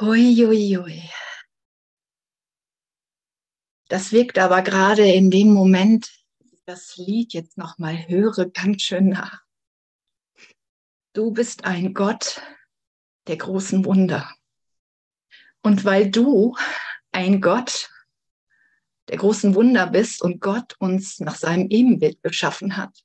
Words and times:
Huiuiui. 0.00 1.10
Das 3.88 4.12
wirkt 4.12 4.38
aber 4.38 4.62
gerade 4.62 5.06
in 5.06 5.30
dem 5.30 5.52
Moment, 5.52 6.10
das 6.64 6.96
Lied 6.96 7.34
jetzt 7.34 7.58
nochmal 7.58 8.08
höre, 8.08 8.46
ganz 8.46 8.80
schön 8.80 9.10
nach. 9.10 9.42
Du 11.12 11.32
bist 11.32 11.64
ein 11.64 11.92
Gott 11.92 12.40
der 13.26 13.36
großen 13.36 13.84
Wunder. 13.84 14.34
Und 15.60 15.84
weil 15.84 16.10
du 16.10 16.56
ein 17.12 17.42
Gott 17.42 17.90
der 19.08 19.18
großen 19.18 19.54
Wunder 19.54 19.86
bist 19.86 20.22
und 20.22 20.40
Gott 20.40 20.76
uns 20.78 21.20
nach 21.20 21.36
seinem 21.36 21.68
Ebenbild 21.68 22.22
geschaffen 22.22 22.78
hat, 22.78 23.04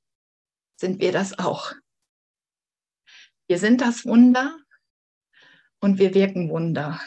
sind 0.77 1.01
wir 1.01 1.11
das 1.11 1.37
auch. 1.39 1.73
Wir 3.47 3.59
sind 3.59 3.81
das 3.81 4.05
Wunder 4.05 4.57
und 5.85 5.99
wir 5.99 6.15
wirken 6.15 6.49
Wunder. 6.49 6.99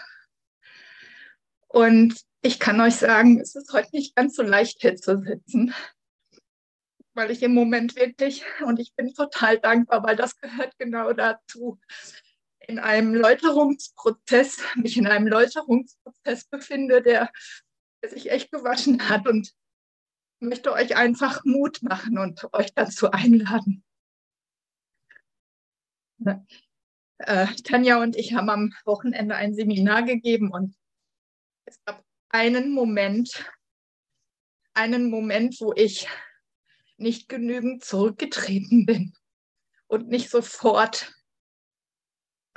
Und 1.67 2.15
ich 2.43 2.61
kann 2.61 2.81
euch 2.81 2.95
sagen, 2.95 3.41
es 3.41 3.57
ist 3.57 3.73
heute 3.73 3.89
nicht 3.93 4.15
ganz 4.15 4.37
so 4.37 4.43
leicht 4.43 4.81
hier 4.81 4.95
zu 4.95 5.19
sitzen, 5.19 5.75
weil 7.13 7.33
ich 7.33 7.43
im 7.43 7.55
Moment 7.55 7.97
wirklich, 7.97 8.45
und 8.65 8.79
ich 8.79 8.95
bin 8.95 9.13
total 9.13 9.59
dankbar, 9.59 10.05
weil 10.05 10.15
das 10.15 10.39
gehört 10.39 10.79
genau 10.79 11.13
dazu, 11.13 11.81
in 12.69 12.79
einem 12.79 13.17
Läuterungsprozess, 13.17 14.61
mich 14.77 14.97
in 14.97 15.09
einem 15.09 15.27
Läuterungsprozess 15.27 16.45
befinde, 16.45 17.03
der, 17.03 17.33
der 18.01 18.11
sich 18.11 18.31
echt 18.31 18.53
gewaschen 18.53 19.09
hat 19.09 19.27
und 19.27 19.53
möchte 20.39 20.73
euch 20.73 20.95
einfach 20.95 21.45
Mut 21.45 21.83
machen 21.83 22.17
und 22.17 22.47
euch 22.55 22.73
dazu 22.75 23.11
einladen. 23.11 23.83
Äh, 27.19 27.47
Tanja 27.65 28.01
und 28.01 28.17
ich 28.17 28.35
haben 28.35 28.49
am 28.49 28.73
Wochenende 28.85 29.35
ein 29.35 29.55
Seminar 29.55 30.03
gegeben 30.05 30.51
und 30.53 30.77
es 31.65 31.83
gab 31.85 32.03
einen 32.31 32.73
Moment, 32.73 33.45
einen 34.75 35.11
Moment, 35.11 35.61
wo 35.61 35.73
ich 35.75 36.09
nicht 36.97 37.29
genügend 37.29 37.85
zurückgetreten 37.85 38.87
bin 38.87 39.15
und 39.87 40.09
nicht 40.09 40.31
sofort 40.31 41.13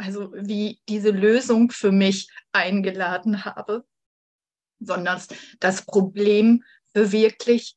also 0.01 0.33
wie 0.33 0.81
diese 0.89 1.11
Lösung 1.11 1.69
für 1.69 1.91
mich 1.91 2.29
eingeladen 2.51 3.45
habe, 3.45 3.85
sondern 4.79 5.21
das 5.59 5.85
Problem 5.85 6.63
für 6.93 7.11
wirklich, 7.11 7.75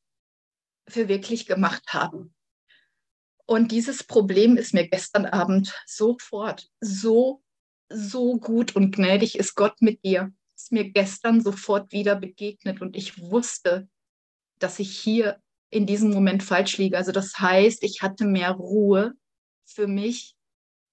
für 0.88 1.08
wirklich 1.08 1.46
gemacht 1.46 1.92
haben. 1.92 2.33
Und 3.46 3.72
dieses 3.72 4.04
Problem 4.04 4.56
ist 4.56 4.74
mir 4.74 4.88
gestern 4.88 5.26
Abend 5.26 5.74
sofort 5.86 6.70
so, 6.80 7.42
so 7.90 8.38
gut 8.38 8.74
und 8.74 8.94
gnädig 8.94 9.38
ist 9.38 9.54
Gott 9.54 9.80
mit 9.80 10.02
dir. 10.04 10.32
Ist 10.56 10.72
mir 10.72 10.90
gestern 10.90 11.42
sofort 11.42 11.92
wieder 11.92 12.16
begegnet 12.16 12.80
und 12.80 12.96
ich 12.96 13.20
wusste, 13.20 13.88
dass 14.58 14.78
ich 14.78 14.98
hier 14.98 15.42
in 15.70 15.86
diesem 15.86 16.10
Moment 16.10 16.42
falsch 16.42 16.78
liege. 16.78 16.96
Also 16.96 17.12
das 17.12 17.38
heißt, 17.38 17.82
ich 17.82 18.02
hatte 18.02 18.24
mehr 18.24 18.52
Ruhe 18.52 19.14
für 19.66 19.86
mich 19.86 20.36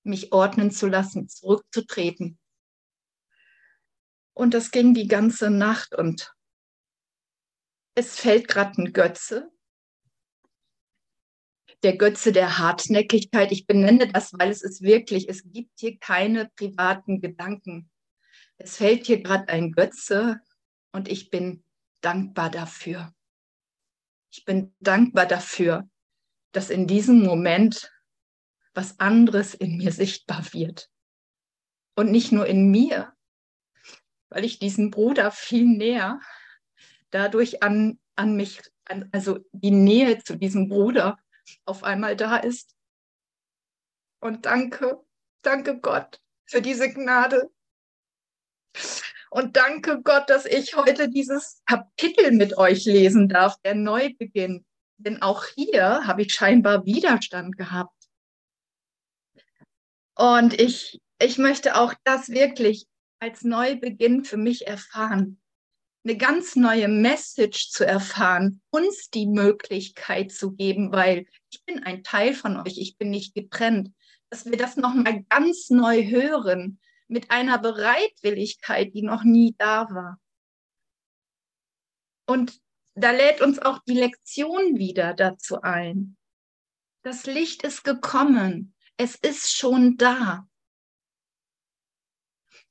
mich 0.03 0.31
ordnen 0.31 0.71
zu 0.71 0.87
lassen, 0.87 1.29
zurückzutreten. 1.29 2.39
Und 4.33 4.53
das 4.53 4.71
ging 4.71 4.93
die 4.93 5.07
ganze 5.07 5.49
Nacht 5.49 5.93
und 5.93 6.33
es 7.95 8.19
fällt 8.19 8.47
gerade 8.47 8.81
ein 8.81 8.93
Götze. 8.93 9.51
Der 11.83 11.97
Götze 11.97 12.31
der 12.31 12.59
Hartnäckigkeit. 12.59 13.51
Ich 13.51 13.65
benenne 13.65 14.07
das, 14.07 14.33
weil 14.33 14.49
es 14.49 14.61
ist 14.61 14.81
wirklich, 14.81 15.29
es 15.29 15.43
gibt 15.51 15.79
hier 15.79 15.97
keine 15.97 16.49
privaten 16.55 17.21
Gedanken. 17.21 17.89
Es 18.57 18.77
fällt 18.77 19.07
hier 19.07 19.21
gerade 19.21 19.49
ein 19.49 19.71
Götze 19.71 20.39
und 20.91 21.07
ich 21.07 21.29
bin 21.29 21.63
dankbar 22.01 22.49
dafür. 22.49 23.13
Ich 24.31 24.45
bin 24.45 24.73
dankbar 24.79 25.25
dafür, 25.25 25.89
dass 26.51 26.69
in 26.69 26.87
diesem 26.87 27.21
Moment 27.21 27.91
was 28.73 28.99
anderes 28.99 29.53
in 29.53 29.77
mir 29.77 29.91
sichtbar 29.91 30.53
wird. 30.53 30.89
Und 31.95 32.11
nicht 32.11 32.31
nur 32.31 32.45
in 32.45 32.71
mir, 32.71 33.13
weil 34.29 34.45
ich 34.45 34.59
diesen 34.59 34.91
Bruder 34.91 35.31
viel 35.31 35.65
näher 35.65 36.19
dadurch 37.09 37.61
an, 37.63 37.99
an 38.15 38.35
mich, 38.35 38.61
an, 38.85 39.09
also 39.11 39.39
die 39.51 39.71
Nähe 39.71 40.19
zu 40.23 40.37
diesem 40.37 40.69
Bruder 40.69 41.17
auf 41.65 41.83
einmal 41.83 42.15
da 42.15 42.37
ist. 42.37 42.75
Und 44.19 44.45
danke, 44.45 45.03
danke 45.41 45.79
Gott 45.79 46.21
für 46.45 46.61
diese 46.61 46.91
Gnade. 46.91 47.51
Und 49.29 49.55
danke 49.55 50.01
Gott, 50.01 50.29
dass 50.29 50.45
ich 50.45 50.75
heute 50.75 51.09
dieses 51.09 51.61
Kapitel 51.65 52.31
mit 52.31 52.57
euch 52.57 52.85
lesen 52.85 53.29
darf, 53.29 53.55
der 53.61 53.75
Neubeginn. 53.75 54.65
Denn 54.97 55.21
auch 55.21 55.45
hier 55.45 56.05
habe 56.05 56.23
ich 56.23 56.33
scheinbar 56.33 56.85
Widerstand 56.85 57.57
gehabt. 57.57 57.95
Und 60.15 60.59
ich, 60.59 61.01
ich 61.19 61.37
möchte 61.37 61.75
auch 61.75 61.93
das 62.03 62.29
wirklich 62.29 62.85
als 63.19 63.43
Neubeginn 63.43 64.25
für 64.25 64.37
mich 64.37 64.67
erfahren. 64.67 65.40
Eine 66.03 66.17
ganz 66.17 66.55
neue 66.55 66.87
Message 66.87 67.69
zu 67.69 67.85
erfahren, 67.85 68.61
uns 68.71 69.09
die 69.09 69.27
Möglichkeit 69.27 70.31
zu 70.31 70.51
geben, 70.51 70.91
weil 70.91 71.27
ich 71.51 71.63
bin 71.65 71.83
ein 71.83 72.03
Teil 72.03 72.33
von 72.33 72.57
euch, 72.57 72.77
ich 72.77 72.97
bin 72.97 73.11
nicht 73.11 73.35
getrennt, 73.35 73.93
dass 74.29 74.45
wir 74.45 74.57
das 74.57 74.77
nochmal 74.77 75.23
ganz 75.29 75.69
neu 75.69 76.03
hören, 76.05 76.79
mit 77.07 77.29
einer 77.29 77.59
Bereitwilligkeit, 77.59 78.93
die 78.93 79.03
noch 79.03 79.23
nie 79.23 79.53
da 79.57 79.89
war. 79.91 80.19
Und 82.25 82.59
da 82.95 83.11
lädt 83.11 83.41
uns 83.41 83.59
auch 83.59 83.79
die 83.85 83.97
Lektion 83.97 84.77
wieder 84.77 85.13
dazu 85.13 85.61
ein. 85.61 86.17
Das 87.03 87.25
Licht 87.25 87.63
ist 87.63 87.83
gekommen. 87.83 88.73
Es 88.95 89.15
ist 89.15 89.51
schon 89.51 89.97
da. 89.97 90.47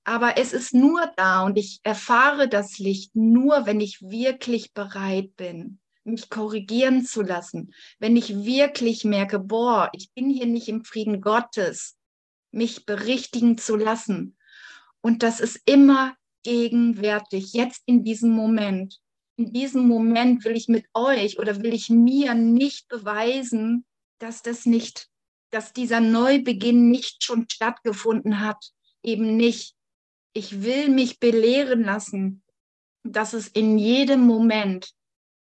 Aber 0.04 0.38
es 0.38 0.52
ist 0.52 0.74
nur 0.74 1.12
da 1.16 1.42
und 1.44 1.58
ich 1.58 1.80
erfahre 1.82 2.48
das 2.48 2.78
Licht 2.78 3.14
nur, 3.14 3.66
wenn 3.66 3.80
ich 3.80 4.00
wirklich 4.00 4.72
bereit 4.72 5.36
bin, 5.36 5.78
mich 6.04 6.30
korrigieren 6.30 7.04
zu 7.04 7.22
lassen. 7.22 7.74
Wenn 7.98 8.16
ich 8.16 8.44
wirklich 8.44 9.04
merke, 9.04 9.38
boah, 9.38 9.90
ich 9.92 10.12
bin 10.12 10.30
hier 10.30 10.46
nicht 10.46 10.68
im 10.68 10.84
Frieden 10.84 11.20
Gottes, 11.20 11.96
mich 12.50 12.86
berichtigen 12.86 13.58
zu 13.58 13.76
lassen. 13.76 14.36
Und 15.00 15.22
das 15.22 15.40
ist 15.40 15.60
immer 15.66 16.14
gegenwärtig, 16.42 17.52
jetzt 17.52 17.82
in 17.86 18.02
diesem 18.02 18.30
Moment. 18.30 18.98
In 19.36 19.52
diesem 19.52 19.86
Moment 19.86 20.44
will 20.44 20.56
ich 20.56 20.68
mit 20.68 20.86
euch 20.94 21.38
oder 21.38 21.62
will 21.62 21.72
ich 21.72 21.88
mir 21.88 22.34
nicht 22.34 22.88
beweisen, 22.88 23.84
dass 24.18 24.42
das 24.42 24.66
nicht 24.66 25.10
dass 25.50 25.72
dieser 25.72 26.00
Neubeginn 26.00 26.90
nicht 26.90 27.22
schon 27.24 27.46
stattgefunden 27.50 28.40
hat. 28.40 28.72
Eben 29.02 29.36
nicht. 29.36 29.74
Ich 30.32 30.62
will 30.62 30.88
mich 30.88 31.18
belehren 31.18 31.84
lassen, 31.84 32.42
dass 33.02 33.32
es 33.32 33.48
in 33.48 33.78
jedem 33.78 34.20
Moment, 34.20 34.92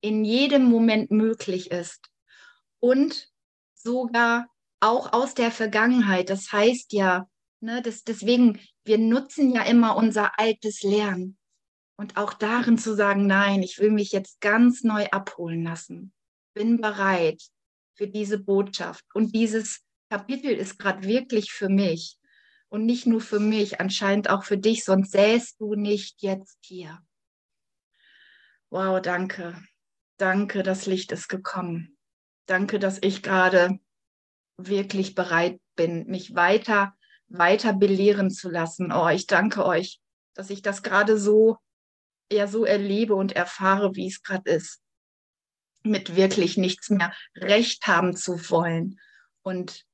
in 0.00 0.24
jedem 0.24 0.64
Moment 0.64 1.10
möglich 1.10 1.70
ist. 1.70 2.00
Und 2.78 3.28
sogar 3.74 4.48
auch 4.80 5.12
aus 5.12 5.34
der 5.34 5.50
Vergangenheit. 5.50 6.30
Das 6.30 6.52
heißt 6.52 6.92
ja, 6.92 7.28
ne, 7.60 7.82
das, 7.82 8.04
deswegen, 8.04 8.58
wir 8.84 8.98
nutzen 8.98 9.52
ja 9.52 9.62
immer 9.62 9.96
unser 9.96 10.38
altes 10.38 10.82
Lernen. 10.82 11.36
Und 11.96 12.16
auch 12.16 12.32
darin 12.32 12.78
zu 12.78 12.94
sagen, 12.94 13.26
nein, 13.26 13.62
ich 13.62 13.78
will 13.78 13.90
mich 13.90 14.12
jetzt 14.12 14.40
ganz 14.40 14.82
neu 14.82 15.06
abholen 15.10 15.64
lassen. 15.64 16.14
Bin 16.54 16.80
bereit 16.80 17.42
für 17.94 18.08
diese 18.08 18.38
Botschaft 18.38 19.04
und 19.12 19.34
dieses 19.34 19.82
Kapitel 20.08 20.50
ist 20.50 20.78
gerade 20.78 21.06
wirklich 21.06 21.52
für 21.52 21.68
mich 21.68 22.19
und 22.70 22.86
nicht 22.86 23.06
nur 23.06 23.20
für 23.20 23.40
mich, 23.40 23.80
anscheinend 23.80 24.30
auch 24.30 24.44
für 24.44 24.56
dich, 24.56 24.84
sonst 24.84 25.10
säst 25.10 25.60
du 25.60 25.74
nicht 25.74 26.22
jetzt 26.22 26.58
hier. 26.64 27.02
Wow, 28.70 29.02
danke. 29.02 29.60
Danke, 30.16 30.62
das 30.62 30.86
Licht 30.86 31.12
ist 31.12 31.28
gekommen. 31.28 31.98
Danke, 32.46 32.78
dass 32.78 32.98
ich 33.02 33.22
gerade 33.22 33.78
wirklich 34.56 35.14
bereit 35.14 35.60
bin, 35.74 36.06
mich 36.06 36.34
weiter, 36.34 36.94
weiter 37.28 37.72
belehren 37.72 38.30
zu 38.30 38.48
lassen. 38.48 38.92
Oh, 38.92 39.08
ich 39.08 39.26
danke 39.26 39.66
euch, 39.66 40.00
dass 40.34 40.50
ich 40.50 40.62
das 40.62 40.82
gerade 40.82 41.18
so, 41.18 41.58
ja, 42.30 42.46
so 42.46 42.64
erlebe 42.64 43.14
und 43.14 43.32
erfahre, 43.32 43.96
wie 43.96 44.06
es 44.06 44.22
gerade 44.22 44.48
ist. 44.48 44.80
Mit 45.82 46.14
wirklich 46.14 46.56
nichts 46.56 46.90
mehr 46.90 47.12
recht 47.34 47.86
haben 47.86 48.14
zu 48.14 48.50
wollen 48.50 49.00
und 49.42 49.86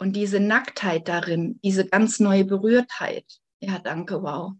und 0.00 0.14
diese 0.14 0.40
Nacktheit 0.40 1.08
darin, 1.08 1.60
diese 1.62 1.86
ganz 1.86 2.20
neue 2.20 2.46
Berührtheit. 2.46 3.26
Ja, 3.60 3.78
danke, 3.78 4.22
wow. 4.22 4.54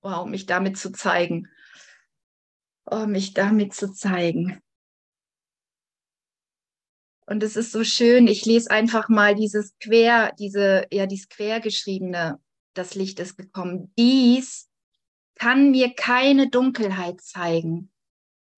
Wow, 0.00 0.26
mich 0.26 0.46
damit 0.46 0.78
zu 0.78 0.90
zeigen. 0.90 1.48
Oh, 2.90 3.06
mich 3.06 3.34
damit 3.34 3.74
zu 3.74 3.92
zeigen. 3.92 4.60
Und 7.26 7.42
es 7.42 7.56
ist 7.56 7.72
so 7.72 7.84
schön, 7.84 8.26
ich 8.26 8.46
lese 8.46 8.70
einfach 8.70 9.08
mal 9.08 9.34
dieses 9.34 9.74
quer, 9.78 10.32
diese, 10.38 10.86
ja, 10.90 11.06
dieses 11.06 11.28
quer 11.28 11.60
geschriebene 11.60 12.40
das 12.72 12.94
Licht 12.94 13.20
ist 13.20 13.36
gekommen. 13.36 13.92
Dies 13.98 14.68
kann 15.36 15.70
mir 15.70 15.94
keine 15.94 16.48
Dunkelheit 16.48 17.20
zeigen. 17.20 17.90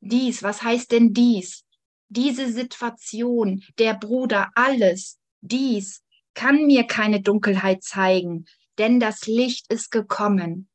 Dies, 0.00 0.42
was 0.42 0.62
heißt 0.62 0.92
denn 0.92 1.12
dies? 1.12 1.64
Diese 2.08 2.50
Situation, 2.50 3.64
der 3.78 3.94
Bruder, 3.94 4.50
alles, 4.54 5.18
dies 5.48 6.02
kann 6.34 6.66
mir 6.66 6.84
keine 6.84 7.20
Dunkelheit 7.20 7.82
zeigen, 7.82 8.46
denn 8.78 9.00
das 9.00 9.26
Licht 9.26 9.72
ist 9.72 9.90
gekommen. 9.90 10.68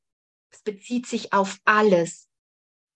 Es 0.50 0.62
bezieht 0.62 1.08
sich 1.08 1.34
auf 1.34 1.60
alles. 1.66 2.28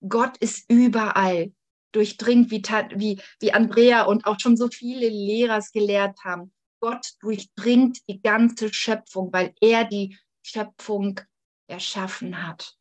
Gott 0.08 0.38
ist 0.38 0.70
überall, 0.70 1.54
durchdringt, 1.92 2.52
wie, 2.52 2.62
wie, 2.96 3.22
wie 3.40 3.54
Andrea 3.54 4.04
und 4.04 4.26
auch 4.26 4.40
schon 4.40 4.58
so 4.58 4.68
viele 4.68 5.08
Lehrer 5.08 5.58
es 5.58 5.72
gelehrt 5.72 6.18
haben. 6.24 6.52
Gott 6.80 7.14
durchdringt 7.22 8.00
die 8.08 8.22
ganze 8.22 8.74
Schöpfung, 8.74 9.32
weil 9.32 9.56
er 9.62 9.86
die 9.86 10.18
Schöpfung 10.44 11.22
erschaffen 11.68 12.46
hat. 12.46 12.78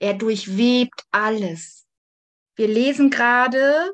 Er 0.00 0.14
durchwebt 0.14 1.04
alles. 1.12 1.86
Wir 2.56 2.66
lesen 2.66 3.10
gerade, 3.10 3.92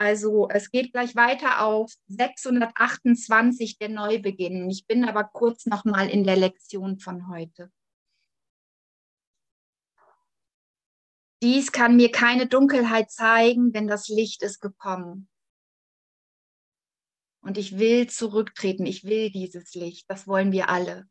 also 0.00 0.48
es 0.48 0.70
geht 0.70 0.92
gleich 0.92 1.14
weiter 1.14 1.62
auf 1.62 1.92
628 2.08 3.76
der 3.76 3.90
Neubeginn. 3.90 4.70
Ich 4.70 4.86
bin 4.86 5.04
aber 5.04 5.24
kurz 5.24 5.66
noch 5.66 5.84
mal 5.84 6.08
in 6.08 6.24
der 6.24 6.36
Lektion 6.36 6.98
von 6.98 7.28
heute. 7.28 7.70
Dies 11.42 11.70
kann 11.70 11.96
mir 11.96 12.10
keine 12.10 12.46
Dunkelheit 12.46 13.10
zeigen, 13.10 13.72
denn 13.72 13.88
das 13.88 14.08
Licht 14.08 14.42
ist 14.42 14.60
gekommen. 14.60 15.28
Und 17.42 17.58
ich 17.58 17.78
will 17.78 18.08
zurücktreten, 18.08 18.86
ich 18.86 19.04
will 19.04 19.30
dieses 19.30 19.74
Licht, 19.74 20.08
das 20.08 20.26
wollen 20.26 20.50
wir 20.50 20.70
alle. 20.70 21.10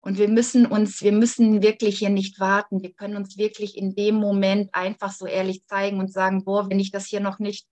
Und 0.00 0.18
wir 0.18 0.28
müssen 0.28 0.66
uns, 0.66 1.02
wir 1.02 1.12
müssen 1.12 1.62
wirklich 1.62 2.00
hier 2.00 2.10
nicht 2.10 2.40
warten. 2.40 2.82
Wir 2.82 2.94
können 2.94 3.16
uns 3.16 3.38
wirklich 3.38 3.76
in 3.76 3.94
dem 3.94 4.16
Moment 4.16 4.74
einfach 4.74 5.12
so 5.12 5.26
ehrlich 5.26 5.64
zeigen 5.66 6.00
und 6.00 6.12
sagen, 6.12 6.44
boah, 6.44 6.68
wenn 6.68 6.80
ich 6.80 6.90
das 6.90 7.06
hier 7.06 7.20
noch 7.20 7.38
nicht 7.38 7.68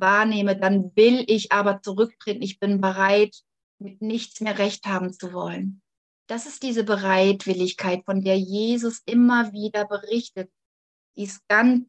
wahrnehme, 0.00 0.56
dann 0.56 0.92
will 0.96 1.24
ich 1.26 1.52
aber 1.52 1.82
zurücktreten. 1.82 2.42
Ich 2.42 2.58
bin 2.58 2.80
bereit, 2.80 3.36
mit 3.78 4.02
nichts 4.02 4.40
mehr 4.40 4.58
recht 4.58 4.86
haben 4.86 5.12
zu 5.12 5.32
wollen. 5.32 5.82
Das 6.26 6.46
ist 6.46 6.62
diese 6.62 6.84
Bereitwilligkeit, 6.84 8.04
von 8.04 8.22
der 8.22 8.38
Jesus 8.38 9.00
immer 9.06 9.52
wieder 9.52 9.86
berichtet. 9.86 10.50
Dies, 11.16 11.40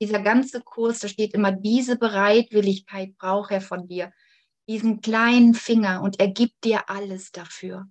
dieser 0.02 0.22
ganze 0.22 0.62
Kurs, 0.62 1.00
da 1.00 1.08
steht 1.08 1.34
immer, 1.34 1.52
diese 1.52 1.98
Bereitwilligkeit 1.98 3.18
braucht 3.18 3.52
er 3.52 3.62
von 3.62 3.88
dir. 3.88 4.12
Diesen 4.68 5.02
kleinen 5.02 5.54
Finger 5.54 6.02
und 6.02 6.20
er 6.20 6.30
gibt 6.30 6.64
dir 6.64 6.90
alles 6.90 7.32
dafür 7.32 7.88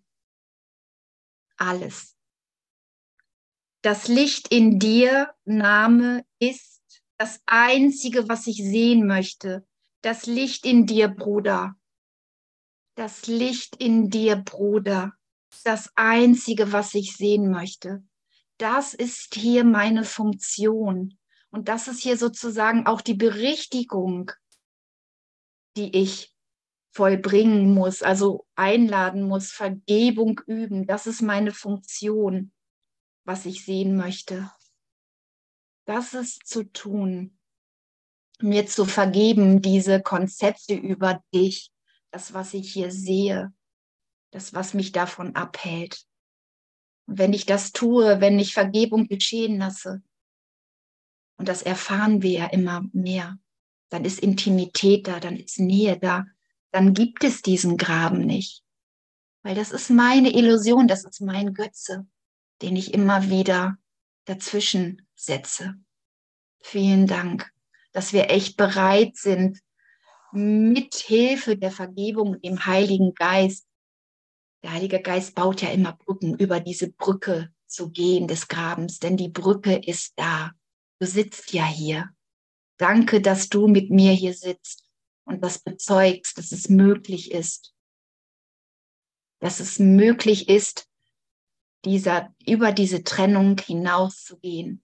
alles. 1.59 2.17
Das 3.83 4.09
Licht 4.09 4.49
in 4.49 4.79
dir, 4.79 5.35
Name, 5.45 6.25
ist 6.39 6.83
das 7.17 7.41
Einzige, 7.47 8.29
was 8.29 8.47
ich 8.47 8.57
sehen 8.57 9.07
möchte. 9.07 9.67
Das 10.09 10.25
Licht 10.25 10.65
in 10.65 10.87
dir, 10.87 11.09
Bruder. 11.09 11.77
Das 12.95 13.27
Licht 13.27 13.77
in 13.77 14.09
dir, 14.09 14.37
Bruder. 14.37 15.13
Das 15.65 15.93
Einzige, 15.97 16.73
was 16.73 16.95
ich 16.95 17.15
sehen 17.15 17.51
möchte. 17.51 18.03
Das 18.57 18.95
ist 18.95 19.35
hier 19.35 19.65
meine 19.65 20.05
Funktion. 20.05 21.19
Und 21.51 21.69
das 21.69 21.89
ist 21.89 22.01
hier 22.01 22.17
sozusagen 22.17 22.87
auch 22.87 23.03
die 23.03 23.17
Berichtigung, 23.17 24.33
die 25.77 25.95
ich 25.95 26.35
vollbringen 26.95 27.75
muss, 27.75 28.03
also 28.03 28.47
einladen 28.55 29.25
muss, 29.29 29.51
Vergebung 29.51 30.41
üben. 30.47 30.87
Das 30.87 31.07
ist 31.07 31.21
meine 31.21 31.53
Funktion, 31.53 32.51
was 33.25 33.45
ich 33.45 33.63
sehen 33.63 33.95
möchte. 33.95 34.51
Das 35.85 36.15
ist 36.15 36.47
zu 36.47 36.65
tun, 36.65 37.38
mir 38.41 38.67
zu 38.67 38.85
vergeben, 38.85 39.63
diese 39.63 40.01
Konzepte 40.01 40.75
über 40.75 41.23
dich, 41.35 41.71
das, 42.11 42.35
was 42.35 42.55
ich 42.55 42.73
hier 42.73 42.91
sehe, 42.91 43.53
das, 44.31 44.55
was 44.55 44.75
mich 44.75 44.93
davon 44.93 45.35
abhält. 45.35 46.05
Und 47.07 47.19
wenn 47.19 47.33
ich 47.33 47.47
das 47.47 47.73
tue, 47.73 48.21
wenn 48.21 48.39
ich 48.39 48.55
Vergebung 48.55 49.09
geschehen 49.09 49.59
lasse, 49.59 50.03
und 51.37 51.49
das 51.49 51.63
erfahren 51.63 52.23
wir 52.23 52.31
ja 52.33 52.47
immer 52.47 52.85
mehr, 52.93 53.39
dann 53.91 54.05
ist 54.05 54.21
Intimität 54.21 55.07
da, 55.07 55.21
dann 55.21 55.37
ist 55.37 55.59
Nähe 55.59 55.99
da, 55.99 56.27
dann 56.73 56.95
gibt 56.95 57.25
es 57.25 57.43
diesen 57.43 57.77
Graben 57.77 58.27
nicht. 58.27 58.63
Weil 59.43 59.55
das 59.55 59.71
ist 59.71 59.89
meine 59.89 60.35
Illusion, 60.35 60.89
das 60.89 61.05
ist 61.05 61.21
mein 61.21 61.55
Götze, 61.55 62.07
den 62.61 62.77
ich 62.77 62.93
immer 62.93 63.31
wieder 63.31 63.79
dazwischen 64.25 65.07
setze. 65.15 65.75
Vielen 66.61 67.07
Dank, 67.07 67.51
dass 67.93 68.13
wir 68.13 68.31
echt 68.31 68.57
bereit 68.57 69.17
sind, 69.17 69.61
mit 70.33 70.95
Hilfe 70.95 71.57
der 71.57 71.71
Vergebung 71.71 72.41
dem 72.41 72.67
Heiligen 72.67 73.15
Geist. 73.15 73.67
Der 74.63 74.73
Heilige 74.73 75.01
Geist 75.01 75.35
baut 75.35 75.63
ja 75.63 75.71
immer 75.71 75.93
Brücken, 75.93 76.37
über 76.37 76.61
diese 76.61 76.93
Brücke 76.93 77.53
zu 77.67 77.91
gehen 77.91 78.29
des 78.29 78.49
Grabens, 78.49 78.99
denn 78.99 79.17
die 79.17 79.29
Brücke 79.29 79.77
ist 79.77 80.13
da. 80.17 80.53
Du 81.01 81.07
sitzt 81.07 81.53
ja 81.53 81.65
hier. 81.65 82.11
Danke, 82.77 83.21
dass 83.21 83.49
du 83.49 83.69
mit 83.69 83.91
mir 83.91 84.13
hier 84.13 84.35
sitzt 84.35 84.85
und 85.25 85.43
das 85.43 85.59
bezeugst, 85.59 86.39
dass 86.39 86.53
es 86.53 86.69
möglich 86.69 87.31
ist, 87.33 87.75
dass 89.41 89.61
es 89.61 89.79
möglich 89.79 90.49
ist, 90.49 90.89
dieser, 91.85 92.35
über 92.47 92.73
diese 92.73 93.05
Trennung 93.05 93.59
hinauszugehen. 93.59 94.83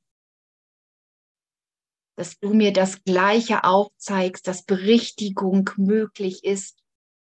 Dass 2.17 2.39
du 2.39 2.55
mir 2.55 2.73
das 2.73 3.03
Gleiche 3.05 3.65
aufzeigst, 3.65 4.47
dass 4.47 4.65
Berichtigung 4.65 5.71
möglich 5.77 6.45
ist, 6.45 6.79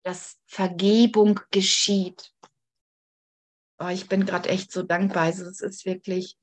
dass 0.04 0.38
Vergebung 0.48 1.40
geschieht. 1.52 2.34
Oh, 3.80 3.90
ich 3.90 4.10
bin 4.10 4.26
gerade 4.26 4.50
echt 4.50 4.72
so 4.72 4.84
dankbar. 4.84 5.24
Also 5.24 5.46
es 5.46 5.62
ist 5.62 5.86
wirklich, 5.86 6.36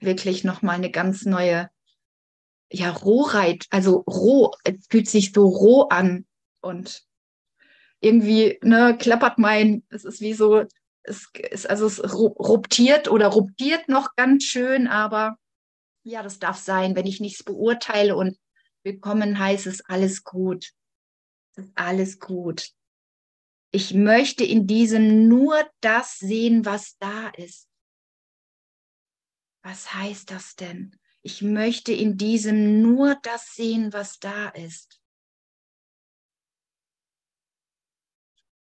wirklich 0.00 0.44
nochmal 0.44 0.76
eine 0.76 0.90
ganz 0.90 1.24
neue 1.24 1.70
ja, 2.70 2.90
Rohheit, 2.90 3.66
also 3.70 3.98
roh, 4.08 4.50
es 4.64 4.86
fühlt 4.90 5.08
sich 5.08 5.32
so 5.32 5.46
roh 5.46 5.82
an 5.82 6.26
und 6.60 7.04
irgendwie, 8.00 8.58
ne, 8.62 8.96
klappert 8.98 9.38
mein, 9.38 9.84
es 9.90 10.04
ist 10.04 10.20
wie 10.20 10.34
so, 10.34 10.64
es 11.04 11.28
ist, 11.50 11.70
also 11.70 11.86
es 11.86 12.02
ruptiert 12.02 13.08
oder 13.08 13.28
ruptiert 13.28 13.88
noch 13.88 14.16
ganz 14.16 14.44
schön, 14.44 14.88
aber 14.88 15.36
ja, 16.04 16.22
das 16.22 16.38
darf 16.38 16.58
sein, 16.58 16.94
wenn 16.94 17.06
ich 17.06 17.20
nichts 17.20 17.42
beurteile 17.42 18.14
und 18.14 18.38
willkommen 18.82 19.38
heißt 19.38 19.66
es 19.66 19.80
alles 19.86 20.22
gut. 20.22 20.72
Es 21.56 21.64
ist 21.64 21.72
alles 21.76 22.20
gut. 22.20 22.70
Ich 23.70 23.94
möchte 23.94 24.44
in 24.44 24.66
diesem 24.66 25.28
nur 25.28 25.68
das 25.80 26.18
sehen, 26.18 26.64
was 26.64 26.96
da 26.98 27.28
ist. 27.30 27.68
Was 29.62 29.94
heißt 29.94 30.30
das 30.30 30.56
denn? 30.56 30.94
Ich 31.22 31.40
möchte 31.40 31.92
in 31.92 32.18
diesem 32.18 32.82
nur 32.82 33.16
das 33.22 33.54
sehen, 33.54 33.92
was 33.94 34.18
da 34.18 34.50
ist. 34.50 35.00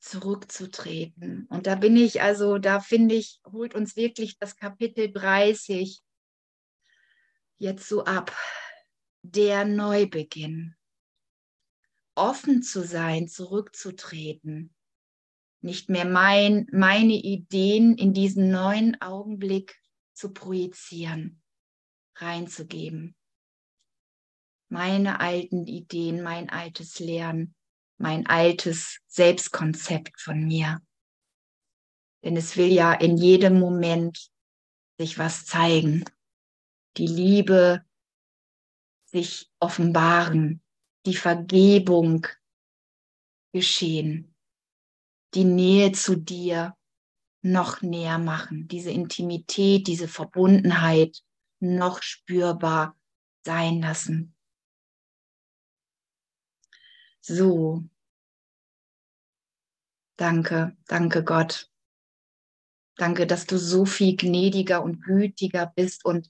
Zurückzutreten. 0.00 1.46
Und 1.50 1.68
da 1.68 1.76
bin 1.76 1.96
ich, 1.96 2.20
also 2.20 2.58
da 2.58 2.80
finde 2.80 3.14
ich, 3.14 3.40
holt 3.44 3.74
uns 3.76 3.94
wirklich 3.94 4.38
das 4.38 4.56
Kapitel 4.56 5.12
30 5.12 6.02
jetzt 7.58 7.88
so 7.88 8.04
ab. 8.04 8.34
Der 9.22 9.64
Neubeginn. 9.64 10.74
Offen 12.14 12.62
zu 12.62 12.84
sein, 12.84 13.28
zurückzutreten. 13.28 14.74
Nicht 15.60 15.90
mehr 15.90 16.04
mein, 16.04 16.66
meine 16.72 17.14
Ideen 17.14 17.96
in 17.96 18.14
diesen 18.14 18.50
neuen 18.50 19.00
Augenblick 19.00 19.76
zu 20.14 20.32
projizieren 20.32 21.42
reinzugeben. 22.16 23.14
Meine 24.68 25.20
alten 25.20 25.66
Ideen, 25.66 26.22
mein 26.22 26.50
altes 26.50 26.98
Lernen, 26.98 27.54
mein 27.96 28.26
altes 28.26 28.98
Selbstkonzept 29.06 30.20
von 30.20 30.44
mir. 30.44 30.80
Denn 32.22 32.36
es 32.36 32.56
will 32.56 32.70
ja 32.70 32.92
in 32.92 33.16
jedem 33.16 33.58
Moment 33.58 34.30
sich 34.98 35.18
was 35.18 35.46
zeigen. 35.46 36.04
Die 36.98 37.06
Liebe 37.06 37.84
sich 39.06 39.50
offenbaren, 39.60 40.60
die 41.06 41.14
Vergebung 41.14 42.26
geschehen, 43.52 44.34
die 45.34 45.44
Nähe 45.44 45.92
zu 45.92 46.16
dir 46.16 46.76
noch 47.40 47.82
näher 47.82 48.18
machen, 48.18 48.66
diese 48.66 48.90
Intimität, 48.90 49.86
diese 49.86 50.08
Verbundenheit, 50.08 51.22
noch 51.60 52.02
spürbar 52.02 52.98
sein 53.44 53.80
lassen. 53.80 54.34
So. 57.20 57.84
Danke, 60.16 60.76
danke 60.86 61.22
Gott. 61.22 61.70
Danke, 62.96 63.28
dass 63.28 63.46
du 63.46 63.56
so 63.56 63.84
viel 63.84 64.16
gnädiger 64.16 64.82
und 64.82 65.02
gütiger 65.02 65.72
bist 65.76 66.04
und 66.04 66.28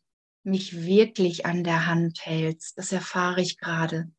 mich 0.49 0.85
wirklich 0.85 1.47
an 1.47 1.63
der 1.63 1.87
Hand 1.87 2.25
hältst. 2.25 2.79
Das 2.79 2.93
erfahre 2.93 3.41
ich 3.41 3.59
gerade, 3.59 4.11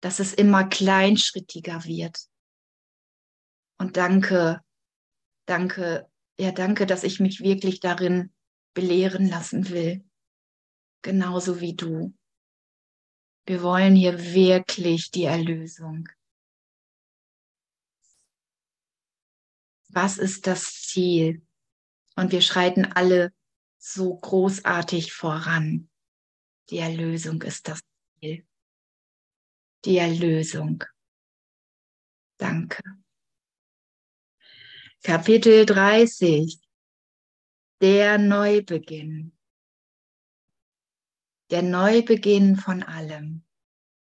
dass 0.00 0.20
es 0.20 0.32
immer 0.34 0.64
kleinschrittiger 0.64 1.84
wird. 1.84 2.28
Und 3.78 3.96
danke, 3.96 4.62
danke, 5.46 6.08
ja, 6.38 6.52
danke, 6.52 6.86
dass 6.86 7.04
ich 7.04 7.20
mich 7.20 7.40
wirklich 7.40 7.80
darin 7.80 8.32
belehren 8.74 9.28
lassen 9.28 9.68
will. 9.70 10.04
Genauso 11.02 11.60
wie 11.60 11.74
du. 11.74 12.14
Wir 13.44 13.62
wollen 13.62 13.96
hier 13.96 14.34
wirklich 14.34 15.10
die 15.10 15.24
Erlösung. 15.24 16.08
Was 19.88 20.16
ist 20.16 20.46
das 20.46 20.82
Ziel? 20.82 21.44
Und 22.14 22.30
wir 22.30 22.40
schreiten 22.40 22.84
alle 22.84 23.32
so 23.84 24.16
großartig 24.16 25.12
voran. 25.12 25.90
Die 26.70 26.78
Erlösung 26.78 27.42
ist 27.42 27.66
das 27.66 27.80
Ziel. 28.20 28.46
Die 29.84 29.96
Erlösung. 29.98 30.84
Danke. 32.38 32.80
Kapitel 35.02 35.66
30. 35.66 36.60
Der 37.80 38.18
Neubeginn. 38.18 39.36
Der 41.50 41.62
Neubeginn 41.62 42.56
von 42.56 42.84
allem. 42.84 43.44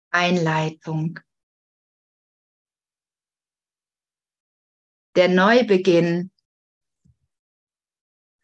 Einleitung. 0.10 1.20
Der 5.18 5.28
Neubeginn 5.28 6.32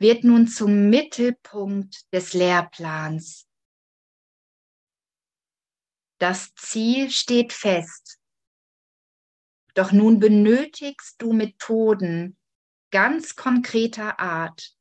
wird 0.01 0.23
nun 0.23 0.47
zum 0.47 0.89
Mittelpunkt 0.89 2.11
des 2.11 2.33
Lehrplans. 2.33 3.47
Das 6.19 6.53
Ziel 6.55 7.11
steht 7.11 7.53
fest. 7.53 8.19
Doch 9.75 9.91
nun 9.91 10.19
benötigst 10.19 11.21
du 11.21 11.33
Methoden 11.33 12.35
ganz 12.89 13.35
konkreter 13.35 14.19
Art, 14.19 14.75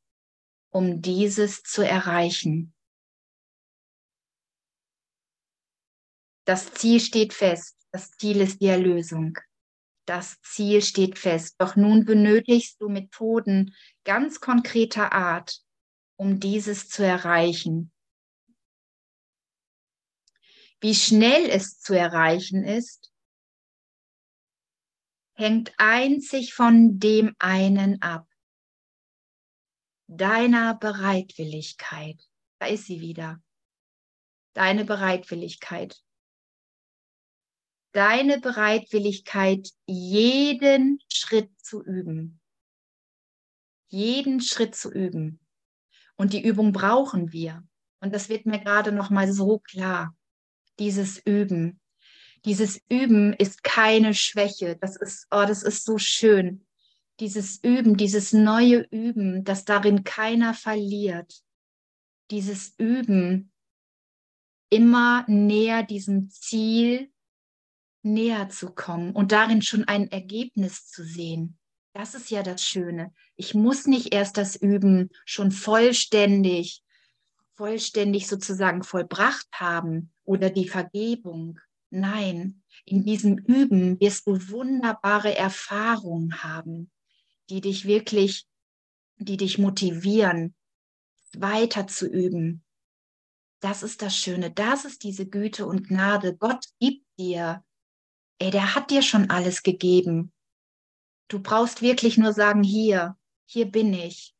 um 0.69 1.01
dieses 1.01 1.61
zu 1.63 1.85
erreichen. 1.85 2.73
Das 6.45 6.73
Ziel 6.73 6.99
steht 6.99 7.33
fest. 7.33 7.77
Das 7.91 8.11
Ziel 8.11 8.41
ist 8.41 8.59
die 8.59 8.67
Erlösung. 8.67 9.37
Das 10.11 10.41
Ziel 10.41 10.81
steht 10.81 11.17
fest. 11.17 11.55
Doch 11.57 11.77
nun 11.77 12.03
benötigst 12.03 12.81
du 12.81 12.89
Methoden 12.89 13.73
ganz 14.03 14.41
konkreter 14.41 15.13
Art, 15.13 15.63
um 16.17 16.37
dieses 16.41 16.89
zu 16.89 17.05
erreichen. 17.05 17.93
Wie 20.81 20.95
schnell 20.95 21.49
es 21.49 21.79
zu 21.79 21.97
erreichen 21.97 22.65
ist, 22.65 23.09
hängt 25.35 25.71
einzig 25.77 26.55
von 26.55 26.99
dem 26.99 27.33
einen 27.39 28.01
ab, 28.01 28.27
deiner 30.07 30.75
Bereitwilligkeit. 30.75 32.21
Da 32.59 32.65
ist 32.65 32.87
sie 32.87 32.99
wieder. 32.99 33.41
Deine 34.55 34.83
Bereitwilligkeit 34.83 36.03
deine 37.91 38.39
Bereitwilligkeit, 38.39 39.69
jeden 39.85 40.99
Schritt 41.11 41.51
zu 41.61 41.83
üben. 41.83 42.39
Jeden 43.89 44.41
Schritt 44.41 44.75
zu 44.75 44.91
üben. 44.91 45.39
Und 46.15 46.33
die 46.33 46.43
Übung 46.43 46.71
brauchen 46.71 47.31
wir. 47.31 47.63
Und 47.99 48.13
das 48.13 48.29
wird 48.29 48.45
mir 48.45 48.59
gerade 48.59 48.91
noch 48.91 49.09
mal 49.09 49.31
so 49.31 49.59
klar. 49.59 50.15
Dieses 50.79 51.19
Üben. 51.25 51.79
Dieses 52.45 52.81
Üben 52.89 53.33
ist 53.33 53.63
keine 53.63 54.13
Schwäche. 54.13 54.77
Das 54.77 54.95
ist, 54.95 55.27
oh, 55.29 55.45
das 55.45 55.61
ist 55.61 55.85
so 55.85 55.97
schön. 55.97 56.65
Dieses 57.19 57.63
Üben, 57.63 57.97
dieses 57.97 58.33
neue 58.33 58.87
Üben, 58.89 59.43
dass 59.43 59.65
darin 59.65 60.03
keiner 60.03 60.53
verliert. 60.53 61.43
Dieses 62.31 62.73
Üben, 62.79 63.51
immer 64.71 65.25
näher 65.27 65.83
diesem 65.83 66.29
Ziel 66.29 67.10
näher 68.03 68.49
zu 68.49 68.71
kommen 68.71 69.11
und 69.11 69.31
darin 69.31 69.61
schon 69.61 69.85
ein 69.85 70.11
Ergebnis 70.11 70.87
zu 70.87 71.03
sehen. 71.03 71.57
Das 71.93 72.15
ist 72.15 72.31
ja 72.31 72.41
das 72.41 72.63
Schöne. 72.63 73.13
Ich 73.35 73.53
muss 73.53 73.85
nicht 73.85 74.13
erst 74.13 74.37
das 74.37 74.55
Üben 74.55 75.09
schon 75.25 75.51
vollständig, 75.51 76.83
vollständig 77.55 78.27
sozusagen 78.27 78.83
vollbracht 78.83 79.47
haben 79.53 80.11
oder 80.23 80.49
die 80.49 80.67
Vergebung. 80.67 81.59
Nein, 81.89 82.63
in 82.85 83.03
diesem 83.03 83.37
Üben 83.37 83.99
wirst 83.99 84.25
du 84.25 84.49
wunderbare 84.49 85.35
Erfahrungen 85.35 86.43
haben, 86.43 86.89
die 87.49 87.59
dich 87.59 87.85
wirklich, 87.85 88.47
die 89.17 89.37
dich 89.37 89.57
motivieren, 89.57 90.55
weiter 91.33 91.87
zu 91.87 92.07
üben. 92.07 92.63
Das 93.59 93.83
ist 93.83 94.01
das 94.01 94.17
Schöne. 94.17 94.49
Das 94.49 94.85
ist 94.85 95.03
diese 95.03 95.27
Güte 95.27 95.65
und 95.65 95.87
Gnade. 95.87 96.35
Gott 96.35 96.65
gibt 96.79 97.05
dir 97.19 97.63
ey, 98.41 98.49
der 98.49 98.73
hat 98.73 98.89
dir 98.89 99.03
schon 99.03 99.29
alles 99.29 99.61
gegeben. 99.61 100.33
Du 101.27 101.39
brauchst 101.39 101.81
wirklich 101.81 102.17
nur 102.17 102.33
sagen, 102.33 102.63
hier, 102.63 103.15
hier 103.45 103.65
bin 103.65 103.93
ich. 103.93 104.33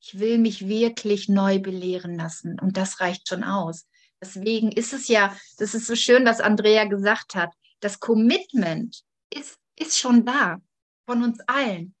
Ich 0.00 0.18
will 0.18 0.38
mich 0.38 0.66
wirklich 0.66 1.28
neu 1.28 1.60
belehren 1.60 2.16
lassen. 2.16 2.58
Und 2.60 2.76
das 2.76 3.00
reicht 3.00 3.28
schon 3.28 3.44
aus. 3.44 3.86
Deswegen 4.20 4.72
ist 4.72 4.92
es 4.92 5.08
ja, 5.08 5.36
das 5.58 5.74
ist 5.74 5.86
so 5.86 5.94
schön, 5.94 6.24
was 6.24 6.40
Andrea 6.40 6.84
gesagt 6.84 7.34
hat. 7.34 7.54
Das 7.80 8.00
Commitment 8.00 9.02
ist, 9.30 9.56
ist 9.76 9.98
schon 9.98 10.24
da 10.24 10.60
von 11.06 11.22
uns 11.22 11.40
allen. 11.46 11.94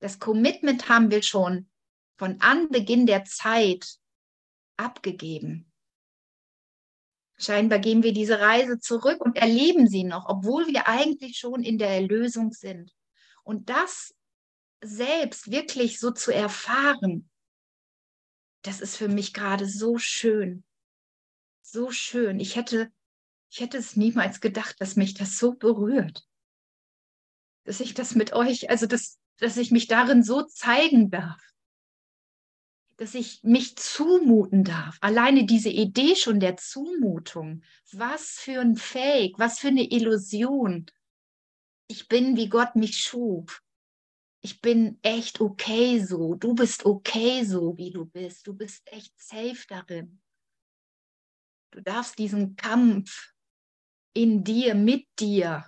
Das 0.00 0.18
Commitment 0.18 0.88
haben 0.88 1.10
wir 1.10 1.22
schon 1.22 1.68
von 2.16 2.40
Anbeginn 2.40 3.06
der 3.06 3.24
Zeit 3.24 3.98
abgegeben. 4.76 5.71
Scheinbar 7.42 7.80
gehen 7.80 8.04
wir 8.04 8.12
diese 8.12 8.40
Reise 8.40 8.78
zurück 8.78 9.20
und 9.20 9.36
erleben 9.36 9.88
sie 9.88 10.04
noch, 10.04 10.28
obwohl 10.28 10.68
wir 10.68 10.86
eigentlich 10.86 11.38
schon 11.38 11.64
in 11.64 11.76
der 11.76 11.88
Erlösung 11.88 12.52
sind. 12.52 12.94
Und 13.42 13.68
das 13.68 14.14
selbst 14.80 15.50
wirklich 15.50 15.98
so 15.98 16.12
zu 16.12 16.32
erfahren, 16.32 17.28
das 18.62 18.80
ist 18.80 18.96
für 18.96 19.08
mich 19.08 19.34
gerade 19.34 19.66
so 19.66 19.98
schön. 19.98 20.62
So 21.62 21.90
schön. 21.90 22.38
Ich 22.38 22.54
hätte, 22.54 22.92
ich 23.50 23.58
hätte 23.58 23.76
es 23.76 23.96
niemals 23.96 24.40
gedacht, 24.40 24.76
dass 24.78 24.94
mich 24.94 25.14
das 25.14 25.36
so 25.36 25.54
berührt. 25.54 26.24
Dass 27.64 27.80
ich 27.80 27.94
das 27.94 28.14
mit 28.14 28.32
euch, 28.34 28.70
also 28.70 28.86
dass, 28.86 29.18
dass 29.38 29.56
ich 29.56 29.72
mich 29.72 29.88
darin 29.88 30.22
so 30.22 30.42
zeigen 30.42 31.10
darf 31.10 31.42
dass 33.02 33.16
ich 33.16 33.42
mich 33.42 33.74
zumuten 33.76 34.62
darf. 34.62 34.96
Alleine 35.00 35.44
diese 35.44 35.70
Idee 35.70 36.14
schon 36.14 36.38
der 36.38 36.56
Zumutung. 36.56 37.64
Was 37.90 38.38
für 38.38 38.60
ein 38.60 38.76
Fake, 38.76 39.40
was 39.40 39.58
für 39.58 39.68
eine 39.68 39.90
Illusion. 39.90 40.86
Ich 41.88 42.06
bin, 42.06 42.36
wie 42.36 42.48
Gott 42.48 42.76
mich 42.76 42.98
schuf. 42.98 43.60
Ich 44.40 44.60
bin 44.60 45.00
echt 45.02 45.40
okay 45.40 45.98
so. 45.98 46.36
Du 46.36 46.54
bist 46.54 46.86
okay 46.86 47.42
so, 47.42 47.76
wie 47.76 47.90
du 47.90 48.04
bist. 48.04 48.46
Du 48.46 48.54
bist 48.54 48.82
echt 48.86 49.20
safe 49.20 49.64
darin. 49.66 50.22
Du 51.72 51.80
darfst 51.80 52.16
diesen 52.18 52.54
Kampf 52.54 53.32
in 54.14 54.44
dir, 54.44 54.76
mit 54.76 55.08
dir 55.18 55.66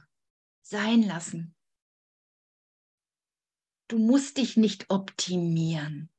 sein 0.62 1.02
lassen. 1.02 1.56
Du 3.88 3.98
musst 3.98 4.36
dich 4.36 4.56
nicht 4.56 4.88
optimieren 4.88 6.13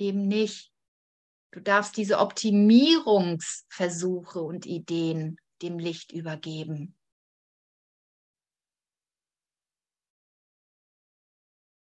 eben 0.00 0.28
nicht. 0.28 0.72
Du 1.52 1.60
darfst 1.60 1.96
diese 1.96 2.18
Optimierungsversuche 2.18 4.40
und 4.40 4.66
Ideen 4.66 5.36
dem 5.62 5.78
Licht 5.78 6.12
übergeben. 6.12 6.96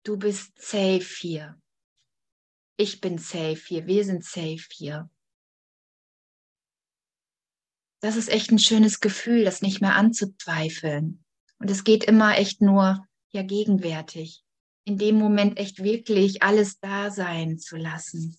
Du 0.05 0.17
bist 0.17 0.61
safe 0.61 1.07
hier. 1.19 1.61
Ich 2.77 3.01
bin 3.01 3.19
safe 3.19 3.61
hier. 3.67 3.87
Wir 3.87 4.05
sind 4.05 4.25
safe 4.25 4.69
hier. 4.71 5.11
Das 8.01 8.15
ist 8.15 8.29
echt 8.29 8.53
ein 8.53 8.61
schönes 8.61 9.01
Gefühl, 9.01 9.45
das 9.45 9.63
nicht 9.63 9.81
mehr 9.81 9.97
anzuzweifeln. 9.97 11.25
Und 11.59 11.71
es 11.71 11.83
geht 11.83 12.05
immer 12.05 12.39
echt 12.39 12.61
nur 12.61 13.05
ja 13.31 13.43
gegenwärtig 13.43 14.46
in 14.87 14.99
dem 14.99 15.17
Moment 15.17 15.59
echt 15.59 15.83
wirklich 15.83 16.43
alles 16.43 16.79
da 16.79 17.11
sein 17.11 17.59
zu 17.59 17.77
lassen, 17.77 18.39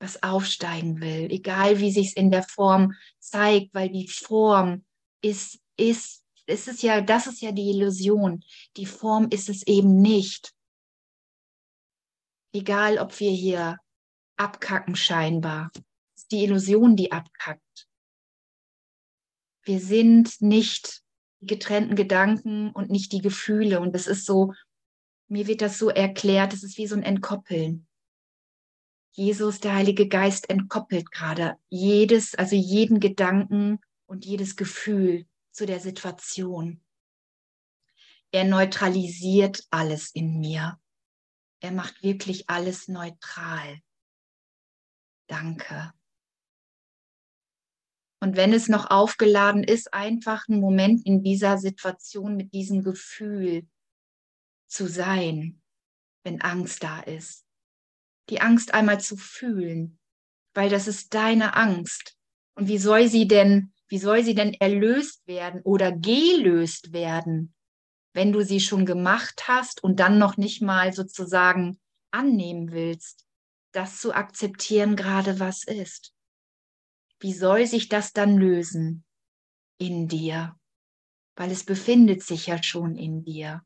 was 0.00 0.22
aufsteigen 0.22 1.00
will, 1.00 1.30
egal 1.30 1.78
wie 1.78 1.92
sich 1.92 2.08
es 2.08 2.16
in 2.16 2.30
der 2.30 2.42
Form 2.42 2.94
zeigt, 3.18 3.74
weil 3.74 3.90
die 3.90 4.08
Form 4.08 4.84
ist, 5.20 5.60
ist, 5.76 6.24
ist 6.46 6.68
es 6.68 6.80
ja, 6.80 7.02
das 7.02 7.26
ist 7.26 7.42
ja 7.42 7.52
die 7.52 7.70
Illusion. 7.70 8.42
Die 8.78 8.86
Form 8.86 9.28
ist 9.28 9.50
es 9.50 9.66
eben 9.66 10.00
nicht. 10.00 10.54
Egal, 12.54 12.98
ob 12.98 13.20
wir 13.20 13.30
hier 13.30 13.78
abkacken 14.36 14.96
scheinbar. 14.96 15.70
Ist 16.16 16.30
die 16.32 16.44
Illusion, 16.44 16.96
die 16.96 17.12
abkackt. 17.12 17.88
Wir 19.64 19.80
sind 19.80 20.40
nicht 20.40 21.02
die 21.40 21.46
getrennten 21.46 21.96
Gedanken 21.96 22.70
und 22.70 22.90
nicht 22.90 23.12
die 23.12 23.20
Gefühle. 23.20 23.80
Und 23.80 23.94
das 23.94 24.06
ist 24.06 24.24
so, 24.24 24.54
mir 25.28 25.46
wird 25.46 25.62
das 25.62 25.78
so 25.78 25.88
erklärt, 25.88 26.52
es 26.52 26.62
ist 26.62 26.78
wie 26.78 26.86
so 26.86 26.96
ein 26.96 27.02
Entkoppeln. 27.02 27.86
Jesus, 29.12 29.60
der 29.60 29.74
Heilige 29.74 30.08
Geist, 30.08 30.50
entkoppelt 30.50 31.10
gerade 31.12 31.56
jedes, 31.68 32.34
also 32.34 32.56
jeden 32.56 32.98
Gedanken 32.98 33.78
und 34.06 34.24
jedes 34.24 34.56
Gefühl 34.56 35.26
zu 35.52 35.66
der 35.66 35.78
Situation. 35.78 36.82
Er 38.32 38.44
neutralisiert 38.44 39.64
alles 39.70 40.10
in 40.10 40.40
mir. 40.40 40.80
Er 41.60 41.70
macht 41.70 42.02
wirklich 42.02 42.50
alles 42.50 42.88
neutral. 42.88 43.78
Danke. 45.28 45.92
Und 48.20 48.36
wenn 48.36 48.52
es 48.52 48.68
noch 48.68 48.90
aufgeladen 48.90 49.62
ist, 49.62 49.94
einfach 49.94 50.48
einen 50.48 50.60
Moment 50.60 51.06
in 51.06 51.22
dieser 51.22 51.58
Situation 51.58 52.36
mit 52.36 52.52
diesem 52.52 52.82
Gefühl 52.82 53.68
zu 54.74 54.88
sein, 54.88 55.62
wenn 56.24 56.40
Angst 56.40 56.82
da 56.82 57.00
ist. 57.00 57.44
Die 58.30 58.40
Angst 58.40 58.74
einmal 58.74 59.00
zu 59.00 59.16
fühlen, 59.16 59.98
weil 60.54 60.70
das 60.70 60.88
ist 60.88 61.14
deine 61.14 61.56
Angst. 61.56 62.16
Und 62.54 62.68
wie 62.68 62.78
soll 62.78 63.08
sie 63.08 63.28
denn, 63.28 63.72
wie 63.88 63.98
soll 63.98 64.22
sie 64.22 64.34
denn 64.34 64.54
erlöst 64.54 65.26
werden 65.26 65.60
oder 65.62 65.92
gelöst 65.92 66.92
werden, 66.92 67.54
wenn 68.12 68.32
du 68.32 68.42
sie 68.44 68.60
schon 68.60 68.86
gemacht 68.86 69.44
hast 69.48 69.82
und 69.82 70.00
dann 70.00 70.18
noch 70.18 70.36
nicht 70.36 70.62
mal 70.62 70.92
sozusagen 70.92 71.80
annehmen 72.10 72.70
willst, 72.70 73.26
das 73.72 73.98
zu 73.98 74.14
akzeptieren, 74.14 74.96
gerade 74.96 75.40
was 75.40 75.64
ist? 75.64 76.14
wie 77.24 77.32
soll 77.32 77.66
sich 77.66 77.88
das 77.88 78.12
dann 78.12 78.36
lösen 78.36 79.02
in 79.78 80.08
dir? 80.08 80.58
Weil 81.36 81.50
es 81.50 81.64
befindet 81.64 82.22
sich 82.22 82.48
ja 82.48 82.62
schon 82.62 82.96
in 82.96 83.24
dir. 83.24 83.64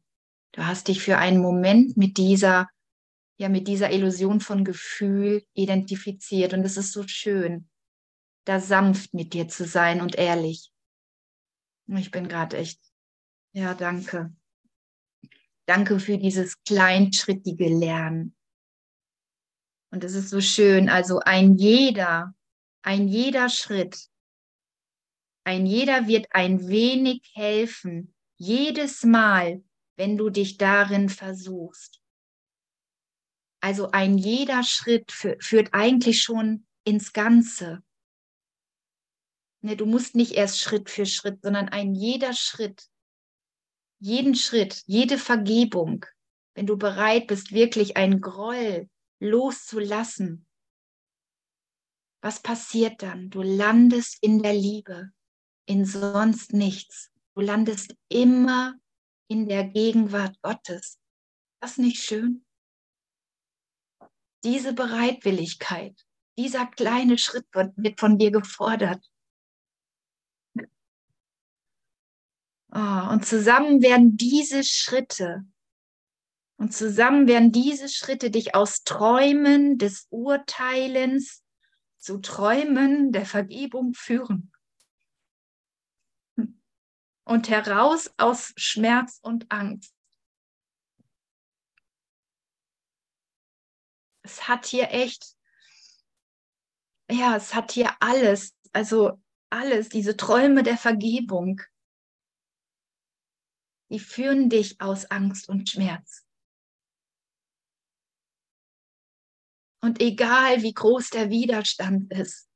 Du 0.53 0.67
hast 0.67 0.89
dich 0.89 1.03
für 1.03 1.19
einen 1.19 1.41
Moment 1.41 1.97
mit 1.97 2.17
dieser, 2.17 2.69
ja, 3.39 3.49
mit 3.49 3.69
dieser 3.69 3.93
Illusion 3.93 4.41
von 4.41 4.65
Gefühl 4.65 5.45
identifiziert 5.55 6.55
und 6.55 6.65
es 6.65 6.77
ist 6.77 6.93
so 6.93 7.07
schön, 7.07 7.69
da 8.45 8.61
sanft 8.61 9.15
mit 9.15 9.35
dir 9.35 9.49
zu 9.49 9.65
sein 9.65 10.01
und 10.01 10.17
ehrlich. 10.17 10.71
Ich 11.87 12.11
bin 12.11 12.29
gerade 12.29 12.57
echt, 12.57 12.81
ja, 13.53 13.75
danke. 13.75 14.35
Danke 15.67 16.01
für 16.01 16.19
dieses 16.19 16.63
kleinschrittige 16.65 17.69
Lernen. 17.69 18.35
Und 19.91 20.05
es 20.05 20.15
ist 20.15 20.31
so 20.31 20.41
schön, 20.41 20.89
also 20.89 21.21
ein 21.21 21.57
jeder 21.57 22.35
ein 22.89 23.09
jeder 23.09 23.49
Schritt, 23.49 24.09
ein 25.45 25.67
jeder 25.67 26.07
wird 26.07 26.27
ein 26.31 26.69
wenig 26.69 27.21
helfen, 27.35 28.15
jedes 28.37 29.03
Mal, 29.05 29.63
wenn 29.99 30.17
du 30.17 30.31
dich 30.31 30.57
darin 30.57 31.09
versuchst. 31.09 32.01
Also 33.61 33.91
ein 33.91 34.17
jeder 34.17 34.63
Schritt 34.63 35.13
führt 35.13 35.71
eigentlich 35.73 36.23
schon 36.23 36.67
ins 36.85 37.13
Ganze. 37.13 37.83
Ne, 39.61 39.77
du 39.77 39.85
musst 39.85 40.15
nicht 40.15 40.33
erst 40.33 40.61
Schritt 40.61 40.89
für 40.89 41.05
Schritt, 41.05 41.43
sondern 41.43 41.69
ein 41.69 41.95
jeder 41.95 42.33
Schritt, 42.33 42.89
jeden 43.99 44.37
Schritt, 44.37 44.85
jede 44.87 45.19
Vergebung, 45.19 46.07
wenn 46.55 46.67
du 46.67 46.77
bereit 46.77 47.27
bist, 47.27 47.53
wirklich 47.53 47.97
einen 47.97 48.21
Groll 48.21 48.89
loszulassen, 49.19 50.47
was 52.21 52.41
passiert 52.41 53.03
dann? 53.03 53.31
Du 53.31 53.43
landest 53.43 54.19
in 54.21 54.43
der 54.43 54.55
Liebe, 54.55 55.11
in 55.67 55.85
sonst 55.85 56.53
nichts. 56.53 57.11
Du 57.35 57.41
landest 57.41 57.95
immer 58.09 58.75
in 59.29 59.49
der 59.49 59.65
Gegenwart 59.65 60.41
Gottes. 60.43 60.99
Das 61.61 61.79
nicht 61.79 62.03
schön? 62.03 62.45
Diese 64.45 64.73
Bereitwilligkeit, 64.73 65.95
dieser 66.37 66.67
kleine 66.67 67.19
Schritt 67.19 67.47
wird 67.53 67.99
von 68.01 68.19
dir 68.19 68.31
gefordert. 68.31 69.05
Oh, 72.71 73.09
und 73.11 73.25
zusammen 73.25 73.83
werden 73.83 74.17
diese 74.17 74.63
Schritte, 74.63 75.47
und 76.59 76.75
zusammen 76.75 77.29
werden 77.29 77.53
diese 77.53 77.89
Schritte 77.89 78.31
dich 78.31 78.55
aus 78.55 78.83
Träumen 78.83 79.79
des 79.79 80.09
Urteilens 80.11 81.45
zu 81.99 82.19
Träumen 82.19 83.13
der 83.13 83.27
Vergebung 83.27 83.95
führen. 83.95 84.53
Und 87.29 87.51
heraus 87.51 88.11
aus 88.17 88.55
Schmerz 88.57 89.19
und 89.21 89.53
Angst. 89.53 89.95
Es 94.23 94.49
hat 94.49 94.65
hier 94.65 94.91
echt, 94.93 95.37
ja, 97.11 97.37
es 97.37 97.55
hat 97.55 97.73
hier 97.73 97.95
alles, 98.01 98.55
also 98.73 99.23
alles, 99.51 99.91
diese 99.91 100.17
Träume 100.17 100.63
der 100.63 100.79
Vergebung, 100.79 101.61
die 103.91 104.01
führen 104.01 104.49
dich 104.49 104.81
aus 104.81 105.11
Angst 105.11 105.51
und 105.51 105.69
Schmerz. 105.69 106.27
Und 109.83 110.01
egal, 110.01 110.63
wie 110.63 110.73
groß 110.73 111.11
der 111.11 111.29
Widerstand 111.29 112.11
ist. 112.11 112.48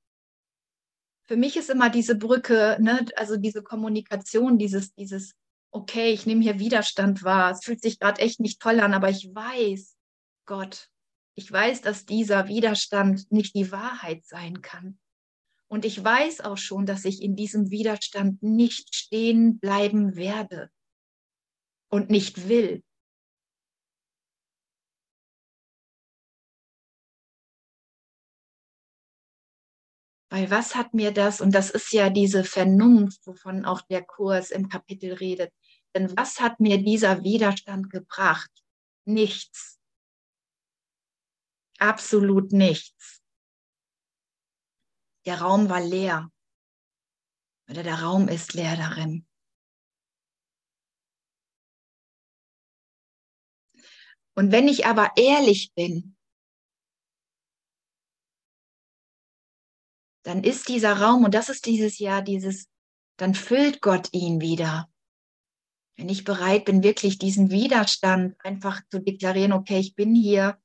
Für 1.27 1.37
mich 1.37 1.57
ist 1.57 1.71
immer 1.71 1.89
diese 1.89 2.17
Brücke, 2.17 2.77
ne, 2.81 3.07
also 3.17 3.37
diese 3.37 3.63
Kommunikation, 3.63 4.59
dieses, 4.59 4.95
dieses, 4.95 5.35
okay, 5.71 6.13
ich 6.13 6.27
nehme 6.27 6.43
hier 6.43 6.59
Widerstand 6.59 7.23
wahr. 7.23 7.53
Es 7.53 7.65
fühlt 7.65 7.83
sich 7.83 7.99
gerade 7.99 8.21
echt 8.21 8.41
nicht 8.41 8.61
toll 8.61 8.81
an, 8.81 8.95
aber 8.95 9.09
ich 9.09 9.35
weiß, 9.35 9.97
Gott, 10.47 10.89
ich 11.35 11.51
weiß, 11.51 11.81
dass 11.81 12.05
dieser 12.05 12.49
Widerstand 12.49 13.31
nicht 13.31 13.55
die 13.55 13.73
Wahrheit 13.73 14.25
sein 14.27 14.61
kann. 14.61 14.99
Und 15.69 15.87
ich 15.87 16.05
weiß 16.05 16.43
auch 16.43 16.59
schon, 16.59 16.85
dass 16.85 17.07
ich 17.07 17.23
in 17.23 17.35
diesem 17.35 17.71
Widerstand 17.71 18.43
nicht 18.43 18.95
stehen 18.95 19.59
bleiben 19.59 20.17
werde 20.17 20.71
und 21.89 22.11
nicht 22.11 22.49
will. 22.49 22.83
Weil 30.33 30.51
was 30.51 30.75
hat 30.75 30.95
mir 30.95 31.13
das, 31.13 31.43
und 31.43 31.55
das 31.55 31.69
ist 31.69 31.93
ja 31.93 32.09
diese 32.09 32.43
Vernunft, 32.43 33.27
wovon 33.27 33.67
auch 33.67 33.83
der 33.83 34.03
Kurs 34.03 34.51
im 34.51 34.71
Kapitel 34.71 35.13
redet, 35.13 35.53
denn 35.95 36.17
was 36.17 36.41
hat 36.41 36.59
mir 36.59 36.83
dieser 36.83 37.23
Widerstand 37.23 37.91
gebracht? 37.91 38.51
Nichts. 39.05 39.79
Absolut 41.79 42.51
nichts. 42.53 43.21
Der 45.27 45.43
Raum 45.43 45.69
war 45.69 45.83
leer. 45.83 46.31
Oder 47.69 47.83
der 47.83 48.01
Raum 48.01 48.29
ist 48.29 48.55
leer 48.55 48.77
darin. 48.79 49.27
Und 54.35 54.51
wenn 54.51 54.67
ich 54.67 54.87
aber 54.87 55.13
ehrlich 55.17 55.75
bin, 55.75 56.17
dann 60.23 60.45
ist 60.45 60.69
dieser 60.69 60.95
Raum, 60.99 61.25
und 61.25 61.35
das 61.35 61.49
ist 61.49 61.67
dieses 61.67 61.99
Jahr, 61.99 62.23
dieses, 62.23 62.69
dann 63.17 63.35
füllt 63.35 63.81
Gott 63.81 64.09
ihn 64.13 64.41
wieder. 64.41 64.89
Wenn 65.97 66.09
ich 66.09 66.25
bereit 66.25 66.65
bin, 66.65 66.83
wirklich 66.83 67.19
diesen 67.19 67.51
Widerstand 67.51 68.37
einfach 68.45 68.81
zu 68.91 69.01
deklarieren, 69.01 69.53
okay, 69.53 69.79
ich 69.79 69.95
bin 69.95 70.15
hier, 70.15 70.59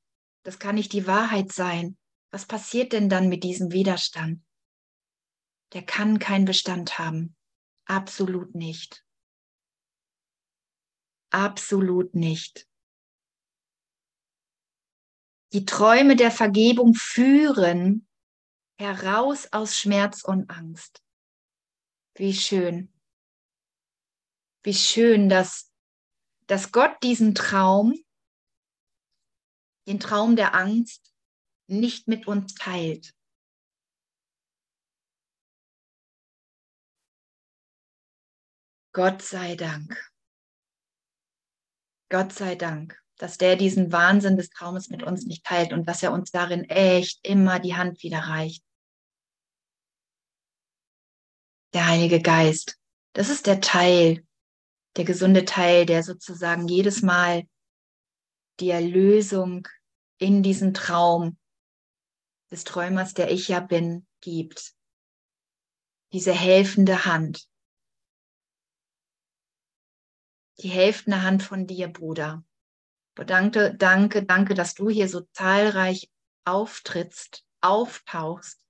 das 0.44 0.58
kann 0.58 0.76
nicht 0.76 0.92
die 0.92 1.06
Wahrheit 1.06 1.52
sein. 1.52 1.96
Was 2.30 2.46
passiert 2.46 2.92
denn 2.92 3.08
dann 3.08 3.28
mit 3.28 3.44
diesem 3.44 3.72
Widerstand? 3.72 4.42
Der 5.74 5.84
kann 5.84 6.18
keinen 6.18 6.46
Bestand 6.46 6.98
haben. 6.98 7.36
Absolut 7.84 8.54
nicht. 8.54 9.04
Absolut 11.30 12.14
nicht. 12.14 12.66
Die 15.52 15.64
Träume 15.64 16.16
der 16.16 16.30
Vergebung 16.30 16.94
führen 16.94 18.07
heraus 18.78 19.48
aus 19.52 19.76
Schmerz 19.76 20.22
und 20.22 20.50
Angst. 20.50 21.02
Wie 22.14 22.32
schön. 22.32 22.92
Wie 24.62 24.74
schön, 24.74 25.28
dass, 25.28 25.72
dass 26.46 26.72
Gott 26.72 27.02
diesen 27.02 27.34
Traum, 27.34 27.94
den 29.86 30.00
Traum 30.00 30.36
der 30.36 30.54
Angst, 30.54 31.12
nicht 31.66 32.08
mit 32.08 32.26
uns 32.26 32.54
teilt. 32.54 33.14
Gott 38.92 39.22
sei 39.22 39.54
Dank. 39.54 40.10
Gott 42.08 42.32
sei 42.32 42.54
Dank. 42.54 43.00
dass 43.18 43.36
der 43.36 43.56
diesen 43.56 43.90
Wahnsinn 43.92 44.36
des 44.36 44.48
Traumes 44.50 44.90
mit 44.90 45.02
uns 45.02 45.26
nicht 45.26 45.44
teilt 45.44 45.72
und 45.72 45.86
dass 45.88 46.02
er 46.02 46.12
uns 46.12 46.30
darin 46.30 46.64
echt 46.64 47.26
immer 47.26 47.58
die 47.58 47.74
Hand 47.74 48.02
wieder 48.02 48.20
reicht. 48.20 48.62
Der 51.74 51.86
Heilige 51.86 52.20
Geist, 52.20 52.78
das 53.12 53.28
ist 53.28 53.46
der 53.46 53.60
Teil, 53.60 54.24
der 54.96 55.04
gesunde 55.04 55.44
Teil, 55.44 55.86
der 55.86 56.02
sozusagen 56.02 56.66
jedes 56.66 57.02
Mal 57.02 57.44
die 58.60 58.70
Erlösung 58.70 59.68
in 60.18 60.42
diesen 60.42 60.74
Traum 60.74 61.38
des 62.50 62.64
Träumers, 62.64 63.14
der 63.14 63.30
ich 63.30 63.48
ja 63.48 63.60
bin, 63.60 64.06
gibt. 64.20 64.74
Diese 66.12 66.32
helfende 66.32 67.04
Hand. 67.04 67.46
Die 70.60 70.68
helfende 70.68 71.22
Hand 71.22 71.42
von 71.42 71.66
dir, 71.66 71.88
Bruder. 71.88 72.44
Danke, 73.14 73.74
danke, 73.76 74.24
danke, 74.24 74.54
dass 74.54 74.74
du 74.74 74.88
hier 74.88 75.08
so 75.08 75.20
zahlreich 75.32 76.10
auftrittst, 76.44 77.44
auftauchst, 77.60 78.60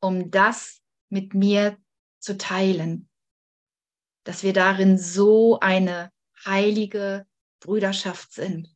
um 0.00 0.30
das 0.30 0.81
mit 1.12 1.34
mir 1.34 1.78
zu 2.18 2.38
teilen. 2.38 3.08
Dass 4.24 4.42
wir 4.42 4.52
darin 4.52 4.98
so 4.98 5.60
eine 5.60 6.10
heilige 6.44 7.26
Brüderschaft 7.60 8.32
sind. 8.32 8.74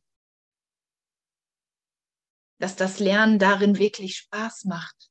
Dass 2.59 2.75
das 2.75 2.99
Lernen 2.99 3.39
darin 3.39 3.77
wirklich 3.77 4.17
Spaß 4.17 4.65
macht. 4.65 5.09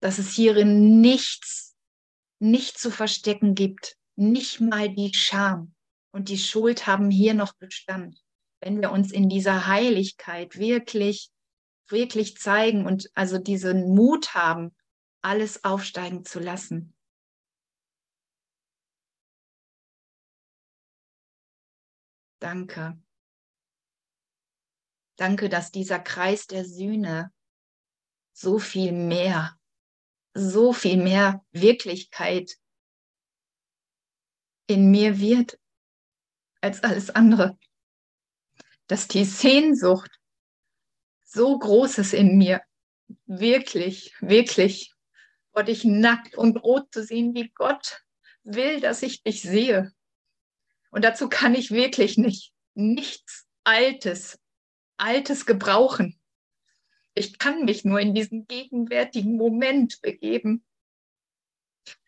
Dass 0.00 0.18
es 0.18 0.34
hierin 0.34 1.00
nichts, 1.00 1.76
nicht 2.40 2.78
zu 2.78 2.90
verstecken 2.90 3.54
gibt, 3.54 3.96
nicht 4.16 4.60
mal 4.60 4.92
die 4.92 5.14
Scham 5.14 5.74
und 6.12 6.28
die 6.28 6.38
Schuld 6.38 6.86
haben 6.86 7.10
hier 7.10 7.32
noch 7.32 7.54
Bestand. 7.54 8.22
Wenn 8.60 8.80
wir 8.82 8.92
uns 8.92 9.12
in 9.12 9.28
dieser 9.28 9.66
Heiligkeit 9.66 10.58
wirklich, 10.58 11.31
wirklich 11.92 12.36
zeigen 12.36 12.86
und 12.86 13.10
also 13.14 13.38
diesen 13.38 13.94
Mut 13.94 14.34
haben, 14.34 14.74
alles 15.22 15.64
aufsteigen 15.64 16.24
zu 16.24 16.40
lassen. 16.40 16.94
Danke. 22.40 22.98
Danke, 25.16 25.48
dass 25.48 25.70
dieser 25.70 26.00
Kreis 26.00 26.48
der 26.48 26.64
Sühne 26.64 27.32
so 28.32 28.58
viel 28.58 28.90
mehr, 28.90 29.56
so 30.34 30.72
viel 30.72 30.96
mehr 30.96 31.44
Wirklichkeit 31.52 32.56
in 34.66 34.90
mir 34.90 35.20
wird 35.20 35.60
als 36.60 36.82
alles 36.82 37.10
andere. 37.10 37.58
Dass 38.88 39.06
die 39.06 39.24
Sehnsucht 39.24 40.21
so 41.32 41.58
groß 41.58 41.98
ist 41.98 42.14
in 42.14 42.36
mir, 42.36 42.62
wirklich, 43.26 44.14
wirklich, 44.20 44.92
vor 45.52 45.64
dich 45.64 45.84
nackt 45.84 46.36
und 46.36 46.56
rot 46.56 46.92
zu 46.92 47.02
sehen, 47.02 47.34
wie 47.34 47.50
Gott 47.50 48.02
will, 48.42 48.80
dass 48.80 49.02
ich 49.02 49.22
dich 49.22 49.42
sehe. 49.42 49.92
Und 50.90 51.04
dazu 51.04 51.28
kann 51.28 51.54
ich 51.54 51.70
wirklich 51.70 52.18
nicht, 52.18 52.52
nichts 52.74 53.46
Altes, 53.64 54.38
Altes 54.96 55.46
gebrauchen. 55.46 56.18
Ich 57.14 57.38
kann 57.38 57.64
mich 57.64 57.84
nur 57.84 58.00
in 58.00 58.14
diesen 58.14 58.46
gegenwärtigen 58.46 59.36
Moment 59.36 60.00
begeben 60.00 60.64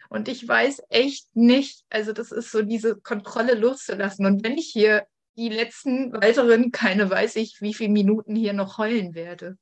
und 0.09 0.29
ich 0.29 0.47
weiß 0.47 0.83
echt 0.91 1.35
nicht, 1.35 1.85
also 1.91 2.13
das 2.13 2.31
ist 2.31 2.53
so 2.53 2.63
diese 2.63 2.97
Kontrolle 3.01 3.55
loszulassen. 3.55 4.27
Und 4.27 4.45
wenn 4.45 4.57
ich 4.57 4.69
hier 4.69 5.07
die 5.37 5.49
letzten 5.49 6.13
weiteren, 6.13 6.71
keine 6.71 7.11
weiß 7.11 7.37
ich, 7.37 7.61
wie 7.61 7.75
viele 7.75 7.91
Minuten 7.91 8.37
hier 8.37 8.53
noch 8.53 8.79
heulen 8.79 9.15
werde. 9.15 9.59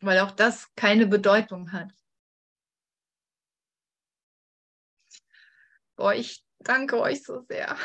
Weil 0.00 0.20
auch 0.20 0.30
das 0.30 0.72
keine 0.76 1.06
Bedeutung 1.06 1.72
hat. 1.72 1.90
Boah, 5.96 6.14
ich 6.14 6.44
danke 6.58 7.00
euch 7.00 7.22
so 7.22 7.40
sehr, 7.48 7.76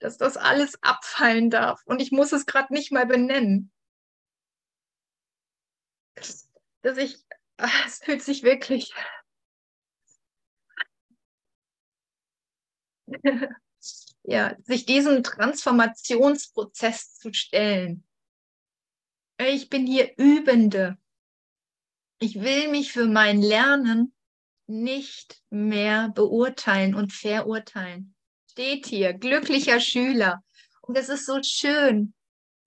dass 0.00 0.18
das 0.18 0.36
alles 0.36 0.82
abfallen 0.82 1.50
darf. 1.50 1.80
Und 1.86 2.00
ich 2.00 2.10
muss 2.10 2.32
es 2.32 2.46
gerade 2.46 2.72
nicht 2.72 2.90
mal 2.90 3.06
benennen. 3.06 3.72
Dass 6.82 6.96
ich 6.96 7.24
es 7.56 7.98
fühlt 7.98 8.22
sich 8.22 8.42
wirklich. 8.42 8.94
ja, 14.22 14.56
sich 14.62 14.86
diesem 14.86 15.22
Transformationsprozess 15.22 17.14
zu 17.16 17.32
stellen. 17.32 18.04
Ich 19.38 19.70
bin 19.70 19.86
hier 19.86 20.12
Übende. 20.18 20.98
Ich 22.18 22.40
will 22.40 22.68
mich 22.68 22.92
für 22.92 23.06
mein 23.06 23.40
Lernen 23.40 24.12
nicht 24.66 25.42
mehr 25.50 26.10
beurteilen 26.10 26.94
und 26.94 27.12
verurteilen. 27.12 28.14
Steht 28.50 28.86
hier, 28.86 29.14
glücklicher 29.14 29.80
Schüler. 29.80 30.44
Und 30.82 30.98
es 30.98 31.08
ist 31.08 31.26
so 31.26 31.42
schön. 31.42 32.14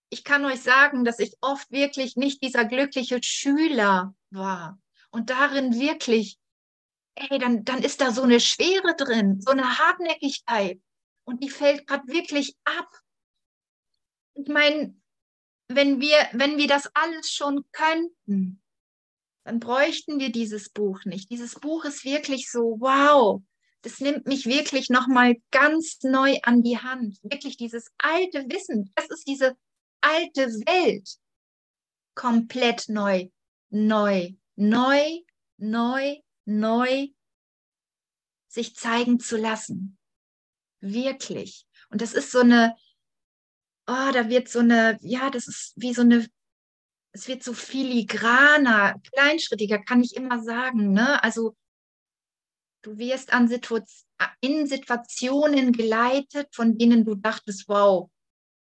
Ich 0.10 0.24
kann 0.24 0.46
euch 0.46 0.62
sagen, 0.62 1.06
dass 1.06 1.20
ich 1.20 1.36
oft 1.42 1.72
wirklich 1.72 2.16
nicht 2.16 2.44
dieser 2.44 2.66
glückliche 2.66 3.22
Schüler 3.22 4.16
war 4.30 4.80
und 5.12 5.30
darin 5.30 5.80
wirklich, 5.80 6.40
ey, 7.16 7.40
dann, 7.40 7.64
dann 7.64 7.84
ist 7.84 8.02
da 8.02 8.12
so 8.12 8.24
eine 8.24 8.40
Schwere 8.40 8.96
drin, 8.96 9.42
so 9.42 9.52
eine 9.52 9.78
Hartnäckigkeit 9.78 10.82
und 11.26 11.44
die 11.44 11.50
fällt 11.50 11.88
gerade 11.88 12.08
wirklich 12.08 12.56
ab. 12.64 12.90
Ich 14.36 14.48
meine, 14.48 14.96
wenn 15.68 16.02
wir, 16.02 16.18
wenn 16.34 16.58
wir 16.58 16.68
das 16.68 16.90
alles 16.96 17.32
schon 17.32 17.66
könnten, 17.72 18.62
dann 19.46 19.60
bräuchten 19.60 20.20
wir 20.20 20.32
dieses 20.32 20.70
Buch 20.70 21.04
nicht. 21.06 21.30
Dieses 21.30 21.56
Buch 21.56 21.86
ist 21.86 22.06
wirklich 22.06 22.50
so, 22.50 22.78
wow, 22.80 23.42
das 23.82 24.00
nimmt 24.00 24.26
mich 24.26 24.46
wirklich 24.46 24.90
nochmal 24.90 25.36
ganz 25.52 26.00
neu 26.04 26.38
an 26.44 26.64
die 26.64 26.78
Hand. 26.78 27.20
Wirklich 27.24 27.58
dieses 27.58 27.92
alte 27.98 28.46
Wissen, 28.50 28.92
das 28.96 29.10
ist 29.10 29.28
diese 29.28 29.58
alte 30.02 30.48
Welt 30.66 31.18
komplett 32.16 32.88
neu, 32.88 33.30
neu 33.70 34.34
neu, 34.56 35.20
neu, 35.58 36.16
neu 36.46 37.08
sich 38.48 38.76
zeigen 38.76 39.20
zu 39.20 39.38
lassen. 39.38 39.98
Wirklich. 40.82 41.66
Und 41.90 42.02
das 42.02 42.14
ist 42.14 42.32
so 42.32 42.40
eine, 42.40 42.76
oh, 43.88 44.12
da 44.14 44.30
wird 44.30 44.50
so 44.50 44.60
eine, 44.60 44.98
ja, 45.02 45.30
das 45.30 45.48
ist 45.48 45.74
wie 45.76 45.94
so 45.94 46.02
eine, 46.02 46.28
es 47.14 47.28
wird 47.28 47.44
so 47.44 47.54
filigraner, 47.54 49.00
kleinschrittiger, 49.12 49.80
kann 49.80 50.02
ich 50.02 50.16
immer 50.16 50.44
sagen. 50.44 50.94
Ne? 50.94 51.24
Also 51.24 51.56
du 52.82 52.98
wirst 52.98 53.34
an 53.34 53.48
Situ 53.48 53.80
in 54.42 54.68
Situationen 54.68 55.72
geleitet, 55.72 56.54
von 56.54 56.78
denen 56.78 57.06
du 57.06 57.16
dachtest, 57.16 57.68
wow, 57.68 58.10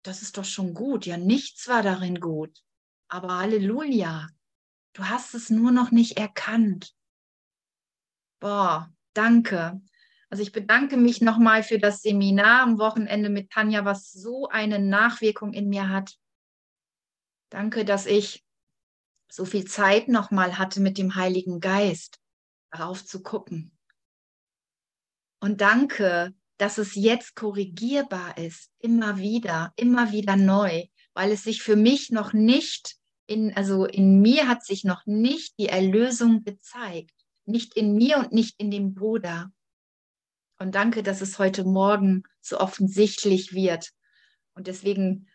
das 0.03 0.23
ist 0.23 0.37
doch 0.37 0.45
schon 0.45 0.75
gut. 0.75 1.07
Ja, 1.07 1.17
nichts 1.17 1.69
war 1.69 1.83
darin 1.83 2.21
gut. 2.21 2.63
Aber 3.09 3.39
Halleluja, 3.39 4.29
Du 4.99 5.09
hast 5.09 5.33
es 5.35 5.49
nur 5.49 5.71
noch 5.71 5.93
nicht 5.93 6.19
erkannt. 6.19 6.93
Boah, 8.41 8.93
danke. 9.15 9.81
Also 10.31 10.43
ich 10.43 10.53
bedanke 10.53 10.97
mich 10.97 11.21
nochmal 11.21 11.63
für 11.63 11.79
das 11.79 12.03
Seminar 12.03 12.63
am 12.63 12.79
Wochenende 12.79 13.31
mit 13.31 13.51
Tanja, 13.51 13.85
was 13.85 14.13
so 14.13 14.49
eine 14.49 14.79
Nachwirkung 14.79 15.55
in 15.55 15.69
mir 15.69 15.89
hat. 15.89 16.19
Danke, 17.51 17.85
dass 17.85 18.07
ich 18.07 18.45
so 19.31 19.45
viel 19.45 19.65
Zeit 19.65 20.09
nochmal 20.09 20.59
hatte 20.59 20.81
mit 20.81 20.99
dem 20.99 21.15
Heiligen 21.15 21.61
Geist, 21.61 22.19
darauf 22.71 23.05
zu 23.05 23.23
gucken. 23.23 23.73
Und 25.41 25.61
danke, 25.61 26.35
dass 26.59 26.79
es 26.79 26.95
jetzt 26.95 27.35
korrigierbar 27.35 28.37
ist, 28.37 28.71
immer 28.79 29.19
wieder, 29.19 29.73
immer 29.77 30.13
wieder 30.13 30.37
neu, 30.37 30.85
weil 31.15 31.33
es 31.33 31.45
sich 31.45 31.63
für 31.63 31.77
mich 31.77 32.11
noch 32.11 32.33
nicht 32.33 32.97
in, 33.27 33.55
also 33.57 33.85
in 33.85 34.21
mir 34.21 34.49
hat 34.49 34.65
sich 34.65 34.85
noch 34.85 35.07
nicht 35.07 35.59
die 35.59 35.69
Erlösung 35.69 36.45
gezeigt. 36.45 37.18
Nicht 37.49 37.75
in 37.75 37.95
mir 37.95 38.19
und 38.19 38.33
nicht 38.33 38.61
in 38.61 38.71
dem 38.71 38.95
Bruder. 38.95 39.51
Und 40.59 40.75
danke, 40.75 41.03
dass 41.03 41.21
es 41.21 41.39
heute 41.39 41.65
Morgen 41.65 42.25
so 42.41 42.59
offensichtlich 42.59 43.53
wird. 43.53 43.93
Und 44.55 44.67
deswegen 44.67 45.29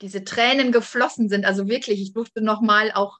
diese 0.00 0.24
Tränen 0.24 0.72
geflossen 0.72 1.28
sind. 1.28 1.44
Also 1.44 1.68
wirklich, 1.68 2.00
ich 2.00 2.12
durfte 2.12 2.40
nochmal 2.40 2.92
auch 2.92 3.18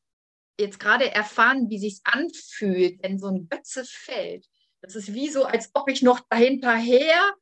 jetzt 0.59 0.81
gerade 0.81 1.11
erfahren, 1.11 1.68
wie 1.68 1.79
sich 1.79 2.00
anfühlt, 2.05 3.03
wenn 3.03 3.18
so 3.18 3.29
ein 3.29 3.48
Götze 3.48 3.85
fällt. 3.85 4.46
Das 4.81 4.94
ist 4.94 5.12
wie 5.12 5.29
so, 5.29 5.44
als 5.44 5.70
ob 5.74 5.90
ich 5.90 6.03
noch 6.03 6.20
dahinterher 6.31 7.35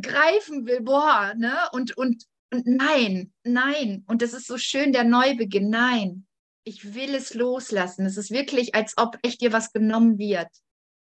greifen 0.00 0.66
will. 0.66 0.82
Boah, 0.82 1.34
ne? 1.36 1.56
Und, 1.72 1.96
und 1.96 2.24
und 2.52 2.66
nein, 2.66 3.32
nein. 3.42 4.04
Und 4.06 4.22
das 4.22 4.32
ist 4.32 4.46
so 4.46 4.56
schön, 4.58 4.92
der 4.92 5.04
Neubeginn. 5.04 5.68
Nein, 5.68 6.26
ich 6.66 6.94
will 6.94 7.14
es 7.14 7.32
loslassen. 7.32 8.04
Es 8.06 8.16
ist 8.16 8.30
wirklich, 8.30 8.74
als 8.74 8.94
ob 8.96 9.18
echt 9.22 9.40
dir 9.40 9.52
was 9.52 9.72
genommen 9.72 10.18
wird. 10.18 10.48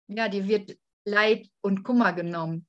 Ja, 0.08 0.28
dir 0.28 0.48
wird 0.48 0.76
Leid 1.04 1.48
und 1.60 1.84
Kummer 1.84 2.12
genommen. 2.12 2.66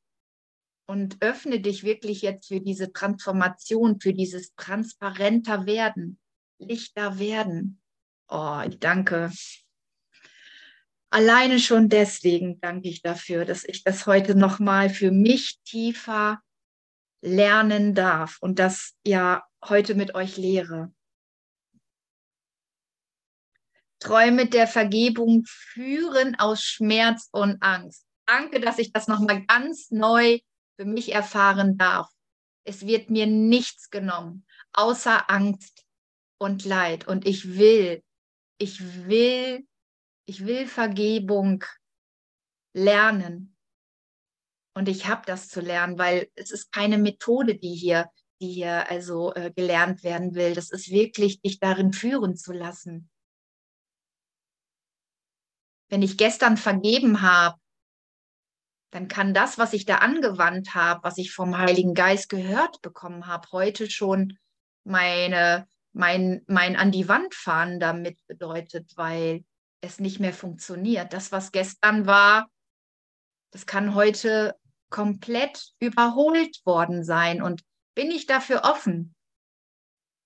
Und 0.85 1.17
öffne 1.21 1.59
dich 1.59 1.83
wirklich 1.83 2.21
jetzt 2.21 2.49
für 2.49 2.61
diese 2.61 2.93
Transformation, 2.93 3.99
für 3.99 4.13
dieses 4.13 4.53
transparenter 4.55 5.65
Werden, 5.65 6.19
lichter 6.59 7.17
werden. 7.17 7.81
Oh, 8.27 8.61
ich 8.67 8.79
danke. 8.79 9.31
Alleine 11.09 11.59
schon 11.59 11.89
deswegen 11.89 12.59
danke 12.59 12.89
ich 12.89 13.01
dafür, 13.01 13.45
dass 13.45 13.63
ich 13.63 13.83
das 13.83 14.05
heute 14.05 14.35
nochmal 14.35 14.89
für 14.89 15.11
mich 15.11 15.59
tiefer 15.63 16.41
lernen 17.21 17.95
darf 17.95 18.37
und 18.39 18.59
das 18.59 18.93
ja 19.05 19.43
heute 19.63 19.95
mit 19.95 20.13
euch 20.13 20.37
lehre. 20.37 20.93
Träume 24.03 24.47
der 24.47 24.67
Vergebung 24.67 25.43
führen 25.45 26.35
aus 26.37 26.61
Schmerz 26.61 27.29
und 27.31 27.63
Angst. 27.63 28.05
Danke, 28.25 28.59
dass 28.59 28.77
ich 28.77 28.91
das 28.91 29.07
nochmal 29.07 29.45
ganz 29.45 29.91
neu 29.91 30.39
für 30.77 30.85
mich 30.85 31.13
erfahren 31.13 31.77
darf. 31.77 32.09
Es 32.65 32.85
wird 32.85 33.09
mir 33.09 33.27
nichts 33.27 33.89
genommen, 33.89 34.45
außer 34.73 35.29
Angst 35.29 35.85
und 36.37 36.65
Leid. 36.65 37.07
Und 37.07 37.25
ich 37.25 37.57
will, 37.57 38.03
ich 38.57 39.07
will, 39.07 39.65
ich 40.25 40.45
will 40.45 40.67
Vergebung 40.67 41.63
lernen. 42.73 43.55
Und 44.75 44.89
ich 44.89 45.07
habe 45.07 45.21
das 45.25 45.47
zu 45.47 45.61
lernen, 45.61 45.97
weil 45.97 46.29
es 46.35 46.51
ist 46.51 46.73
keine 46.73 46.97
Methode, 46.97 47.55
die 47.55 47.75
hier, 47.75 48.09
die 48.41 48.51
hier 48.51 48.89
also 48.89 49.33
äh, 49.33 49.51
gelernt 49.55 50.03
werden 50.03 50.35
will. 50.35 50.55
Das 50.55 50.71
ist 50.71 50.89
wirklich, 50.89 51.41
dich 51.41 51.59
darin 51.59 51.93
führen 51.93 52.35
zu 52.35 52.51
lassen. 52.51 53.09
Wenn 55.93 56.01
ich 56.01 56.17
gestern 56.17 56.57
vergeben 56.57 57.21
habe, 57.21 57.55
dann 58.89 59.07
kann 59.07 59.35
das, 59.35 59.59
was 59.59 59.73
ich 59.73 59.85
da 59.85 59.97
angewandt 59.97 60.73
habe, 60.73 61.03
was 61.03 61.19
ich 61.19 61.31
vom 61.31 61.55
Heiligen 61.55 61.93
Geist 61.93 62.29
gehört 62.29 62.81
bekommen 62.81 63.27
habe, 63.27 63.47
heute 63.51 63.87
schon 63.91 64.39
meine, 64.83 65.67
mein, 65.91 66.41
mein 66.47 66.77
an 66.77 66.89
die 66.89 67.07
Wand 67.09 67.35
fahren 67.35 67.79
damit 67.79 68.25
bedeutet, 68.25 68.91
weil 68.95 69.45
es 69.81 69.99
nicht 69.99 70.19
mehr 70.19 70.33
funktioniert. 70.33 71.13
Das, 71.13 71.31
was 71.31 71.51
gestern 71.51 72.07
war, 72.07 72.49
das 73.51 73.67
kann 73.67 73.93
heute 73.93 74.55
komplett 74.89 75.73
überholt 75.77 76.59
worden 76.65 77.03
sein. 77.03 77.43
Und 77.43 77.61
bin 77.93 78.09
ich 78.09 78.25
dafür 78.25 78.61
offen? 78.63 79.13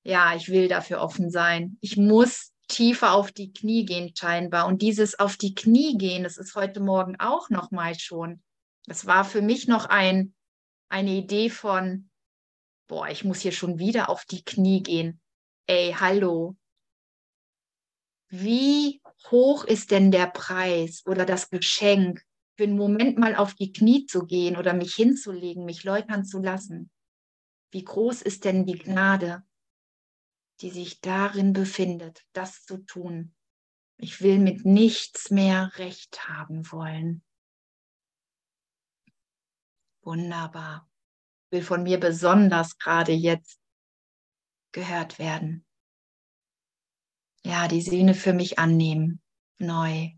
Ja, 0.06 0.34
ich 0.34 0.47
will 0.47 0.69
dafür 0.69 1.01
offen 1.01 1.30
sein. 1.30 1.77
Ich 1.82 1.97
muss 1.97 2.53
tiefer 2.67 3.13
auf 3.13 3.32
die 3.32 3.53
Knie 3.53 3.86
gehen 3.86 4.13
scheinbar. 4.15 4.67
Und 4.67 4.82
dieses 4.82 5.19
auf 5.19 5.38
die 5.38 5.56
Knie 5.56 5.97
gehen, 5.97 6.23
das 6.23 6.38
ist 6.38 6.56
heute 6.56 6.80
Morgen 6.80 7.19
auch 7.19 7.49
noch 7.49 7.71
mal 7.71 7.97
schon 7.97 8.41
das 8.88 9.06
war 9.06 9.25
für 9.25 9.41
mich 9.41 9.67
noch 9.67 9.86
ein, 9.86 10.34
eine 10.89 11.12
Idee 11.12 11.49
von, 11.49 12.10
boah, 12.88 13.10
ich 13.10 13.25
muss 13.25 13.41
hier 13.41 13.51
schon 13.51 13.80
wieder 13.80 14.10
auf 14.10 14.25
die 14.25 14.43
Knie 14.43 14.82
gehen. 14.82 15.19
Ey, 15.67 15.93
hallo. 15.99 16.56
Wie 18.30 19.01
hoch 19.30 19.65
ist 19.65 19.91
denn 19.91 20.10
der 20.12 20.27
Preis 20.27 21.03
oder 21.06 21.25
das 21.25 21.49
Geschenk, 21.49 22.23
für 22.56 22.63
einen 22.63 22.77
Moment 22.77 23.17
mal 23.17 23.36
auf 23.36 23.53
die 23.53 23.71
Knie 23.71 24.06
zu 24.06 24.25
gehen 24.25 24.58
oder 24.58 24.73
mich 24.73 24.95
hinzulegen, 24.95 25.65
mich 25.65 25.84
läutern 25.84 26.25
zu 26.25 26.39
lassen? 26.39 26.89
Wie 27.71 27.84
groß 27.84 28.21
ist 28.21 28.45
denn 28.45 28.65
die 28.65 28.80
Gnade, 28.80 29.43
die 30.62 30.72
sich 30.72 31.02
darin 31.02 31.54
befindet, 31.54 32.26
das 32.34 32.63
zu 32.63 32.78
tun? 32.78 33.36
Ich 33.98 34.22
will 34.22 34.39
mit 34.39 34.65
nichts 34.65 35.32
mehr 35.32 35.72
recht 35.78 36.28
haben 36.28 36.72
wollen. 36.72 37.24
Wunderbar. 40.02 40.89
Will 41.52 41.63
von 41.63 41.84
mir 41.84 42.00
besonders 42.00 42.78
gerade 42.78 43.12
jetzt 43.12 43.60
gehört 44.72 45.17
werden. 45.20 45.65
Ja, 47.43 47.67
die 47.67 47.82
Sehne 47.82 48.13
für 48.13 48.34
mich 48.34 48.60
annehmen, 48.60 49.22
neu. 49.58 50.12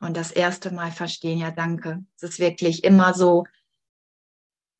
Und 0.00 0.16
das 0.16 0.30
erste 0.30 0.70
Mal 0.70 0.92
verstehen, 0.92 1.38
ja, 1.38 1.50
danke. 1.50 2.04
Es 2.16 2.22
ist 2.22 2.38
wirklich 2.38 2.84
immer 2.84 3.14
so 3.14 3.44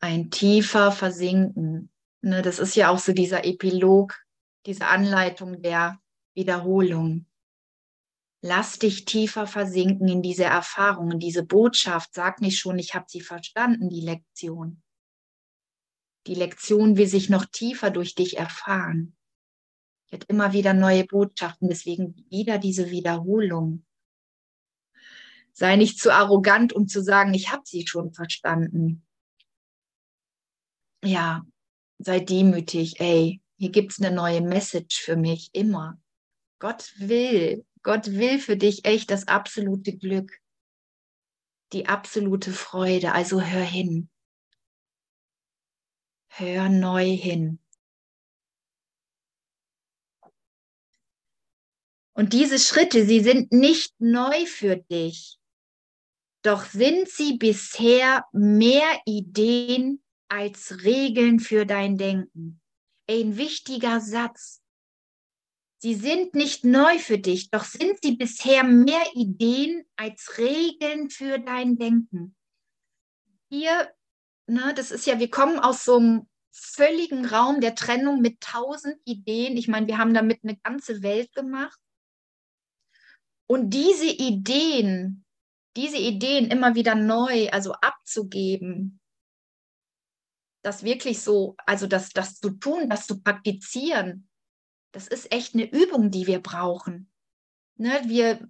ein 0.00 0.30
tiefer 0.30 0.92
Versinken. 0.92 1.90
Ne, 2.20 2.42
das 2.42 2.58
ist 2.58 2.76
ja 2.76 2.90
auch 2.90 2.98
so 2.98 3.12
dieser 3.12 3.44
Epilog, 3.44 4.14
diese 4.66 4.86
Anleitung 4.86 5.62
der 5.62 6.00
Wiederholung. 6.34 7.26
Lass 8.42 8.78
dich 8.78 9.04
tiefer 9.04 9.46
versinken 9.46 10.08
in 10.08 10.22
diese 10.22 10.44
Erfahrungen, 10.44 11.18
diese 11.18 11.44
Botschaft. 11.44 12.14
Sag 12.14 12.40
nicht 12.40 12.58
schon, 12.58 12.78
ich 12.78 12.94
habe 12.94 13.06
sie 13.08 13.20
verstanden, 13.20 13.88
die 13.88 14.02
Lektion. 14.02 14.82
Die 16.26 16.34
Lektion 16.34 16.96
will 16.96 17.06
sich 17.06 17.30
noch 17.30 17.46
tiefer 17.46 17.90
durch 17.90 18.14
dich 18.14 18.36
erfahren. 18.36 19.16
Wird 20.10 20.24
immer 20.24 20.52
wieder 20.52 20.74
neue 20.74 21.04
Botschaften, 21.04 21.68
deswegen 21.68 22.26
wieder 22.30 22.58
diese 22.58 22.90
Wiederholung. 22.90 23.84
Sei 25.52 25.76
nicht 25.76 25.98
zu 25.98 26.12
arrogant, 26.12 26.72
um 26.72 26.86
zu 26.86 27.02
sagen, 27.02 27.32
ich 27.32 27.50
habe 27.50 27.62
sie 27.64 27.86
schon 27.86 28.12
verstanden. 28.12 29.06
Ja, 31.02 31.46
sei 31.98 32.20
demütig, 32.20 33.00
ey, 33.00 33.40
hier 33.58 33.70
gibt 33.70 33.92
es 33.92 34.00
eine 34.00 34.14
neue 34.14 34.42
Message 34.42 35.00
für 35.00 35.16
mich, 35.16 35.50
immer. 35.54 36.00
Gott 36.58 36.92
will, 36.96 37.64
Gott 37.82 38.06
will 38.12 38.38
für 38.38 38.56
dich 38.56 38.84
echt 38.84 39.10
das 39.10 39.28
absolute 39.28 39.96
Glück, 39.96 40.40
die 41.72 41.86
absolute 41.86 42.52
Freude. 42.52 43.12
Also 43.12 43.40
hör 43.40 43.64
hin. 43.64 44.10
Hör 46.28 46.68
neu 46.68 47.04
hin. 47.04 47.58
Und 52.12 52.32
diese 52.32 52.58
Schritte, 52.58 53.04
sie 53.04 53.20
sind 53.20 53.52
nicht 53.52 53.94
neu 53.98 54.46
für 54.46 54.76
dich, 54.76 55.38
doch 56.42 56.64
sind 56.64 57.08
sie 57.10 57.36
bisher 57.36 58.24
mehr 58.32 59.00
Ideen 59.04 60.02
als 60.28 60.82
Regeln 60.82 61.40
für 61.40 61.66
dein 61.66 61.98
Denken. 61.98 62.60
Ein 63.08 63.36
wichtiger 63.36 64.00
Satz. 64.00 64.62
Sie 65.78 65.94
sind 65.94 66.34
nicht 66.34 66.64
neu 66.64 66.98
für 66.98 67.18
dich, 67.18 67.50
doch 67.50 67.64
sind 67.64 67.98
sie 68.02 68.16
bisher 68.16 68.64
mehr 68.64 69.04
Ideen 69.14 69.84
als 69.96 70.38
Regeln 70.38 71.10
für 71.10 71.38
dein 71.38 71.76
Denken. 71.76 72.34
Hier, 73.50 73.92
ne, 74.46 74.72
das 74.74 74.90
ist 74.90 75.06
ja, 75.06 75.20
wir 75.20 75.30
kommen 75.30 75.58
aus 75.58 75.84
so 75.84 75.98
einem 75.98 76.28
völligen 76.50 77.26
Raum 77.26 77.60
der 77.60 77.74
Trennung 77.74 78.20
mit 78.20 78.40
tausend 78.40 78.96
Ideen. 79.04 79.56
Ich 79.56 79.68
meine, 79.68 79.86
wir 79.86 79.98
haben 79.98 80.14
damit 80.14 80.40
eine 80.42 80.56
ganze 80.56 81.02
Welt 81.02 81.32
gemacht. 81.34 81.78
Und 83.46 83.70
diese 83.70 84.06
Ideen, 84.06 85.24
diese 85.76 85.98
Ideen 85.98 86.50
immer 86.50 86.74
wieder 86.74 86.94
neu, 86.94 87.48
also 87.50 87.72
abzugeben, 87.74 89.00
das 90.66 90.82
wirklich 90.82 91.20
so, 91.20 91.54
also 91.64 91.86
das, 91.86 92.10
das 92.10 92.40
zu 92.40 92.50
tun, 92.50 92.90
das 92.90 93.06
zu 93.06 93.22
praktizieren, 93.22 94.28
das 94.92 95.06
ist 95.06 95.30
echt 95.30 95.54
eine 95.54 95.70
Übung, 95.70 96.10
die 96.10 96.26
wir 96.26 96.40
brauchen. 96.40 97.08
Ne, 97.78 98.00
wir, 98.06 98.48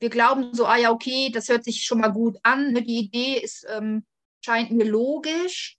wir 0.00 0.10
glauben 0.10 0.52
so, 0.52 0.66
ah 0.66 0.76
ja, 0.76 0.90
okay, 0.90 1.30
das 1.30 1.48
hört 1.48 1.64
sich 1.64 1.82
schon 1.84 2.00
mal 2.00 2.12
gut 2.12 2.36
an. 2.42 2.72
Ne, 2.72 2.82
die 2.82 2.98
Idee 2.98 3.38
ist, 3.38 3.66
ähm, 3.70 4.04
scheint 4.44 4.70
mir 4.72 4.84
logisch. 4.84 5.78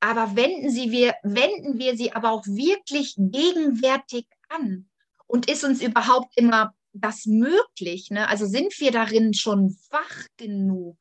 Aber 0.00 0.36
wenden, 0.36 0.70
sie 0.70 0.90
wir, 0.90 1.14
wenden 1.22 1.78
wir 1.78 1.98
sie 1.98 2.12
aber 2.12 2.30
auch 2.30 2.46
wirklich 2.46 3.14
gegenwärtig 3.18 4.26
an? 4.48 4.88
Und 5.26 5.50
ist 5.50 5.64
uns 5.64 5.82
überhaupt 5.82 6.34
immer 6.36 6.74
das 6.92 7.26
möglich? 7.26 8.10
Ne? 8.10 8.26
Also 8.28 8.46
sind 8.46 8.78
wir 8.80 8.92
darin 8.92 9.34
schon 9.34 9.76
wach 9.90 10.26
genug? 10.38 10.96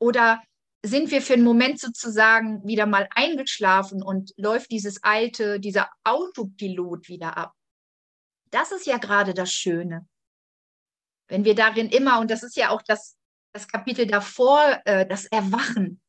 Oder 0.00 0.42
sind 0.84 1.10
wir 1.10 1.22
für 1.22 1.34
einen 1.34 1.44
Moment 1.44 1.80
sozusagen 1.80 2.64
wieder 2.66 2.86
mal 2.86 3.08
eingeschlafen 3.14 4.02
und 4.02 4.32
läuft 4.36 4.70
dieses 4.70 5.02
alte, 5.02 5.58
dieser 5.58 5.90
Autopilot 6.04 7.08
wieder 7.08 7.36
ab. 7.36 7.52
Das 8.50 8.72
ist 8.72 8.86
ja 8.86 8.98
gerade 8.98 9.34
das 9.34 9.52
Schöne. 9.52 10.06
Wenn 11.28 11.44
wir 11.44 11.54
darin 11.54 11.88
immer, 11.88 12.20
und 12.20 12.30
das 12.30 12.42
ist 12.42 12.56
ja 12.56 12.70
auch 12.70 12.82
das, 12.82 13.16
das 13.52 13.68
Kapitel 13.68 14.06
davor, 14.06 14.80
äh, 14.84 15.06
das 15.06 15.26
Erwachen. 15.26 16.00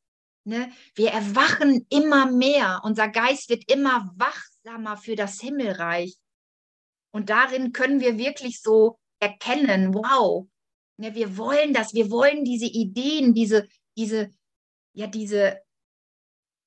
Ne? 0.45 0.71
Wir 0.95 1.11
erwachen 1.11 1.85
immer 1.89 2.31
mehr. 2.31 2.81
Unser 2.83 3.09
Geist 3.09 3.49
wird 3.49 3.69
immer 3.69 4.11
wachsamer 4.15 4.97
für 4.97 5.15
das 5.15 5.41
Himmelreich. 5.41 6.15
Und 7.11 7.29
darin 7.29 7.73
können 7.73 7.99
wir 7.99 8.17
wirklich 8.17 8.61
so 8.61 8.99
erkennen, 9.19 9.93
wow, 9.93 10.47
ne, 10.97 11.13
wir 11.15 11.37
wollen 11.37 11.73
das, 11.73 11.93
wir 11.93 12.09
wollen 12.11 12.45
diese 12.45 12.67
Ideen, 12.67 13.33
diese, 13.33 13.67
diese, 13.97 14.29
ja 14.93 15.07
diese, 15.07 15.61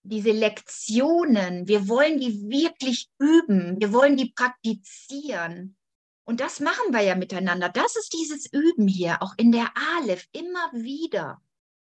diese 0.02 0.32
Lektionen, 0.32 1.68
wir 1.68 1.88
wollen 1.88 2.18
die 2.18 2.48
wirklich 2.48 3.08
üben, 3.18 3.80
wir 3.80 3.92
wollen 3.92 4.16
die 4.16 4.32
praktizieren. 4.32 5.76
Und 6.24 6.40
das 6.40 6.60
machen 6.60 6.92
wir 6.92 7.00
ja 7.02 7.14
miteinander. 7.14 7.68
Das 7.68 7.96
ist 7.96 8.12
dieses 8.12 8.52
Üben 8.52 8.86
hier, 8.86 9.22
auch 9.22 9.34
in 9.36 9.52
der 9.52 9.72
Aleph, 9.96 10.26
immer 10.32 10.72
wieder. 10.72 11.42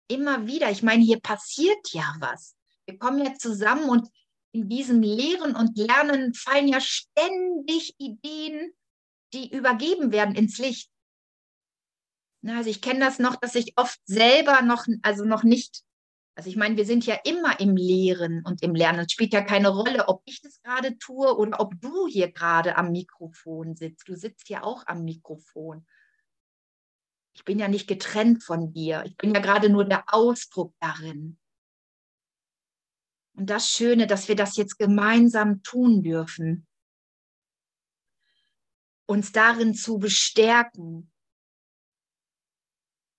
Immer 0.07 0.47
wieder. 0.47 0.69
Ich 0.71 0.83
meine, 0.83 1.03
hier 1.03 1.19
passiert 1.19 1.91
ja 1.91 2.15
was. 2.19 2.55
Wir 2.85 2.97
kommen 2.97 3.23
ja 3.23 3.35
zusammen 3.35 3.89
und 3.89 4.09
in 4.51 4.69
diesem 4.69 5.01
Lehren 5.01 5.55
und 5.55 5.77
Lernen 5.77 6.33
fallen 6.33 6.67
ja 6.67 6.79
ständig 6.79 7.95
Ideen, 7.97 8.73
die 9.33 9.51
übergeben 9.51 10.11
werden 10.11 10.35
ins 10.35 10.57
Licht. 10.59 10.89
Also 12.45 12.69
ich 12.69 12.81
kenne 12.81 12.99
das 12.99 13.19
noch, 13.19 13.35
dass 13.37 13.55
ich 13.55 13.73
oft 13.77 13.99
selber 14.05 14.61
noch, 14.61 14.85
also 15.01 15.23
noch 15.23 15.43
nicht 15.43 15.83
also 16.35 16.49
ich 16.49 16.55
meine, 16.55 16.77
wir 16.77 16.85
sind 16.85 17.05
ja 17.05 17.15
immer 17.25 17.59
im 17.59 17.75
Lehren 17.75 18.43
und 18.43 18.63
im 18.63 18.73
Lernen. 18.73 19.01
Es 19.01 19.11
spielt 19.11 19.33
ja 19.33 19.41
keine 19.41 19.69
Rolle, 19.69 20.07
ob 20.07 20.23
ich 20.25 20.41
das 20.41 20.61
gerade 20.63 20.97
tue 20.97 21.37
oder 21.37 21.59
ob 21.59 21.79
du 21.79 22.07
hier 22.07 22.31
gerade 22.31 22.75
am 22.75 22.91
Mikrofon 22.91 23.75
sitzt. 23.75 24.07
Du 24.07 24.15
sitzt 24.15 24.49
ja 24.49 24.63
auch 24.63 24.87
am 24.87 25.03
Mikrofon. 25.03 25.85
Ich 27.35 27.45
bin 27.45 27.59
ja 27.59 27.67
nicht 27.67 27.87
getrennt 27.87 28.43
von 28.43 28.73
dir. 28.73 29.03
Ich 29.05 29.15
bin 29.15 29.33
ja 29.33 29.41
gerade 29.41 29.69
nur 29.69 29.85
der 29.85 30.05
Ausdruck 30.07 30.73
darin. 30.79 31.37
Und 33.35 33.49
das 33.49 33.69
Schöne, 33.69 34.07
dass 34.07 34.27
wir 34.27 34.35
das 34.35 34.55
jetzt 34.55 34.79
gemeinsam 34.79 35.61
tun 35.61 36.01
dürfen. 36.01 36.67
Uns 39.05 39.31
darin 39.31 39.75
zu 39.75 39.99
bestärken. 39.99 41.11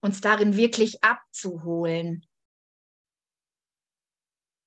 Uns 0.01 0.21
darin 0.21 0.57
wirklich 0.57 1.03
abzuholen 1.05 2.27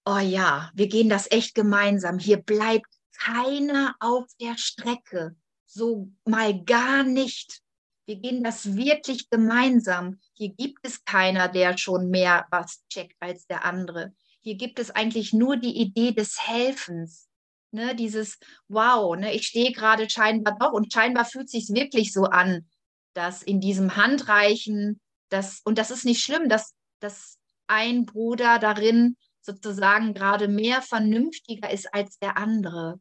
oh 0.08 0.20
ja, 0.20 0.72
wir 0.74 0.88
gehen 0.88 1.10
das 1.10 1.30
echt 1.30 1.54
gemeinsam. 1.54 2.18
Hier 2.18 2.38
bleibt 2.38 2.88
keiner 3.20 3.96
auf 4.00 4.26
der 4.40 4.58
Strecke. 4.58 5.36
So 5.66 6.10
mal 6.24 6.64
gar 6.64 7.04
nicht. 7.04 7.62
Wir 8.06 8.16
gehen 8.16 8.42
das 8.42 8.78
wirklich 8.78 9.30
gemeinsam. 9.30 10.20
Hier 10.34 10.54
gibt 10.54 10.80
es 10.88 11.04
keiner, 11.04 11.50
der 11.50 11.78
schon 11.78 12.10
mehr 12.10 12.48
was 12.52 12.86
checkt 12.88 13.18
als 13.20 13.48
der 13.48 13.66
andere. 13.66 14.14
Hier 14.40 14.56
gibt 14.56 14.80
es 14.80 14.92
eigentlich 14.92 15.34
nur 15.34 15.58
die 15.58 15.78
Idee 15.78 16.14
des 16.14 16.38
Helfens. 16.48 17.28
Ne, 17.72 17.94
dieses 17.94 18.40
Wow, 18.70 19.18
ne, 19.18 19.34
ich 19.36 19.46
stehe 19.46 19.74
gerade 19.74 20.10
scheinbar 20.10 20.58
doch 20.58 20.72
und 20.72 20.94
scheinbar 20.94 21.26
fühlt 21.26 21.50
sich 21.50 21.68
wirklich 21.68 22.14
so 22.14 22.24
an, 22.24 22.66
dass 23.14 23.44
in 23.44 23.60
diesem 23.60 23.98
Handreichen, 23.98 25.02
das, 25.28 25.60
und 25.66 25.78
das 25.78 25.92
ist 25.92 26.06
nicht 26.06 26.24
schlimm, 26.24 26.48
dass, 26.48 26.74
dass 27.02 27.38
ein 27.68 28.06
Bruder 28.06 28.58
darin 28.58 29.18
sozusagen 29.48 30.14
gerade 30.14 30.48
mehr 30.48 30.82
vernünftiger 30.84 31.72
ist 31.72 31.92
als 31.94 32.20
der 32.20 32.38
andere. 32.38 33.00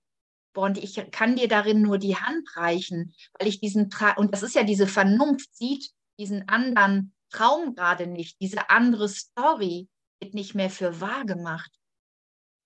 und 0.55 0.79
ich 0.79 0.95
kann 1.11 1.37
dir 1.37 1.49
darin 1.49 1.83
nur 1.83 1.99
die 1.99 2.17
Hand 2.17 2.49
reichen, 2.57 3.13
weil 3.39 3.47
ich 3.47 3.61
diesen, 3.61 3.91
und 4.17 4.33
das 4.33 4.43
ist 4.43 4.55
ja 4.55 4.63
diese 4.63 4.87
Vernunft, 4.87 5.55
sieht 5.55 5.91
diesen 6.19 6.49
anderen 6.49 7.13
Traum 7.29 7.75
gerade 7.75 8.07
nicht, 8.07 8.41
diese 8.41 8.71
andere 8.71 9.09
Story 9.11 9.89
wird 10.19 10.33
nicht 10.33 10.55
mehr 10.55 10.71
für 10.71 11.03
wahr 11.03 11.27
gemacht. 11.27 11.71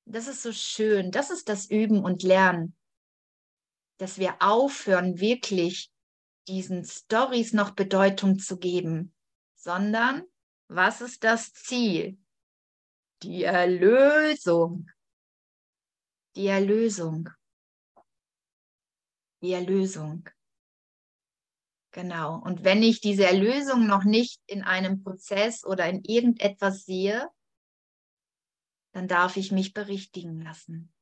Das 0.07 0.29
ist 0.29 0.43
so 0.43 0.53
schön, 0.53 1.11
das 1.11 1.31
ist 1.31 1.49
das 1.49 1.69
Üben 1.69 2.05
und 2.05 2.23
Lernen, 2.23 2.77
dass 3.99 4.19
wir 4.19 4.37
aufhören, 4.40 5.19
wirklich 5.19 5.90
diesen 6.47 6.85
Stories 6.85 7.53
noch 7.53 7.73
Bedeutung 7.73 8.38
zu 8.38 8.59
geben, 8.59 9.12
sondern 9.57 10.23
was 10.69 11.01
ist 11.01 11.25
das 11.25 11.53
Ziel? 11.53 12.19
Die 13.22 13.44
Erlösung. 13.44 14.90
Die 16.37 16.46
Erlösung. 16.46 17.28
Die 19.42 19.52
Erlösung. 19.52 20.28
Genau. 21.92 22.38
Und 22.38 22.64
wenn 22.64 22.83
ich 22.83 23.00
diese 23.00 23.26
Erlösung 23.26 23.87
noch 23.87 24.04
nicht 24.04 24.40
in 24.46 24.62
einem 24.62 25.02
Prozess 25.02 25.64
oder 25.64 25.88
in 25.88 26.02
irgendetwas 26.04 26.85
sehe, 26.85 27.28
dann 28.92 29.06
darf 29.06 29.37
ich 29.37 29.52
mich 29.52 29.74
berichtigen 29.74 30.40
lassen. 30.40 30.92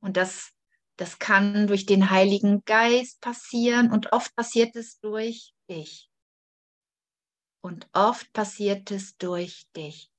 Und 0.00 0.16
das, 0.16 0.52
das 0.96 1.18
kann 1.18 1.66
durch 1.66 1.86
den 1.86 2.10
Heiligen 2.10 2.64
Geist 2.64 3.20
passieren 3.20 3.90
und 3.90 4.12
oft 4.12 4.34
passiert 4.34 4.76
es 4.76 4.98
durch 4.98 5.54
dich. 5.70 6.10
Und 7.62 7.88
oft 7.92 8.32
passiert 8.32 8.90
es 8.90 9.16
durch 9.16 9.66
dich. 9.76 10.11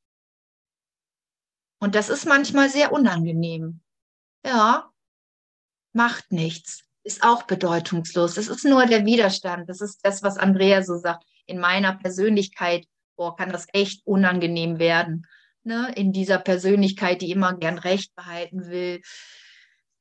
Und 1.83 1.95
das 1.95 2.07
ist 2.07 2.25
manchmal 2.25 2.69
sehr 2.69 2.93
unangenehm. 2.93 3.81
Ja, 4.45 4.89
macht 5.91 6.31
nichts. 6.31 6.85
Ist 7.03 7.23
auch 7.23 7.43
bedeutungslos. 7.43 8.35
Das 8.35 8.47
ist 8.47 8.63
nur 8.63 8.85
der 8.85 9.05
Widerstand. 9.05 9.67
Das 9.67 9.81
ist 9.81 9.99
das, 10.01 10.23
was 10.23 10.37
Andrea 10.37 10.81
so 10.81 10.97
sagt. 10.97 11.25
In 11.45 11.59
meiner 11.59 11.93
Persönlichkeit, 11.97 12.87
boah, 13.17 13.35
kann 13.35 13.51
das 13.51 13.67
echt 13.73 14.07
unangenehm 14.07 14.79
werden. 14.79 15.27
Ne? 15.63 15.91
In 15.97 16.13
dieser 16.13 16.37
Persönlichkeit, 16.37 17.21
die 17.21 17.31
immer 17.31 17.53
gern 17.57 17.77
Recht 17.77 18.15
behalten 18.15 18.67
will, 18.67 19.01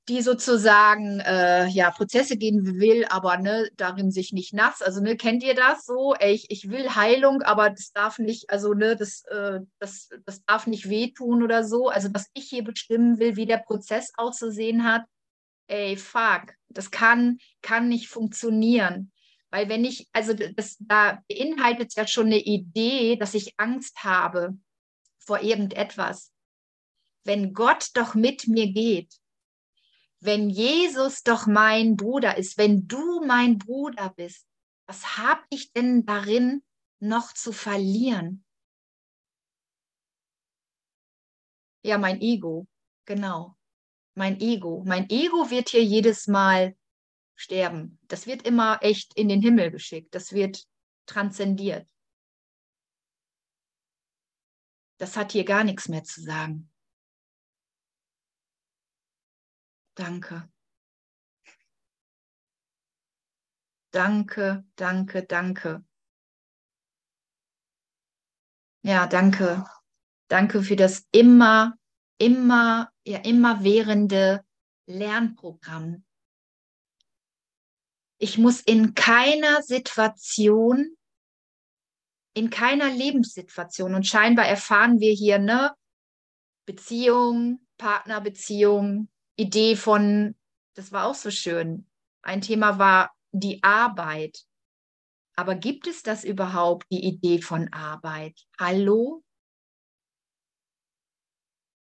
die 0.09 0.21
sozusagen 0.21 1.21
äh, 1.21 1.67
ja 1.69 1.91
Prozesse 1.93 2.37
gehen 2.37 2.81
will, 2.81 3.05
aber 3.09 3.37
ne, 3.37 3.71
darin 3.77 4.11
sich 4.11 4.33
nicht 4.33 4.53
nass. 4.53 4.83
Also 4.83 5.01
ne, 5.01 5.17
kennt 5.17 5.45
ihr 5.45 5.55
das 5.55 5.85
so? 5.87 6.15
Ey, 6.15 6.35
ich, 6.35 6.51
ich 6.51 6.71
will 6.71 6.95
Heilung, 6.97 7.43
aber 7.43 7.71
das 7.71 7.93
darf 7.93 8.19
nicht, 8.19 8.51
also 8.51 8.75
ne, 8.75 8.97
das, 8.97 9.23
äh, 9.27 9.61
das, 9.79 10.09
das 10.25 10.45
darf 10.45 10.67
nicht 10.67 10.88
wehtun 10.88 11.43
oder 11.43 11.65
so. 11.65 11.88
Also 11.88 12.09
dass 12.09 12.31
ich 12.35 12.49
hier 12.49 12.65
bestimmen 12.65 13.21
will, 13.21 13.37
wie 13.37 13.47
der 13.47 13.59
Prozess 13.59 14.12
auszusehen 14.17 14.85
hat. 14.85 15.05
Ey, 15.69 15.97
fuck, 15.97 16.53
das 16.69 16.91
kann, 16.91 17.38
kann 17.62 17.88
nicht 17.88 18.09
funktionieren. 18.09 19.12
Weil 19.51 19.69
wenn 19.69 19.85
ich, 19.85 20.09
also 20.12 20.33
das 20.35 20.79
da 20.81 21.23
beinhaltet 21.29 21.95
ja 21.95 22.09
schon 22.09 22.27
eine 22.27 22.41
Idee, 22.41 23.17
dass 23.17 23.35
ich 23.35 23.55
Angst 23.59 24.03
habe 24.03 24.59
vor 25.19 25.43
irgendetwas. 25.43 26.33
Wenn 27.25 27.53
Gott 27.53 27.91
doch 27.95 28.15
mit 28.15 28.49
mir 28.49 28.73
geht, 28.73 29.22
wenn 30.25 30.51
Jesus 30.51 31.25
doch 31.25 31.47
mein 31.47 31.97
Bruder 31.97 32.37
ist, 32.37 32.57
wenn 32.57 32.87
du 32.87 33.25
mein 33.25 33.59
Bruder 33.59 34.11
bist, 34.11 34.47
was 34.87 35.19
habe 35.19 35.43
ich 35.51 35.73
denn 35.73 36.07
darin 36.07 36.63
noch 37.01 37.33
zu 37.33 37.53
verlieren? 37.53 38.45
Ja, 41.85 41.99
mein 41.99 42.21
Ego, 42.21 42.69
genau. 43.05 43.57
Mein 44.15 44.41
Ego. 44.41 44.85
Mein 44.87 45.11
Ego 45.11 45.51
wird 45.51 45.71
hier 45.71 45.83
jedes 45.83 46.29
Mal 46.29 46.77
sterben. 47.35 47.99
Das 48.03 48.27
wird 48.27 48.47
immer 48.47 48.79
echt 48.83 49.15
in 49.15 49.29
den 49.29 49.43
Himmel 49.43 49.73
geschickt. 49.73 50.15
Das 50.15 50.33
wird 50.33 50.65
transzendiert. 51.07 51.89
Das 54.99 55.17
hat 55.17 55.33
hier 55.33 55.45
gar 55.45 55.65
nichts 55.65 55.89
mehr 55.89 56.05
zu 56.05 56.21
sagen. 56.21 56.72
Danke. 60.03 60.51
Danke, 63.93 64.65
danke, 64.75 65.23
danke. 65.23 65.85
Ja, 68.83 69.07
danke. 69.07 69.65
Danke 70.27 70.65
für 70.65 70.75
das 70.75 71.07
immer, 71.12 71.79
immer, 72.19 72.91
ja, 73.07 73.19
immer 73.19 73.62
währende 73.62 74.45
Lernprogramm. 74.88 76.05
Ich 78.19 78.38
muss 78.38 78.61
in 78.61 78.95
keiner 78.95 79.62
Situation, 79.62 80.97
in 82.35 82.51
keiner 82.51 82.91
Lebenssituation, 82.91 83.95
und 83.95 84.05
scheinbar 84.05 84.47
erfahren 84.47 84.99
wir 84.99 85.12
hier, 85.12 85.38
ne, 85.38 85.77
Beziehung, 86.67 87.65
Partnerbeziehung, 87.79 89.12
Idee 89.43 89.77
von, 89.77 90.35
das 90.75 90.93
war 90.93 91.07
auch 91.07 91.15
so 91.15 91.31
schön. 91.31 91.87
Ein 92.23 92.40
Thema 92.40 92.79
war 92.79 93.13
die 93.33 93.63
Arbeit. 93.63 94.45
Aber 95.35 95.55
gibt 95.55 95.87
es 95.87 96.03
das 96.03 96.25
überhaupt, 96.25 96.87
die 96.90 97.05
Idee 97.05 97.40
von 97.40 97.73
Arbeit? 97.73 98.38
Hallo? 98.59 99.25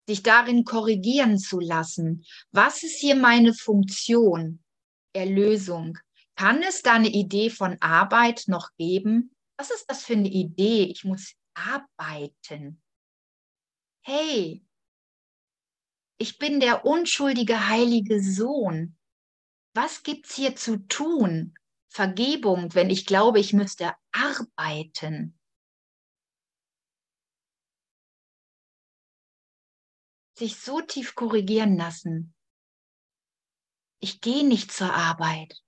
Sich 0.07 0.23
darin 0.23 0.63
korrigieren 0.63 1.37
zu 1.37 1.59
lassen. 1.59 2.25
Was 2.51 2.83
ist 2.83 2.99
hier 2.99 3.15
meine 3.15 3.53
Funktion? 3.53 4.63
Erlösung. 5.13 5.97
Kann 6.35 6.61
es 6.63 6.81
da 6.81 6.93
eine 6.93 7.09
Idee 7.09 7.49
von 7.49 7.77
Arbeit 7.81 8.43
noch 8.47 8.69
geben? 8.77 9.35
Was 9.57 9.71
ist 9.71 9.89
das 9.89 10.03
für 10.03 10.13
eine 10.13 10.27
Idee? 10.27 10.83
Ich 10.83 11.03
muss 11.03 11.33
arbeiten. 11.53 12.81
Hey, 14.01 14.63
ich 16.17 16.37
bin 16.37 16.59
der 16.59 16.85
unschuldige 16.85 17.67
heilige 17.67 18.21
Sohn. 18.21 18.97
Was 19.73 20.03
gibt's 20.03 20.35
hier 20.35 20.55
zu 20.55 20.77
tun? 20.87 21.53
Vergebung, 21.89 22.73
wenn 22.73 22.89
ich 22.89 23.05
glaube, 23.05 23.39
ich 23.39 23.53
müsste 23.53 23.93
arbeiten. 24.11 25.37
Sich 30.37 30.59
so 30.59 30.81
tief 30.81 31.15
korrigieren 31.15 31.77
lassen. 31.77 32.33
Ich 33.99 34.21
gehe 34.21 34.45
nicht 34.45 34.71
zur 34.71 34.93
Arbeit. 34.93 35.61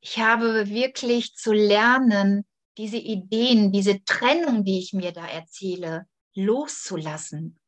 Ich 0.00 0.18
habe 0.18 0.68
wirklich 0.68 1.34
zu 1.34 1.52
lernen, 1.52 2.44
diese 2.78 2.96
Ideen, 2.96 3.70
diese 3.70 4.02
Trennung, 4.04 4.64
die 4.64 4.78
ich 4.78 4.92
mir 4.92 5.12
da 5.12 5.26
erzähle, 5.26 6.06
loszulassen. 6.34 7.61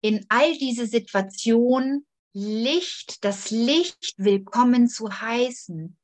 In 0.00 0.24
all 0.28 0.56
diese 0.58 0.86
Situationen 0.86 2.06
Licht, 2.32 3.24
das 3.24 3.50
Licht 3.50 4.14
willkommen 4.16 4.88
zu 4.88 5.10
heißen. 5.10 5.98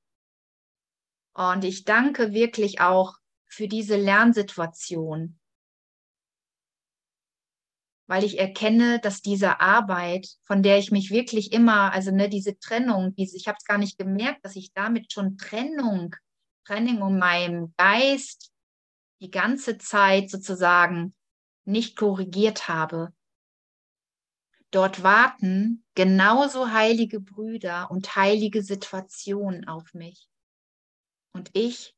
Und 1.34 1.64
ich 1.64 1.84
danke 1.84 2.32
wirklich 2.32 2.80
auch 2.80 3.14
für 3.46 3.68
diese 3.68 3.96
Lernsituation, 3.96 5.38
weil 8.06 8.24
ich 8.24 8.38
erkenne, 8.38 8.98
dass 9.00 9.22
diese 9.22 9.60
Arbeit, 9.60 10.28
von 10.42 10.62
der 10.62 10.78
ich 10.78 10.90
mich 10.90 11.10
wirklich 11.10 11.52
immer, 11.52 11.92
also 11.92 12.10
ne, 12.10 12.28
diese 12.28 12.58
Trennung, 12.58 13.14
diese, 13.14 13.36
ich 13.36 13.46
habe 13.46 13.58
es 13.58 13.64
gar 13.64 13.78
nicht 13.78 13.96
gemerkt, 13.96 14.44
dass 14.44 14.56
ich 14.56 14.72
damit 14.72 15.12
schon 15.12 15.36
Trennung, 15.38 16.16
Trennung 16.64 17.10
in 17.10 17.18
meinem 17.18 17.74
Geist 17.76 18.50
die 19.20 19.30
ganze 19.30 19.78
Zeit 19.78 20.30
sozusagen 20.30 21.14
nicht 21.64 21.96
korrigiert 21.96 22.68
habe. 22.68 23.12
Dort 24.74 25.04
warten 25.04 25.84
genauso 25.94 26.72
heilige 26.72 27.20
Brüder 27.20 27.92
und 27.92 28.16
heilige 28.16 28.60
Situationen 28.60 29.68
auf 29.68 29.94
mich. 29.94 30.28
Und 31.32 31.48
ich 31.52 31.94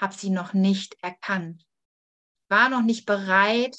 habe 0.00 0.14
sie 0.14 0.30
noch 0.30 0.54
nicht 0.54 0.96
erkannt. 1.02 1.66
War 2.48 2.70
noch 2.70 2.80
nicht 2.80 3.04
bereit, 3.04 3.76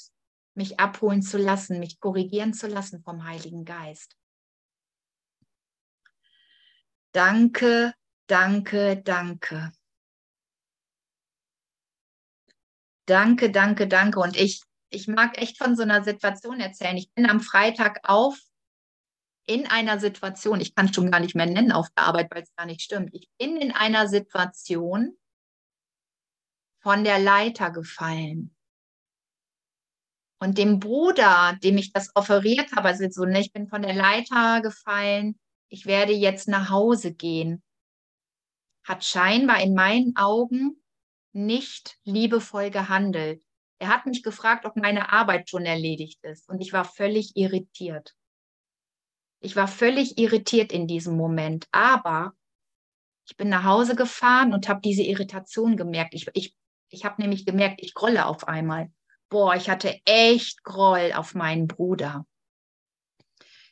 mich 0.54 0.78
abholen 0.78 1.20
zu 1.20 1.36
lassen, 1.36 1.80
mich 1.80 1.98
korrigieren 1.98 2.54
zu 2.54 2.68
lassen 2.68 3.02
vom 3.02 3.24
Heiligen 3.24 3.64
Geist. 3.64 4.16
Danke, 7.10 7.92
danke, 8.28 9.02
danke. 9.02 9.72
Danke, 13.06 13.50
danke, 13.50 13.88
danke. 13.88 14.20
Und 14.20 14.36
ich, 14.36 14.62
ich 14.90 15.08
mag 15.08 15.38
echt 15.38 15.58
von 15.58 15.76
so 15.76 15.82
einer 15.82 16.04
Situation 16.04 16.60
erzählen. 16.60 16.96
Ich 16.96 17.12
bin 17.12 17.28
am 17.28 17.40
Freitag 17.40 18.00
auf 18.04 18.38
in 19.46 19.66
einer 19.66 20.00
Situation, 20.00 20.60
ich 20.60 20.74
kann 20.74 20.86
es 20.86 20.94
schon 20.94 21.10
gar 21.10 21.20
nicht 21.20 21.36
mehr 21.36 21.46
nennen 21.46 21.72
auf 21.72 21.88
der 21.96 22.04
Arbeit, 22.04 22.30
weil 22.32 22.42
es 22.42 22.54
gar 22.56 22.66
nicht 22.66 22.82
stimmt. 22.82 23.14
Ich 23.14 23.28
bin 23.38 23.56
in 23.56 23.72
einer 23.72 24.08
Situation 24.08 25.16
von 26.82 27.04
der 27.04 27.18
Leiter 27.18 27.70
gefallen. 27.70 28.54
Und 30.38 30.58
dem 30.58 30.80
Bruder, 30.80 31.58
dem 31.62 31.78
ich 31.78 31.92
das 31.92 32.14
offeriert 32.14 32.72
habe, 32.72 32.88
also 32.88 33.08
so, 33.08 33.24
ne, 33.24 33.40
ich 33.40 33.52
bin 33.52 33.68
von 33.68 33.82
der 33.82 33.94
Leiter 33.94 34.60
gefallen, 34.60 35.38
ich 35.68 35.86
werde 35.86 36.12
jetzt 36.12 36.48
nach 36.48 36.68
Hause 36.70 37.14
gehen, 37.14 37.62
hat 38.84 39.04
scheinbar 39.04 39.60
in 39.62 39.74
meinen 39.74 40.16
Augen 40.16 40.82
nicht 41.32 41.98
liebevoll 42.04 42.70
gehandelt. 42.70 43.45
Er 43.78 43.88
hat 43.88 44.06
mich 44.06 44.22
gefragt, 44.22 44.64
ob 44.64 44.76
meine 44.76 45.12
Arbeit 45.12 45.50
schon 45.50 45.66
erledigt 45.66 46.22
ist. 46.22 46.48
Und 46.48 46.60
ich 46.60 46.72
war 46.72 46.84
völlig 46.84 47.36
irritiert. 47.36 48.14
Ich 49.40 49.54
war 49.54 49.68
völlig 49.68 50.18
irritiert 50.18 50.72
in 50.72 50.86
diesem 50.86 51.16
Moment. 51.16 51.66
Aber 51.72 52.32
ich 53.28 53.36
bin 53.36 53.48
nach 53.48 53.64
Hause 53.64 53.96
gefahren 53.96 54.54
und 54.54 54.68
habe 54.68 54.80
diese 54.82 55.02
Irritation 55.02 55.76
gemerkt. 55.76 56.14
Ich, 56.14 56.26
ich, 56.32 56.54
ich 56.90 57.04
habe 57.04 57.20
nämlich 57.20 57.44
gemerkt, 57.44 57.80
ich 57.82 57.94
grolle 57.94 58.26
auf 58.26 58.48
einmal 58.48 58.90
boah, 59.28 59.54
ich 59.54 59.68
hatte 59.68 60.00
echt 60.04 60.62
Groll 60.64 61.12
auf 61.14 61.34
meinen 61.34 61.66
Bruder. 61.66 62.26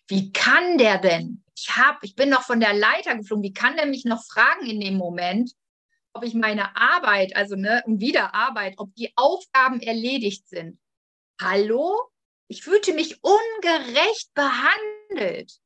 Wie 0.07 0.33
kann 0.33 0.79
der 0.79 0.99
denn? 0.99 1.43
Ich 1.57 1.77
hab, 1.77 2.03
ich 2.03 2.15
bin 2.15 2.29
noch 2.29 2.43
von 2.43 2.61
der 2.61 2.75
Leiter 2.75 3.17
geflogen. 3.17 3.45
Wie 3.45 3.53
kann 3.53 3.77
der 3.77 3.87
mich 3.87 4.05
noch 4.05 4.23
fragen 4.25 4.67
in 4.67 4.81
dem 4.81 4.97
Moment, 4.97 5.53
ob 6.15 6.25
ich 6.25 6.35
meine 6.35 6.77
Arbeit, 6.77 7.37
also 7.37 7.57
ne, 7.57 7.83
Wiederarbeit, 7.87 8.75
ob 8.79 8.95
die 8.95 9.13
Aufgaben 9.17 9.81
erledigt 9.81 10.49
sind? 10.49 10.79
Hallo? 11.41 12.11
Ich 12.47 12.63
fühlte 12.63 12.95
mich 12.95 13.19
ungerecht 13.23 14.33
behandelt. 14.35 15.61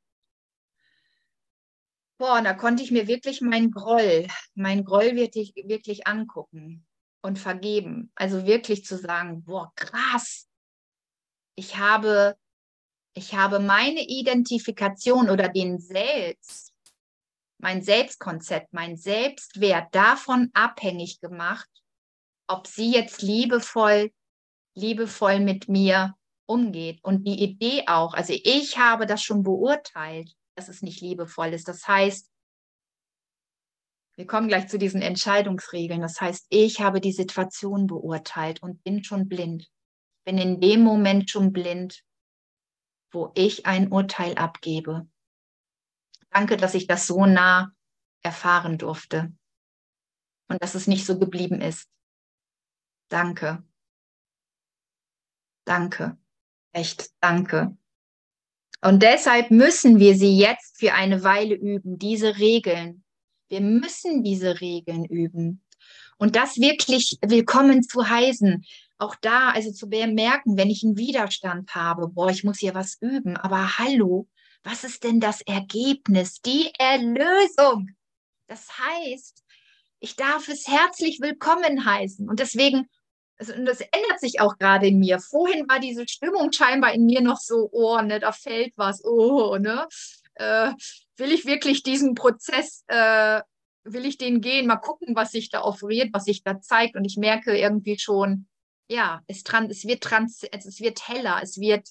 Boah, 2.19 2.43
da 2.43 2.55
konnte 2.55 2.83
ich 2.83 2.91
mir 2.91 3.07
wirklich 3.07 3.41
meinen 3.41 3.71
Groll, 3.71 4.27
meinen 4.55 4.85
Groll 4.85 5.15
wirklich, 5.15 5.53
wirklich 5.55 6.07
angucken 6.07 6.87
und 7.21 7.39
vergeben. 7.39 8.11
Also 8.15 8.47
wirklich 8.47 8.85
zu 8.85 8.97
sagen, 8.97 9.45
boah, 9.45 9.73
krass. 9.77 10.49
Ich 11.57 11.77
habe, 11.77 12.37
ich 13.15 13.35
habe 13.35 13.61
meine 13.61 14.01
Identifikation 14.01 15.29
oder 15.29 15.49
den 15.49 15.79
Selbst, 15.79 16.68
mein 17.59 17.83
Selbstkonzept, 17.83 18.73
mein 18.73 18.97
Selbstwert 18.97 19.95
davon 19.95 20.51
abhängig 20.55 21.21
gemacht, 21.21 21.69
ob 22.47 22.67
sie 22.67 22.93
jetzt 22.93 23.23
liebevoll, 23.23 24.11
liebevoll 24.75 25.41
mit 25.41 25.69
mir 25.69 26.15
umgeht. 26.47 27.03
Und 27.03 27.25
die 27.25 27.43
Idee 27.43 27.85
auch, 27.87 28.15
also 28.15 28.33
ich 28.33 28.79
habe 28.79 29.07
das 29.07 29.23
schon 29.23 29.43
beurteilt, 29.43 30.33
dass 30.55 30.69
es 30.69 30.83
nicht 30.83 31.01
liebevoll 31.01 31.53
ist. 31.53 31.69
Das 31.69 31.87
heißt, 31.87 32.31
wir 34.17 34.27
kommen 34.27 34.49
gleich 34.49 34.67
zu 34.69 34.79
diesen 34.79 35.03
Entscheidungsregeln. 35.03 36.01
Das 36.01 36.21
heißt, 36.21 36.47
ich 36.49 36.81
habe 36.81 37.01
die 37.01 37.13
Situation 37.13 37.87
beurteilt 37.87 38.63
und 38.63 38.83
bin 38.83 39.05
schon 39.05 39.29
blind. 39.29 39.69
Bin 40.25 40.39
in 40.39 40.61
dem 40.61 40.83
Moment 40.83 41.31
schon 41.31 41.53
blind, 41.53 42.03
wo 43.13 43.31
ich 43.35 43.67
ein 43.67 43.93
Urteil 43.93 44.35
abgebe. 44.35 45.09
Danke, 46.31 46.57
dass 46.57 46.75
ich 46.75 46.87
das 46.87 47.07
so 47.07 47.27
nah 47.27 47.73
erfahren 48.23 48.79
durfte 48.79 49.33
und 50.49 50.63
dass 50.63 50.75
es 50.75 50.87
nicht 50.87 51.07
so 51.07 51.19
geblieben 51.19 51.61
ist. 51.61 51.89
Danke. 53.09 53.65
Danke. 55.65 56.19
Echt, 56.73 57.11
danke. 57.21 57.77
Und 58.81 59.03
deshalb 59.03 59.51
müssen 59.51 59.99
wir 59.99 60.17
sie 60.17 60.39
jetzt 60.39 60.79
für 60.79 60.95
eine 60.95 61.25
Weile 61.25 61.55
üben, 61.55 61.99
diese 61.99 62.39
Regeln, 62.39 63.05
wir 63.49 63.61
müssen 63.61 64.23
diese 64.23 64.61
Regeln 64.61 65.05
üben. 65.05 65.63
Und 66.19 66.37
das 66.37 66.59
wirklich 66.59 67.19
willkommen 67.23 67.83
zu 67.83 68.09
heißen. 68.09 68.65
Auch 68.99 69.15
da, 69.17 69.51
also 69.51 69.73
zu 69.73 69.89
bemerken, 69.89 70.57
wenn 70.57 70.71
ich 70.71 70.85
einen 70.85 70.97
Widerstand 70.97 71.75
habe, 71.75 72.09
boah, 72.09 72.31
ich 72.31 72.45
muss 72.45 72.59
hier 72.59 72.75
was 72.75 72.99
üben. 73.01 73.37
Aber 73.37 73.79
hallo, 73.79 74.29
was 74.63 74.85
ist 74.85 75.05
denn 75.05 75.21
das 75.21 75.41
Ergebnis? 75.43 76.41
Die 76.41 76.73
Erlösung. 76.79 77.91
Das 78.47 78.79
heißt, 78.79 79.43
ich 80.01 80.17
darf 80.17 80.49
es 80.49 80.67
herzlich 80.69 81.21
willkommen 81.21 81.85
heißen. 81.85 82.29
Und 82.29 82.41
deswegen, 82.41 82.89
also, 83.39 83.53
und 83.55 83.67
das 83.67 83.81
ändert 83.81 84.21
sich 84.21 84.41
auch 84.41 84.59
gerade 84.59 84.89
in 84.89 84.99
mir. 84.99 85.21
Vorhin 85.21 85.69
war 85.69 85.81
diese 85.81 86.07
Stimmung 86.09 86.53
scheinbar 86.53 86.93
in 86.93 87.05
mir 87.07 87.21
noch 87.21 87.41
so, 87.41 87.69
oh, 87.73 88.01
ne, 88.01 88.21
da 88.21 88.33
fällt 88.33 88.73
was, 88.77 89.05
oh, 89.05 89.57
ne 89.59 89.87
äh, 90.39 90.73
will 91.17 91.33
ich 91.33 91.47
wirklich 91.47 91.83
diesen 91.83 92.15
Prozess, 92.15 92.85
äh, 92.87 93.43
will 93.85 94.07
ich 94.07 94.19
den 94.19 94.41
gehen, 94.41 94.67
mal 94.67 94.77
gucken, 94.77 95.15
was 95.17 95.33
sich 95.33 95.51
da 95.51 95.63
offeriert, 95.63 96.11
was 96.13 96.25
sich 96.25 96.43
da 96.43 96.61
zeigt. 96.61 96.97
Und 96.97 97.05
ich 97.05 97.17
merke 97.17 97.57
irgendwie 97.57 97.99
schon, 97.99 98.47
ja, 98.89 99.23
es, 99.27 99.43
es, 99.69 99.85
wird 99.85 100.03
trans 100.03 100.45
es 100.45 100.81
wird 100.81 101.09
heller, 101.09 101.41
es 101.43 101.59
wird 101.59 101.89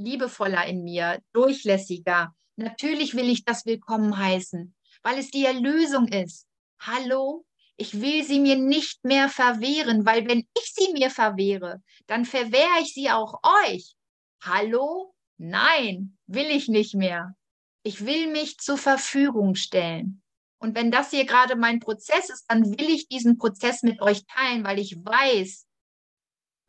liebevoller 0.00 0.66
in 0.66 0.82
mir, 0.82 1.20
durchlässiger. 1.32 2.34
Natürlich 2.56 3.14
will 3.14 3.28
ich 3.28 3.44
das 3.44 3.66
willkommen 3.66 4.16
heißen, 4.16 4.74
weil 5.02 5.18
es 5.18 5.30
die 5.30 5.44
Erlösung 5.44 6.08
ist. 6.08 6.46
Hallo, 6.80 7.44
ich 7.76 8.00
will 8.00 8.24
sie 8.24 8.40
mir 8.40 8.56
nicht 8.56 9.04
mehr 9.04 9.28
verwehren, 9.28 10.04
weil 10.04 10.28
wenn 10.28 10.40
ich 10.40 10.74
sie 10.74 10.92
mir 10.92 11.10
verwehre, 11.10 11.82
dann 12.06 12.24
verwehre 12.24 12.80
ich 12.82 12.92
sie 12.94 13.10
auch 13.10 13.40
euch. 13.66 13.94
Hallo? 14.42 15.14
Nein, 15.38 16.18
will 16.26 16.50
ich 16.50 16.68
nicht 16.68 16.94
mehr. 16.94 17.34
Ich 17.82 18.04
will 18.04 18.30
mich 18.30 18.58
zur 18.58 18.76
Verfügung 18.76 19.54
stellen. 19.54 20.22
Und 20.58 20.74
wenn 20.76 20.90
das 20.90 21.10
hier 21.10 21.24
gerade 21.24 21.56
mein 21.56 21.80
Prozess 21.80 22.28
ist, 22.28 22.44
dann 22.48 22.78
will 22.78 22.90
ich 22.90 23.08
diesen 23.08 23.38
Prozess 23.38 23.82
mit 23.82 24.02
euch 24.02 24.26
teilen, 24.26 24.64
weil 24.64 24.78
ich 24.78 24.96
weiß, 24.96 25.66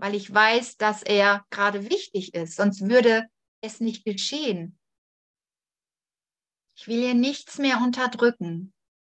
weil 0.02 0.16
ich 0.16 0.34
weiß, 0.34 0.78
dass 0.78 1.04
er 1.04 1.46
gerade 1.52 1.88
wichtig 1.92 2.34
ist. 2.34 2.56
Sonst 2.56 2.90
würde 2.90 3.30
es 3.62 3.80
nicht 3.80 4.04
geschehen. 4.04 4.80
Ich 6.76 6.88
will 6.88 7.00
hier 7.00 7.14
nichts 7.14 7.60
mehr 7.60 7.78
unterdrücken. 7.78 8.74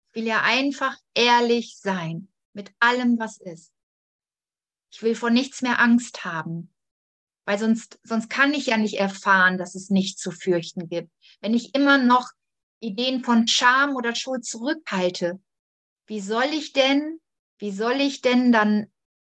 Ich 0.09 0.15
will 0.15 0.23
hier 0.23 0.43
einfach 0.43 0.97
ehrlich 1.13 1.77
sein 1.79 2.29
mit 2.53 2.73
allem, 2.79 3.19
was 3.19 3.39
ist. 3.39 3.73
Ich 4.93 5.03
will 5.03 5.17
vor 5.17 5.31
nichts 5.31 5.61
mehr 5.61 5.81
Angst 5.81 6.25
haben. 6.25 6.73
Weil 7.47 7.59
sonst, 7.59 7.99
sonst 8.05 8.31
kann 8.31 8.55
ich 8.55 8.67
ja 8.67 8.77
nicht 8.77 8.95
erfahren, 8.95 9.59
dass 9.59 9.75
es 9.75 9.91
nichts 9.91 10.23
zu 10.23 10.31
fürchten 10.31 10.89
gibt. 10.89 11.11
Wenn 11.41 11.53
ich 11.53 11.75
immer 11.75 11.99
noch 11.99 12.31
Ideen 12.79 13.25
von 13.25 13.49
Scham 13.49 13.97
oder 13.97 14.15
Schuld 14.15 14.45
zurückhalte, 14.45 15.41
wie 16.07 16.21
soll 16.21 16.47
ich 16.53 16.73
denn, 16.73 17.21
wie 17.59 17.73
soll 17.73 18.01
ich 18.01 18.21
denn 18.21 18.53
dann 18.53 18.87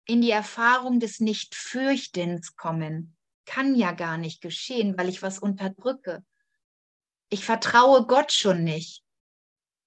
in 0.10 0.22
die 0.22 0.32
Erfahrung 0.32 1.00
des 1.00 1.20
Nicht-Fürchtens 1.20 2.56
kommen? 2.56 3.16
Kann 3.46 3.76
ja 3.76 3.92
gar 3.92 4.18
nicht 4.18 4.42
geschehen, 4.42 4.98
weil 4.98 5.08
ich 5.08 5.22
was 5.22 5.40
unterdrücke. 5.40 6.26
Ich 7.30 7.46
vertraue 7.46 8.06
Gott 8.08 8.32
schon 8.32 8.64
nicht. 8.64 9.04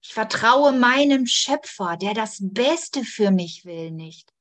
Ich 0.01 0.13
vertraue 0.13 0.71
meinem 0.71 1.27
Schöpfer, 1.27 1.97
der 1.97 2.13
das 2.13 2.37
Beste 2.41 3.03
für 3.03 3.31
mich 3.31 3.65
will, 3.65 3.91
nicht. 3.91 4.33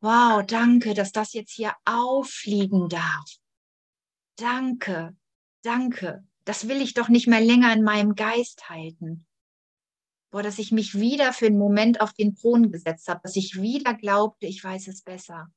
Wow, 0.00 0.44
danke, 0.44 0.94
dass 0.94 1.12
das 1.12 1.32
jetzt 1.32 1.52
hier 1.52 1.74
auffliegen 1.84 2.88
darf. 2.88 3.30
Danke, 4.36 5.16
danke. 5.62 6.26
Das 6.44 6.66
will 6.66 6.80
ich 6.80 6.94
doch 6.94 7.08
nicht 7.08 7.28
mehr 7.28 7.40
länger 7.40 7.72
in 7.72 7.82
meinem 7.82 8.14
Geist 8.14 8.68
halten. 8.68 9.26
Boah, 10.32 10.42
dass 10.42 10.58
ich 10.58 10.72
mich 10.72 10.98
wieder 10.98 11.32
für 11.32 11.46
einen 11.46 11.58
Moment 11.58 12.00
auf 12.00 12.12
den 12.12 12.34
Thron 12.34 12.72
gesetzt 12.72 13.06
habe, 13.06 13.20
dass 13.22 13.36
ich 13.36 13.62
wieder 13.62 13.94
glaubte, 13.94 14.46
ich 14.46 14.64
weiß 14.64 14.88
es 14.88 15.02
besser. 15.02 15.52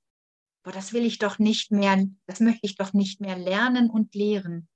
Boah, 0.64 0.72
das 0.72 0.94
will 0.94 1.06
ich 1.06 1.18
doch 1.18 1.40
nicht 1.40 1.72
mehr, 1.72 2.06
das 2.28 2.40
möchte 2.40 2.68
ich 2.68 2.76
doch 2.76 2.94
nicht 2.94 3.22
mehr 3.22 3.38
lernen 3.38 3.90
und 3.90 4.14
lehren. 4.14 4.68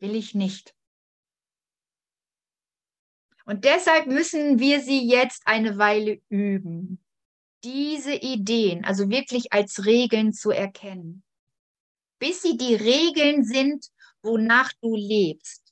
Will 0.00 0.16
ich 0.16 0.34
nicht. 0.34 0.74
Und 3.44 3.64
deshalb 3.64 4.08
müssen 4.08 4.58
wir 4.58 4.80
sie 4.80 5.06
jetzt 5.08 5.46
eine 5.46 5.78
Weile 5.78 6.20
üben 6.28 6.98
diese 7.66 8.14
Ideen, 8.14 8.84
also 8.84 9.10
wirklich 9.10 9.52
als 9.52 9.84
Regeln 9.84 10.32
zu 10.32 10.52
erkennen, 10.52 11.24
bis 12.20 12.42
sie 12.42 12.56
die 12.56 12.76
Regeln 12.76 13.44
sind, 13.44 13.88
wonach 14.22 14.72
du 14.80 14.94
lebst. 14.94 15.65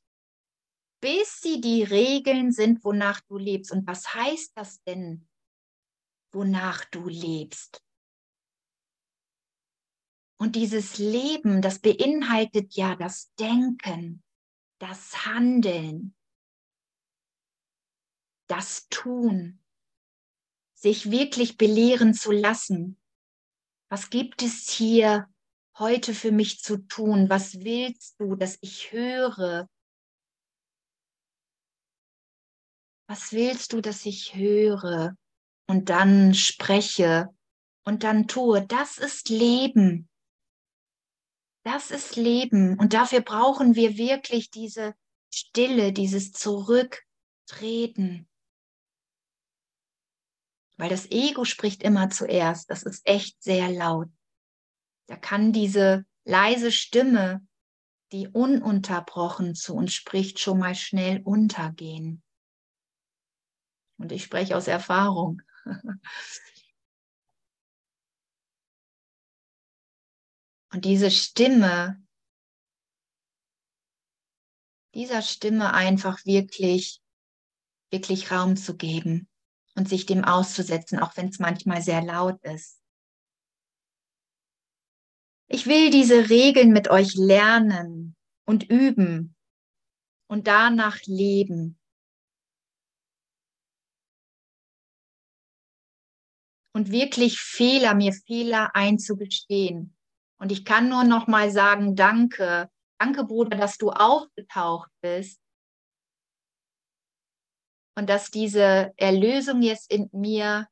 Bis 1.05 1.43
sie 1.43 1.61
die 1.61 1.83
Regeln 1.83 2.51
sind, 2.51 2.83
wonach 2.83 3.21
du 3.21 3.37
lebst. 3.37 3.71
Und 3.71 3.87
was 3.87 4.15
heißt 4.15 4.57
das 4.57 4.83
denn, 4.85 5.29
wonach 6.33 6.87
du 6.87 7.09
lebst? 7.09 7.85
Und 10.39 10.57
dieses 10.57 10.97
Leben, 10.97 11.61
das 11.61 11.81
beinhaltet 11.81 12.73
ja 12.73 12.97
das 12.97 13.35
Denken, 13.35 14.23
das 14.79 15.27
Handeln, 15.27 16.17
das 18.47 18.89
Tun 18.89 19.63
sich 20.73 21.11
wirklich 21.11 21.59
belehren 21.59 22.15
zu 22.15 22.33
lassen. 22.33 22.99
Was 23.91 24.09
gibt 24.09 24.41
es 24.41 24.71
hier 24.71 25.29
heute 25.77 26.15
für 26.15 26.33
mich 26.33 26.63
zu 26.63 26.79
tun? 26.79 27.29
Was 27.29 27.61
willst 27.61 28.19
du, 28.19 28.37
dass 28.37 28.57
ich 28.63 28.91
höre? 28.91 29.69
Was 33.07 33.33
willst 33.33 33.73
du, 33.73 33.81
dass 33.81 34.07
ich 34.07 34.35
höre 34.35 35.17
und 35.67 35.91
dann 35.91 36.35
spreche 36.35 37.29
und 37.85 38.03
dann 38.03 38.27
tue? 38.29 38.67
Das 38.67 38.99
ist 38.99 39.29
Leben. 39.29 40.09
Das 41.65 41.91
ist 41.91 42.17
Leben. 42.17 42.79
Und 42.79 42.93
dafür 42.95 43.21
brauchen 43.21 43.75
wir 43.75 43.97
wirklich 43.97 44.51
diese 44.51 44.95
Stille, 45.33 45.93
dieses 45.93 46.33
Zurücktreten. 46.33 48.29
Weil 50.77 50.89
das 50.89 51.11
Ego 51.11 51.45
spricht 51.45 51.83
immer 51.83 52.11
zuerst. 52.11 52.71
Das 52.71 52.83
ist 52.83 53.07
echt 53.07 53.43
sehr 53.43 53.71
laut. 53.71 54.09
Da 55.07 55.17
kann 55.17 55.53
diese 55.53 56.05
leise 56.25 56.73
Stimme, 56.73 57.47
die 58.13 58.29
ununterbrochen 58.29 59.55
zu 59.55 59.75
uns 59.75 59.93
spricht, 59.93 60.41
schon 60.41 60.59
mal 60.59 60.75
schnell 60.75 61.21
untergehen. 61.23 62.24
Und 63.99 64.13
ich 64.13 64.25
spreche 64.25 64.57
aus 64.57 64.69
Erfahrung. 64.69 65.43
Und 70.75 70.85
diese 70.85 71.13
Stimme, 71.13 72.03
dieser 74.93 75.23
Stimme 75.23 75.73
einfach 75.73 76.25
wirklich, 76.25 77.01
wirklich 77.93 78.33
Raum 78.33 78.57
zu 78.57 78.77
geben 78.77 79.29
und 79.77 79.89
sich 79.89 80.05
dem 80.05 80.25
auszusetzen, 80.25 80.99
auch 80.99 81.17
wenn 81.17 81.29
es 81.29 81.39
manchmal 81.39 81.81
sehr 81.81 82.03
laut 82.03 82.43
ist. 82.43 82.81
Ich 85.47 85.67
will 85.67 85.91
diese 85.91 86.29
Regeln 86.29 86.73
mit 86.73 86.91
euch 86.91 87.15
lernen 87.15 88.17
und 88.45 88.69
üben 88.69 89.37
und 90.27 90.49
danach 90.49 90.99
leben. 91.05 91.79
Und 96.75 96.91
wirklich 96.91 97.39
Fehler, 97.39 97.95
mir 97.95 98.13
Fehler 98.13 98.75
einzugestehen. 98.75 99.97
Und 100.39 100.51
ich 100.51 100.65
kann 100.65 100.89
nur 100.89 101.05
noch 101.05 101.27
mal 101.27 101.51
sagen, 101.51 101.95
danke, 101.95 102.69
danke 102.99 103.25
Bruder, 103.25 103.57
dass 103.57 103.79
du 103.79 103.91
aufgetaucht 103.91 104.91
bist 105.01 105.41
und 107.97 108.09
dass 108.09 108.31
diese 108.31 108.93
Erlösung 108.97 109.63
jetzt 109.63 109.91
in 109.91 110.09
mir 110.13 110.69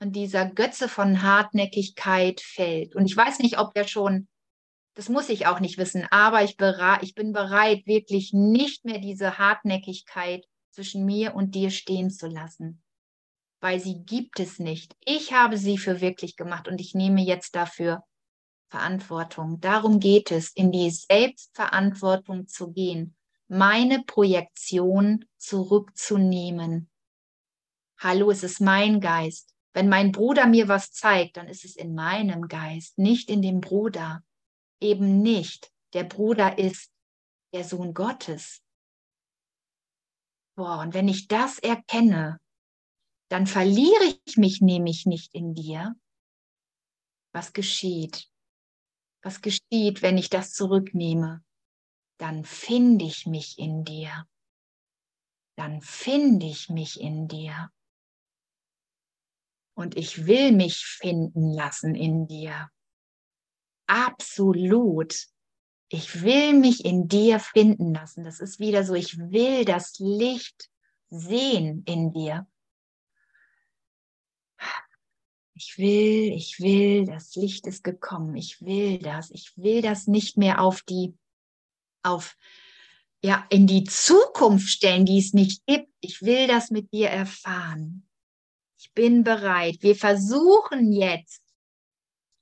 und 0.00 0.14
dieser 0.14 0.46
Götze 0.46 0.88
von 0.88 1.22
Hartnäckigkeit 1.22 2.40
fällt. 2.40 2.94
Und 2.94 3.06
ich 3.06 3.16
weiß 3.16 3.40
nicht, 3.40 3.58
ob 3.58 3.74
der 3.74 3.86
schon, 3.86 4.28
das 4.94 5.08
muss 5.08 5.28
ich 5.28 5.46
auch 5.46 5.60
nicht 5.60 5.78
wissen, 5.78 6.06
aber 6.10 6.42
ich, 6.44 6.56
ich 7.02 7.14
bin 7.14 7.32
bereit, 7.32 7.86
wirklich 7.86 8.32
nicht 8.32 8.84
mehr 8.84 8.98
diese 8.98 9.38
Hartnäckigkeit 9.38 10.46
zwischen 10.70 11.04
mir 11.04 11.34
und 11.34 11.54
dir 11.54 11.70
stehen 11.70 12.10
zu 12.10 12.28
lassen, 12.28 12.82
weil 13.60 13.80
sie 13.80 14.04
gibt 14.04 14.40
es 14.40 14.58
nicht. 14.58 14.94
Ich 15.04 15.32
habe 15.32 15.56
sie 15.56 15.78
für 15.78 16.00
wirklich 16.00 16.36
gemacht 16.36 16.68
und 16.68 16.80
ich 16.80 16.94
nehme 16.94 17.22
jetzt 17.22 17.54
dafür 17.54 18.02
Verantwortung. 18.70 19.60
Darum 19.60 19.98
geht 20.00 20.30
es, 20.30 20.50
in 20.52 20.72
die 20.72 20.90
Selbstverantwortung 20.90 22.46
zu 22.46 22.72
gehen 22.72 23.16
meine 23.48 24.04
Projektion 24.04 25.24
zurückzunehmen. 25.38 26.90
Hallo, 27.98 28.30
es 28.30 28.42
ist 28.42 28.60
mein 28.60 29.00
Geist. 29.00 29.54
Wenn 29.72 29.88
mein 29.88 30.12
Bruder 30.12 30.46
mir 30.46 30.68
was 30.68 30.92
zeigt, 30.92 31.36
dann 31.36 31.48
ist 31.48 31.64
es 31.64 31.74
in 31.74 31.94
meinem 31.94 32.48
Geist, 32.48 32.98
nicht 32.98 33.30
in 33.30 33.42
dem 33.42 33.60
Bruder. 33.60 34.22
Eben 34.80 35.22
nicht. 35.22 35.72
Der 35.94 36.04
Bruder 36.04 36.58
ist 36.58 36.92
der 37.52 37.64
Sohn 37.64 37.94
Gottes. 37.94 38.62
Boah, 40.54 40.80
und 40.80 40.94
wenn 40.94 41.08
ich 41.08 41.28
das 41.28 41.58
erkenne, 41.58 42.38
dann 43.28 43.46
verliere 43.46 44.18
ich 44.24 44.36
mich 44.36 44.60
nämlich 44.60 45.06
nicht 45.06 45.34
in 45.34 45.54
dir. 45.54 45.94
Was 47.32 47.52
geschieht? 47.52 48.28
Was 49.22 49.40
geschieht, 49.40 50.02
wenn 50.02 50.16
ich 50.16 50.30
das 50.30 50.52
zurücknehme? 50.52 51.42
dann 52.18 52.44
finde 52.44 53.04
ich 53.04 53.26
mich 53.26 53.58
in 53.58 53.84
dir. 53.84 54.26
Dann 55.56 55.80
finde 55.80 56.46
ich 56.46 56.68
mich 56.68 57.00
in 57.00 57.28
dir. 57.28 57.70
Und 59.74 59.96
ich 59.96 60.26
will 60.26 60.52
mich 60.52 60.84
finden 60.84 61.52
lassen 61.52 61.94
in 61.94 62.26
dir. 62.26 62.68
Absolut. 63.86 65.28
Ich 65.88 66.22
will 66.22 66.52
mich 66.52 66.84
in 66.84 67.08
dir 67.08 67.38
finden 67.40 67.94
lassen. 67.94 68.24
Das 68.24 68.40
ist 68.40 68.58
wieder 68.58 68.84
so, 68.84 68.94
ich 68.94 69.16
will 69.18 69.64
das 69.64 69.98
Licht 69.98 70.68
sehen 71.08 71.84
in 71.86 72.12
dir. 72.12 72.46
Ich 75.60 75.76
will, 75.76 76.32
ich 76.34 76.60
will, 76.60 77.04
das 77.04 77.34
Licht 77.34 77.66
ist 77.66 77.82
gekommen. 77.82 78.36
Ich 78.36 78.62
will 78.62 78.98
das. 78.98 79.32
Ich 79.32 79.52
will 79.56 79.82
das 79.82 80.06
nicht 80.06 80.36
mehr 80.36 80.60
auf 80.60 80.82
die 80.82 81.14
auf 82.04 82.36
ja 83.24 83.44
in 83.50 83.66
die 83.66 83.82
Zukunft 83.82 84.68
stellen, 84.68 85.04
die 85.04 85.18
es 85.18 85.32
nicht 85.32 85.66
gibt. 85.66 85.88
Ich 86.00 86.22
will 86.22 86.46
das 86.46 86.70
mit 86.70 86.92
dir 86.92 87.08
erfahren. 87.08 88.08
Ich 88.78 88.92
bin 88.92 89.24
bereit. 89.24 89.78
Wir 89.80 89.96
versuchen 89.96 90.92
jetzt. 90.92 91.42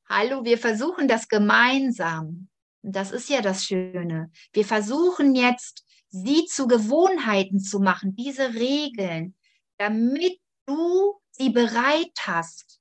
Hallo, 0.06 0.44
wir 0.44 0.58
versuchen 0.58 1.08
das 1.08 1.28
gemeinsam. 1.28 2.48
Und 2.82 2.94
das 2.94 3.12
ist 3.12 3.30
ja 3.30 3.40
das 3.40 3.64
Schöne. 3.64 4.30
Wir 4.52 4.66
versuchen 4.66 5.34
jetzt, 5.34 5.86
sie 6.10 6.44
zu 6.44 6.66
Gewohnheiten 6.66 7.60
zu 7.60 7.80
machen, 7.80 8.14
diese 8.14 8.52
Regeln, 8.52 9.34
damit 9.78 10.38
du 10.66 11.18
sie 11.30 11.48
bereit 11.48 12.12
hast, 12.20 12.75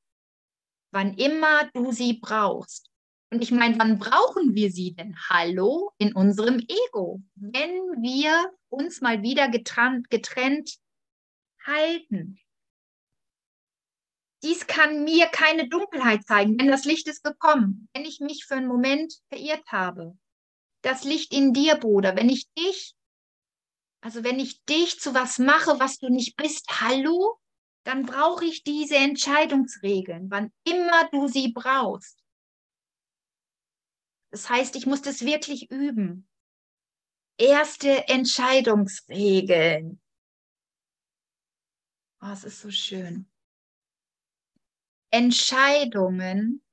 wann 0.96 1.14
immer 1.16 1.70
du 1.74 1.92
sie 1.92 2.14
brauchst. 2.14 2.90
Und 3.30 3.44
ich 3.44 3.52
meine, 3.52 3.78
wann 3.78 4.00
brauchen 4.00 4.56
wir 4.56 4.72
sie 4.72 4.94
denn? 4.94 5.18
Hallo, 5.30 5.92
in 5.98 6.16
unserem 6.16 6.58
Ego. 6.60 7.22
Wenn 7.36 7.74
wir 8.02 8.54
uns 8.70 9.02
mal 9.02 9.22
wieder 9.22 9.50
getrennt, 9.50 10.10
getrennt 10.10 10.78
halten. 11.66 12.40
Dies 14.42 14.68
kann 14.68 15.04
mir 15.04 15.26
keine 15.28 15.68
Dunkelheit 15.68 16.26
zeigen, 16.26 16.58
wenn 16.58 16.68
das 16.68 16.86
Licht 16.86 17.10
ist 17.10 17.24
gekommen, 17.24 17.90
wenn 17.94 18.06
ich 18.06 18.22
mich 18.22 18.46
für 18.46 18.56
einen 18.56 18.68
Moment 18.68 19.16
verirrt 19.28 19.68
habe. 19.68 20.18
Das 20.82 21.04
Licht 21.04 21.34
in 21.34 21.52
dir, 21.52 21.76
Bruder, 21.76 22.16
wenn 22.16 22.30
ich 22.30 22.48
dich, 22.54 22.96
also 24.02 24.24
wenn 24.24 24.40
ich 24.40 24.64
dich 24.64 25.02
zu 25.02 25.14
was 25.14 25.40
mache, 25.40 25.78
was 25.78 25.98
du 25.98 26.08
nicht 26.08 26.38
bist, 26.38 26.80
hallo, 26.80 27.38
dann 27.86 28.06
brauche 28.06 28.46
ich 28.46 28.64
diese 28.64 28.96
Entscheidungsregeln, 28.96 30.30
wann 30.32 30.52
immer 30.64 31.08
du 31.12 31.28
sie 31.28 31.52
brauchst. 31.54 32.20
Das 34.32 34.50
heißt, 34.50 34.76
ich 34.76 34.86
muss 34.86 35.02
das 35.02 35.22
wirklich 35.22 35.72
üben. 35.72 36.28
erste 37.38 38.08
Entscheidungsregeln. 38.08 40.02
Oh, 42.22 42.32
es 42.32 42.44
ist 42.44 42.62
so 42.62 42.72
schön. 42.72 43.30
Entscheidungen 45.12 46.64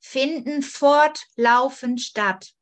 finden 0.00 0.62
fortlaufend 0.62 2.00
statt. 2.00 2.54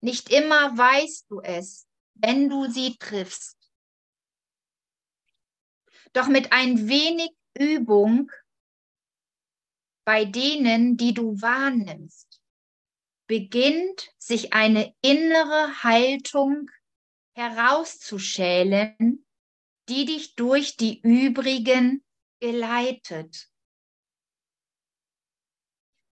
Nicht 0.00 0.30
immer 0.30 0.76
weißt 0.78 1.30
du 1.30 1.40
es, 1.40 1.88
wenn 2.14 2.48
du 2.48 2.70
sie 2.70 2.96
triffst. 2.98 3.65
Doch 6.16 6.28
mit 6.28 6.50
ein 6.50 6.88
wenig 6.88 7.30
Übung 7.58 8.32
bei 10.06 10.24
denen, 10.24 10.96
die 10.96 11.12
du 11.12 11.38
wahrnimmst, 11.42 12.40
beginnt 13.28 14.14
sich 14.16 14.54
eine 14.54 14.94
innere 15.02 15.82
Haltung 15.82 16.70
herauszuschälen, 17.36 19.26
die 19.90 20.06
dich 20.06 20.34
durch 20.36 20.78
die 20.78 21.02
übrigen 21.02 22.02
geleitet. 22.40 23.50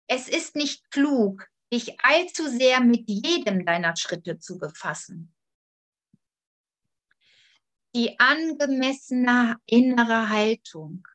Es 0.09 0.29
ist 0.29 0.57
nicht 0.57 0.91
klug, 0.91 1.49
dich 1.73 2.01
allzu 2.01 2.49
sehr 2.49 2.81
mit 2.81 3.09
jedem 3.09 3.65
deiner 3.65 3.95
Schritte 3.95 4.41
zu 4.41 4.59
befassen. 4.59 5.33
Die 7.95 8.19
angemessene 8.19 9.59
innere 9.67 10.31
Haltung, 10.31 11.07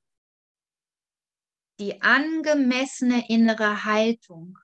die 1.79 2.01
angemessene 2.01 3.27
innere 3.29 3.83
Haltung, 3.83 4.59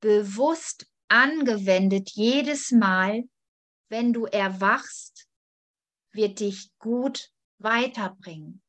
bewusst 0.00 0.86
angewendet 1.08 2.10
jedes 2.10 2.70
Mal, 2.70 3.28
wenn 3.88 4.12
du 4.12 4.26
erwachst, 4.26 5.28
wird 6.12 6.38
dich 6.40 6.70
gut 6.78 7.32
weiterbringen. 7.58 8.62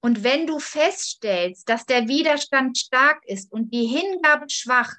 Und 0.00 0.22
wenn 0.22 0.46
du 0.46 0.58
feststellst, 0.58 1.68
dass 1.68 1.86
der 1.86 2.08
Widerstand 2.08 2.78
stark 2.78 3.24
ist 3.24 3.50
und 3.52 3.72
die 3.72 3.86
Hingabe 3.86 4.48
schwach, 4.48 4.94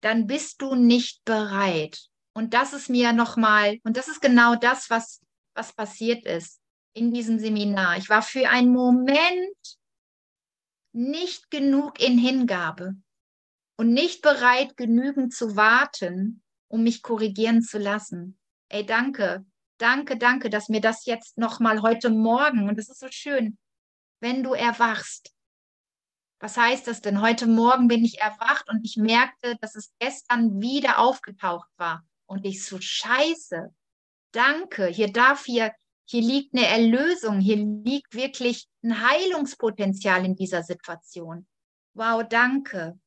dann 0.00 0.26
bist 0.26 0.60
du 0.60 0.74
nicht 0.74 1.24
bereit. 1.24 2.11
Und 2.34 2.54
das 2.54 2.72
ist 2.72 2.88
mir 2.88 3.12
nochmal, 3.12 3.78
und 3.84 3.96
das 3.96 4.08
ist 4.08 4.20
genau 4.20 4.54
das, 4.54 4.88
was, 4.88 5.20
was 5.54 5.72
passiert 5.74 6.24
ist 6.24 6.60
in 6.94 7.12
diesem 7.12 7.38
Seminar. 7.38 7.98
Ich 7.98 8.08
war 8.08 8.22
für 8.22 8.48
einen 8.48 8.72
Moment 8.72 9.78
nicht 10.92 11.50
genug 11.50 12.00
in 12.00 12.18
Hingabe 12.18 12.96
und 13.76 13.92
nicht 13.92 14.22
bereit, 14.22 14.76
genügend 14.76 15.34
zu 15.34 15.56
warten, 15.56 16.42
um 16.68 16.82
mich 16.82 17.02
korrigieren 17.02 17.62
zu 17.62 17.78
lassen. 17.78 18.38
Ey, 18.68 18.84
danke, 18.84 19.44
danke, 19.78 20.16
danke, 20.16 20.48
dass 20.48 20.68
mir 20.68 20.80
das 20.80 21.04
jetzt 21.04 21.36
nochmal 21.36 21.82
heute 21.82 22.10
Morgen, 22.10 22.68
und 22.68 22.78
das 22.78 22.88
ist 22.88 23.00
so 23.00 23.08
schön, 23.10 23.58
wenn 24.20 24.42
du 24.42 24.54
erwachst. 24.54 25.34
Was 26.40 26.56
heißt 26.56 26.86
das 26.86 27.00
denn? 27.00 27.20
Heute 27.20 27.46
Morgen 27.46 27.88
bin 27.88 28.04
ich 28.04 28.20
erwacht 28.20 28.68
und 28.68 28.84
ich 28.84 28.96
merkte, 28.96 29.56
dass 29.60 29.74
es 29.74 29.92
gestern 29.98 30.60
wieder 30.60 30.98
aufgetaucht 30.98 31.68
war. 31.76 32.06
Und 32.32 32.46
ich 32.46 32.64
so, 32.64 32.80
scheiße, 32.80 33.74
danke, 34.32 34.86
hier 34.86 35.12
darf 35.12 35.44
hier, 35.44 35.74
hier 36.06 36.22
liegt 36.22 36.54
eine 36.54 36.66
Erlösung, 36.66 37.40
hier 37.40 37.56
liegt 37.58 38.14
wirklich 38.14 38.70
ein 38.82 39.06
Heilungspotenzial 39.06 40.24
in 40.24 40.34
dieser 40.34 40.62
Situation. 40.62 41.46
Wow, 41.92 42.26
danke. 42.26 42.98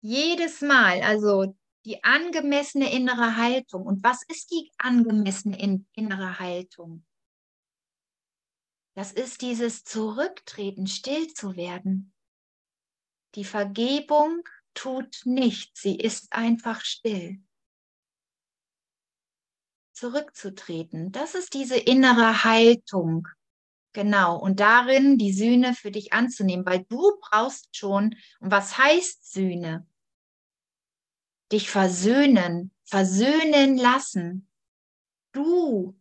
Jedes 0.00 0.62
Mal, 0.62 1.02
also 1.02 1.54
die 1.84 2.02
angemessene 2.02 2.90
innere 2.90 3.36
Haltung. 3.36 3.82
Und 3.84 4.02
was 4.02 4.22
ist 4.28 4.50
die 4.50 4.72
angemessene 4.78 5.84
innere 5.92 6.38
Haltung? 6.38 7.04
Das 8.94 9.12
ist 9.12 9.42
dieses 9.42 9.84
Zurücktreten, 9.84 10.86
still 10.86 11.26
zu 11.34 11.56
werden. 11.56 12.14
Die 13.34 13.44
Vergebung 13.44 14.48
tut 14.76 15.22
nichts, 15.24 15.82
sie 15.82 15.96
ist 15.96 16.32
einfach 16.32 16.82
still. 16.82 17.42
Zurückzutreten, 19.92 21.10
das 21.10 21.34
ist 21.34 21.54
diese 21.54 21.76
innere 21.76 22.44
Haltung. 22.44 23.26
Genau, 23.92 24.38
und 24.38 24.60
darin 24.60 25.16
die 25.16 25.32
Sühne 25.32 25.74
für 25.74 25.90
dich 25.90 26.12
anzunehmen, 26.12 26.66
weil 26.66 26.84
du 26.84 27.18
brauchst 27.22 27.74
schon, 27.74 28.14
und 28.40 28.50
was 28.50 28.76
heißt 28.76 29.32
Sühne? 29.32 29.88
Dich 31.50 31.70
versöhnen, 31.70 32.72
versöhnen 32.84 33.78
lassen. 33.78 34.50
Du, 35.32 35.98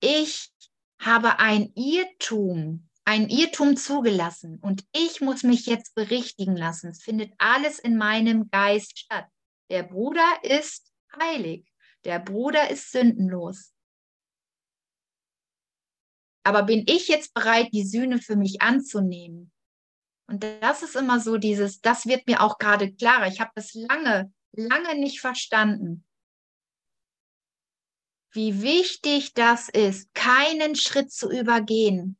ich 0.00 0.52
habe 0.98 1.38
ein 1.38 1.72
Irrtum, 1.76 2.88
ein 3.04 3.28
Irrtum 3.28 3.76
zugelassen 3.76 4.58
und 4.60 4.84
ich 4.92 5.20
muss 5.20 5.42
mich 5.42 5.66
jetzt 5.66 5.94
berichtigen 5.94 6.56
lassen. 6.56 6.90
Es 6.90 7.02
findet 7.02 7.32
alles 7.38 7.78
in 7.78 7.96
meinem 7.96 8.48
Geist 8.50 8.98
statt. 8.98 9.26
Der 9.70 9.82
Bruder 9.82 10.26
ist 10.42 10.92
heilig. 11.20 11.66
Der 12.04 12.18
Bruder 12.18 12.70
ist 12.70 12.92
sündenlos. 12.92 13.72
Aber 16.44 16.64
bin 16.64 16.84
ich 16.86 17.08
jetzt 17.08 17.34
bereit, 17.34 17.68
die 17.72 17.84
Sühne 17.84 18.20
für 18.20 18.36
mich 18.36 18.62
anzunehmen? 18.62 19.52
Und 20.28 20.44
das 20.44 20.82
ist 20.82 20.96
immer 20.96 21.20
so 21.20 21.36
dieses, 21.36 21.80
das 21.80 22.06
wird 22.06 22.26
mir 22.26 22.40
auch 22.40 22.58
gerade 22.58 22.92
klarer. 22.92 23.28
Ich 23.28 23.40
habe 23.40 23.50
das 23.54 23.74
lange, 23.74 24.32
lange 24.52 24.98
nicht 24.98 25.20
verstanden 25.20 26.04
wie 28.32 28.62
wichtig 28.62 29.34
das 29.34 29.68
ist, 29.68 30.12
keinen 30.14 30.74
Schritt 30.74 31.12
zu 31.12 31.30
übergehen. 31.30 32.16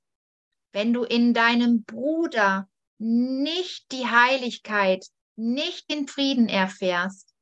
Wenn 0.73 0.93
du 0.93 1.05
in 1.05 1.35
deinem 1.35 1.85
Bruder 1.85 2.69
nicht 2.99 3.93
die 3.93 4.07
Heiligkeit, 4.07 5.07
nicht 5.37 5.91
den 5.91 6.09
Frieden 6.09 6.49
erfährst, 6.49 7.35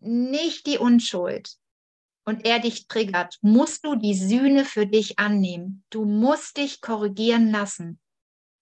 nicht 0.00 0.66
die 0.66 0.78
Unschuld 0.78 1.56
und 2.24 2.44
er 2.44 2.58
dich 2.58 2.88
triggert, 2.88 3.38
musst 3.40 3.84
du 3.84 3.94
die 3.94 4.14
Sühne 4.14 4.64
für 4.64 4.86
dich 4.86 5.18
annehmen. 5.18 5.84
Du 5.90 6.04
musst 6.04 6.56
dich 6.56 6.80
korrigieren 6.80 7.50
lassen. 7.50 8.00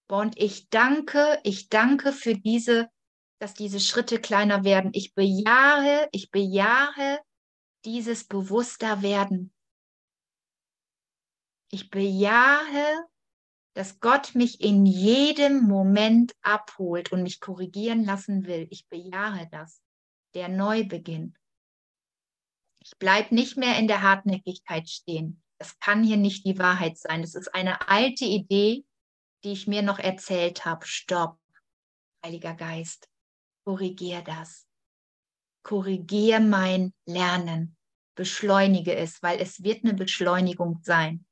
Und 0.08 0.38
ich 0.38 0.68
danke, 0.68 1.40
ich 1.42 1.68
danke 1.68 2.12
für 2.12 2.34
diese, 2.34 2.90
dass 3.40 3.54
diese 3.54 3.80
Schritte 3.80 4.20
kleiner 4.20 4.64
werden. 4.64 4.90
Ich 4.94 5.14
bejahe, 5.14 6.08
ich 6.12 6.30
bejahe 6.30 7.20
dieses 7.84 8.24
bewusster 8.24 9.02
werden. 9.02 9.52
Ich 11.70 11.90
bejahe, 11.90 13.04
dass 13.74 14.00
Gott 14.00 14.34
mich 14.34 14.60
in 14.60 14.86
jedem 14.86 15.62
Moment 15.62 16.32
abholt 16.42 17.12
und 17.12 17.22
mich 17.22 17.40
korrigieren 17.40 18.04
lassen 18.04 18.46
will. 18.46 18.66
Ich 18.70 18.88
bejahe 18.88 19.48
das. 19.50 19.82
Der 20.34 20.48
Neubeginn. 20.48 21.36
Ich 22.80 22.96
bleibe 22.98 23.34
nicht 23.34 23.56
mehr 23.56 23.78
in 23.78 23.88
der 23.88 24.02
Hartnäckigkeit 24.02 24.88
stehen. 24.88 25.42
Das 25.58 25.78
kann 25.78 26.02
hier 26.02 26.16
nicht 26.16 26.44
die 26.44 26.58
Wahrheit 26.58 26.98
sein. 26.98 27.22
Das 27.22 27.34
ist 27.34 27.54
eine 27.54 27.88
alte 27.88 28.24
Idee, 28.24 28.84
die 29.44 29.52
ich 29.52 29.66
mir 29.66 29.82
noch 29.82 29.98
erzählt 29.98 30.64
habe. 30.64 30.86
Stopp, 30.86 31.38
Heiliger 32.24 32.54
Geist, 32.54 33.08
korrigier 33.64 34.22
das 34.22 34.66
korrigiere 35.64 36.40
mein 36.40 36.94
Lernen, 37.06 37.76
beschleunige 38.14 38.94
es, 38.94 39.20
weil 39.22 39.40
es 39.40 39.64
wird 39.64 39.82
eine 39.82 39.94
Beschleunigung 39.94 40.78
sein. 40.82 41.26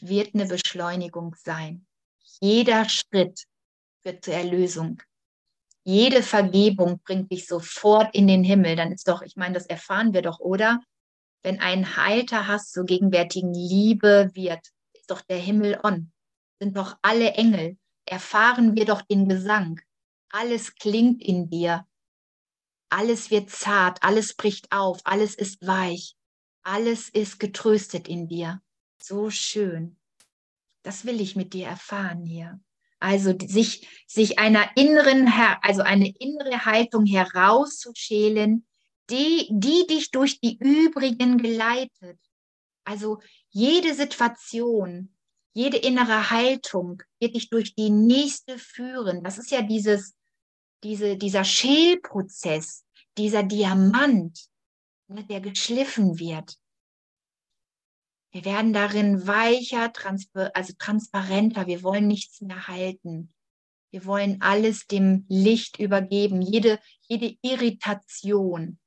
Wird 0.00 0.34
eine 0.34 0.46
Beschleunigung 0.46 1.34
sein. 1.42 1.86
Jeder 2.40 2.88
Schritt 2.88 3.44
wird 4.02 4.24
zur 4.24 4.34
Erlösung. 4.34 5.02
Jede 5.84 6.22
Vergebung 6.22 7.00
bringt 7.04 7.30
dich 7.30 7.46
sofort 7.46 8.14
in 8.14 8.26
den 8.26 8.44
Himmel. 8.44 8.76
Dann 8.76 8.92
ist 8.92 9.08
doch, 9.08 9.22
ich 9.22 9.36
meine, 9.36 9.54
das 9.54 9.66
erfahren 9.66 10.12
wir 10.12 10.22
doch, 10.22 10.40
oder? 10.40 10.82
Wenn 11.42 11.60
ein 11.60 11.96
heilter 11.96 12.48
Hass 12.48 12.70
zur 12.70 12.84
gegenwärtigen 12.84 13.54
Liebe 13.54 14.30
wird, 14.34 14.66
ist 14.94 15.10
doch 15.10 15.22
der 15.22 15.38
Himmel 15.38 15.78
on. 15.82 16.12
Sind 16.60 16.76
doch 16.76 16.96
alle 17.02 17.32
Engel. 17.32 17.78
Erfahren 18.04 18.74
wir 18.76 18.84
doch 18.84 19.02
den 19.02 19.28
Gesang. 19.28 19.80
Alles 20.30 20.74
klingt 20.74 21.22
in 21.22 21.48
dir. 21.48 21.86
Alles 22.88 23.30
wird 23.30 23.50
zart, 23.50 24.02
alles 24.02 24.34
bricht 24.34 24.70
auf, 24.70 25.00
alles 25.04 25.34
ist 25.34 25.66
weich, 25.66 26.16
alles 26.62 27.08
ist 27.08 27.40
getröstet 27.40 28.06
in 28.06 28.28
dir. 28.28 28.62
So 29.06 29.30
schön. 29.30 29.96
Das 30.82 31.04
will 31.04 31.20
ich 31.20 31.36
mit 31.36 31.52
dir 31.52 31.66
erfahren 31.66 32.24
hier. 32.24 32.60
Also 32.98 33.34
sich, 33.38 33.86
sich 34.06 34.38
einer 34.38 34.68
inneren, 34.76 35.28
also 35.62 35.82
eine 35.82 36.08
innere 36.18 36.64
Haltung 36.64 37.06
herauszuschälen, 37.06 38.66
die, 39.10 39.48
die 39.50 39.86
dich 39.86 40.10
durch 40.10 40.40
die 40.40 40.56
übrigen 40.58 41.38
geleitet. 41.38 42.18
Also 42.84 43.20
jede 43.50 43.94
Situation, 43.94 45.16
Jede 45.56 45.78
innere 45.78 46.28
Haltung 46.28 47.02
wird 47.18 47.34
dich 47.34 47.48
durch 47.48 47.74
die 47.74 47.88
nächste 47.88 48.58
führen. 48.58 49.24
Das 49.24 49.38
ist 49.38 49.50
ja 49.50 49.62
dieses, 49.62 50.14
diese, 50.84 51.16
dieser 51.16 51.44
Schälprozess, 51.44 52.84
dieser 53.16 53.42
Diamant, 53.42 54.38
ne, 55.08 55.24
der 55.24 55.40
geschliffen 55.40 56.18
wird. 56.18 56.58
Wir 58.36 58.44
werden 58.44 58.74
darin 58.74 59.26
weicher, 59.26 59.94
transpa 59.94 60.50
also 60.52 60.74
transparenter. 60.78 61.66
Wir 61.66 61.82
wollen 61.82 62.06
nichts 62.06 62.42
mehr 62.42 62.68
halten. 62.68 63.32
Wir 63.90 64.04
wollen 64.04 64.42
alles 64.42 64.86
dem 64.86 65.24
Licht 65.30 65.78
übergeben, 65.78 66.42
jede, 66.42 66.78
jede 67.00 67.34
Irritation. 67.40 68.78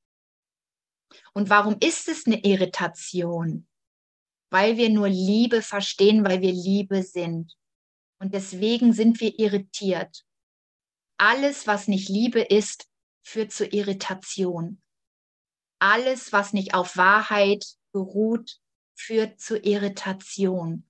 Und 1.34 1.50
warum 1.50 1.78
ist 1.80 2.10
es 2.10 2.28
eine 2.28 2.44
Irritation? 2.44 3.68
Weil 4.52 4.78
wir 4.78 4.92
nur 4.92 5.10
Liebe 5.10 5.64
verstehen, 5.64 6.24
weil 6.24 6.42
wir 6.42 6.54
Liebe 6.54 7.02
sind. 7.02 7.58
Und 8.20 8.36
deswegen 8.36 8.94
sind 8.94 9.20
wir 9.20 9.40
irritiert. 9.40 10.28
Alles, 11.18 11.66
was 11.66 11.88
nicht 11.88 12.08
Liebe 12.08 12.42
ist, 12.42 12.88
führt 13.24 13.52
zur 13.52 13.74
Irritation. 13.74 14.80
Alles, 15.80 16.32
was 16.32 16.54
nicht 16.54 16.76
auf 16.76 16.98
Wahrheit 16.98 17.66
beruht, 17.92 18.60
führt 19.00 19.40
zur 19.40 19.64
Irritation. 19.64 20.84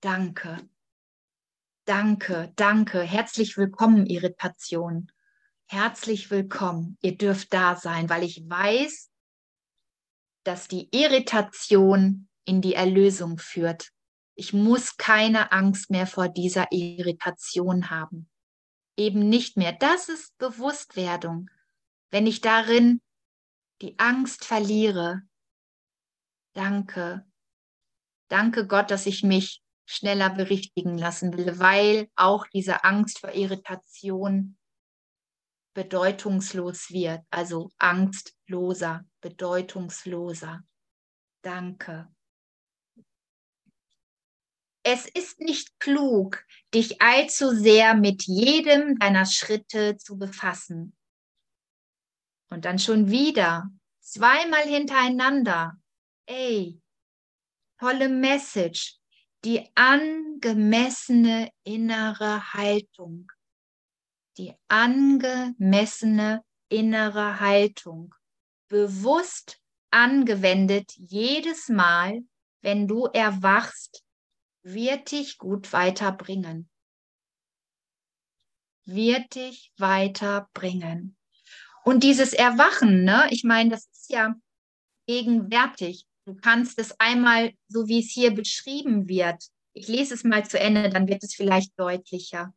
Danke. 0.00 0.68
Danke, 1.84 2.52
danke. 2.56 3.02
Herzlich 3.02 3.56
willkommen, 3.56 4.06
Irritation. 4.06 5.10
Herzlich 5.66 6.30
willkommen. 6.30 6.98
Ihr 7.02 7.18
dürft 7.18 7.52
da 7.52 7.74
sein, 7.76 8.08
weil 8.08 8.22
ich 8.22 8.48
weiß, 8.48 9.10
dass 10.44 10.68
die 10.68 10.88
Irritation 10.92 12.28
in 12.44 12.60
die 12.60 12.74
Erlösung 12.74 13.38
führt. 13.38 13.90
Ich 14.36 14.52
muss 14.52 14.96
keine 14.96 15.52
Angst 15.52 15.90
mehr 15.90 16.06
vor 16.06 16.28
dieser 16.28 16.70
Irritation 16.70 17.90
haben. 17.90 18.30
Eben 18.96 19.28
nicht 19.28 19.56
mehr. 19.56 19.72
Das 19.72 20.08
ist 20.08 20.38
Bewusstwerdung. 20.38 21.50
Wenn 22.10 22.26
ich 22.26 22.40
darin 22.40 23.00
die 23.82 23.98
Angst 23.98 24.44
verliere, 24.44 25.22
danke. 26.60 27.24
Danke 28.28 28.66
Gott, 28.66 28.90
dass 28.90 29.06
ich 29.06 29.22
mich 29.22 29.62
schneller 29.86 30.30
berichtigen 30.30 30.98
lassen 30.98 31.36
will, 31.36 31.58
weil 31.58 32.08
auch 32.14 32.46
diese 32.46 32.84
Angst 32.84 33.18
vor 33.18 33.32
Irritation 33.32 34.56
bedeutungslos 35.74 36.90
wird, 36.90 37.24
also 37.30 37.70
angstloser, 37.78 39.04
bedeutungsloser. 39.20 40.62
Danke. 41.42 42.14
Es 44.82 45.06
ist 45.06 45.40
nicht 45.40 45.78
klug, 45.80 46.44
dich 46.74 47.00
allzu 47.00 47.50
sehr 47.50 47.94
mit 47.94 48.24
jedem 48.24 48.98
deiner 48.98 49.26
Schritte 49.26 49.96
zu 49.96 50.18
befassen. 50.18 50.96
Und 52.50 52.64
dann 52.64 52.78
schon 52.78 53.10
wieder, 53.10 53.70
zweimal 54.00 54.62
hintereinander. 54.62 55.79
Ey, 56.26 56.80
tolle 57.78 58.08
Message 58.08 59.00
die 59.44 59.70
angemessene 59.74 61.50
innere 61.64 62.52
Haltung. 62.52 63.30
Die 64.36 64.54
angemessene 64.68 66.44
innere 66.68 67.40
Haltung. 67.40 68.14
Bewusst 68.68 69.58
angewendet 69.90 70.92
jedes 70.96 71.68
Mal, 71.68 72.20
wenn 72.62 72.86
du 72.86 73.06
erwachst, 73.06 74.04
wird 74.62 75.10
dich 75.10 75.38
gut 75.38 75.72
weiterbringen. 75.72 76.68
Wird 78.84 79.34
dich 79.34 79.72
weiterbringen. 79.78 81.16
Und 81.84 82.02
dieses 82.02 82.34
Erwachen, 82.34 83.04
ne, 83.04 83.26
ich 83.30 83.42
meine, 83.42 83.70
das 83.70 83.86
ist 83.86 84.10
ja 84.10 84.34
gegenwärtig. 85.06 86.06
Du 86.30 86.36
kannst 86.36 86.78
es 86.78 86.94
einmal, 87.00 87.54
so 87.66 87.88
wie 87.88 87.98
es 87.98 88.12
hier 88.12 88.32
beschrieben 88.32 89.08
wird, 89.08 89.42
ich 89.72 89.88
lese 89.88 90.14
es 90.14 90.22
mal 90.22 90.48
zu 90.48 90.60
Ende, 90.60 90.88
dann 90.88 91.08
wird 91.08 91.24
es 91.24 91.34
vielleicht 91.34 91.76
deutlicher. 91.76 92.54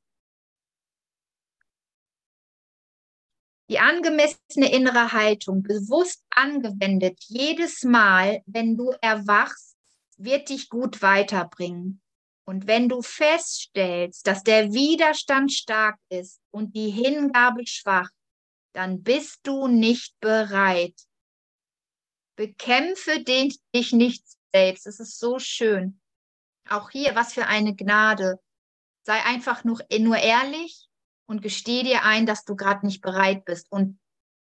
Die 3.72 3.80
angemessene 3.80 4.72
innere 4.72 5.12
Haltung, 5.12 5.64
bewusst 5.64 6.24
angewendet, 6.30 7.18
jedes 7.26 7.82
Mal, 7.82 8.44
wenn 8.46 8.78
du 8.78 8.92
erwachst, 9.02 9.76
wird 10.18 10.50
dich 10.50 10.70
gut 10.70 11.02
weiterbringen. 11.02 12.00
Und 12.46 12.68
wenn 12.68 12.88
du 12.90 13.02
feststellst, 13.02 14.28
dass 14.28 14.44
der 14.44 14.72
Widerstand 14.72 15.52
stark 15.52 15.98
ist 16.10 16.40
und 16.52 16.76
die 16.76 16.92
Hingabe 16.92 17.66
schwach, 17.66 18.12
dann 18.74 19.02
bist 19.02 19.40
du 19.42 19.68
nicht 19.68 20.14
bereit, 20.20 20.94
Bekämpfe 22.36 23.24
dich 23.24 23.60
nicht 23.94 24.24
selbst. 24.54 24.88
Es 24.88 25.00
ist 25.00 25.20
so 25.20 25.40
schön. 25.40 26.00
Auch 26.70 26.90
hier, 26.90 27.16
was 27.16 27.34
für 27.34 27.48
eine 27.48 27.76
Gnade. 27.76 28.40
Sei 29.04 29.22
einfach 29.24 29.64
nur, 29.64 29.80
nur 30.00 30.18
ehrlich 30.18 30.88
und 31.26 31.42
gestehe 31.42 31.84
dir 31.84 32.04
ein, 32.04 32.26
dass 32.26 32.46
du 32.46 32.56
gerade 32.56 32.86
nicht 32.86 33.02
bereit 33.02 33.46
bist. 33.46 33.72
Und 33.72 34.00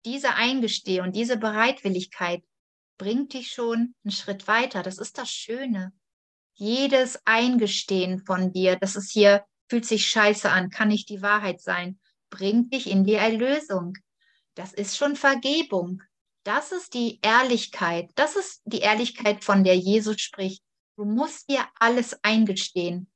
diese 0.05 0.35
Eingesteh 0.35 1.01
und 1.01 1.15
diese 1.15 1.37
Bereitwilligkeit 1.37 2.43
bringt 2.99 3.35
dich 3.35 3.51
schon 3.51 3.95
einen 4.05 4.13
Schritt 4.13 4.49
weiter. 4.49 4.83
Das 4.83 4.99
ist 4.99 5.19
das 5.19 5.31
Schöne. 5.31 5.93
Jedes 6.55 7.21
Eingestehen 7.27 8.25
von 8.25 8.53
dir, 8.53 8.77
das 8.77 8.97
ist 8.97 9.11
hier, 9.11 9.45
fühlt 9.69 9.85
sich 9.85 10.07
scheiße 10.07 10.51
an, 10.51 10.71
kann 10.71 10.89
nicht 10.89 11.09
die 11.11 11.21
Wahrheit 11.21 11.61
sein, 11.61 11.99
bringt 12.31 12.73
dich 12.73 12.89
in 12.89 13.05
die 13.05 13.15
Erlösung. 13.15 13.95
Das 14.55 14.73
ist 14.73 14.97
schon 14.97 15.17
Vergebung. 15.17 16.03
Das 16.47 16.71
ist 16.71 16.95
die 16.95 17.19
Ehrlichkeit. 17.23 18.13
Das 18.15 18.37
ist 18.37 18.63
die 18.67 18.79
Ehrlichkeit, 18.79 19.43
von 19.43 19.65
der 19.65 19.77
Jesus 19.77 20.21
spricht. 20.21 20.63
Du 20.97 21.05
musst 21.05 21.51
dir 21.51 21.67
alles 21.81 22.23
eingestehen. 22.23 23.11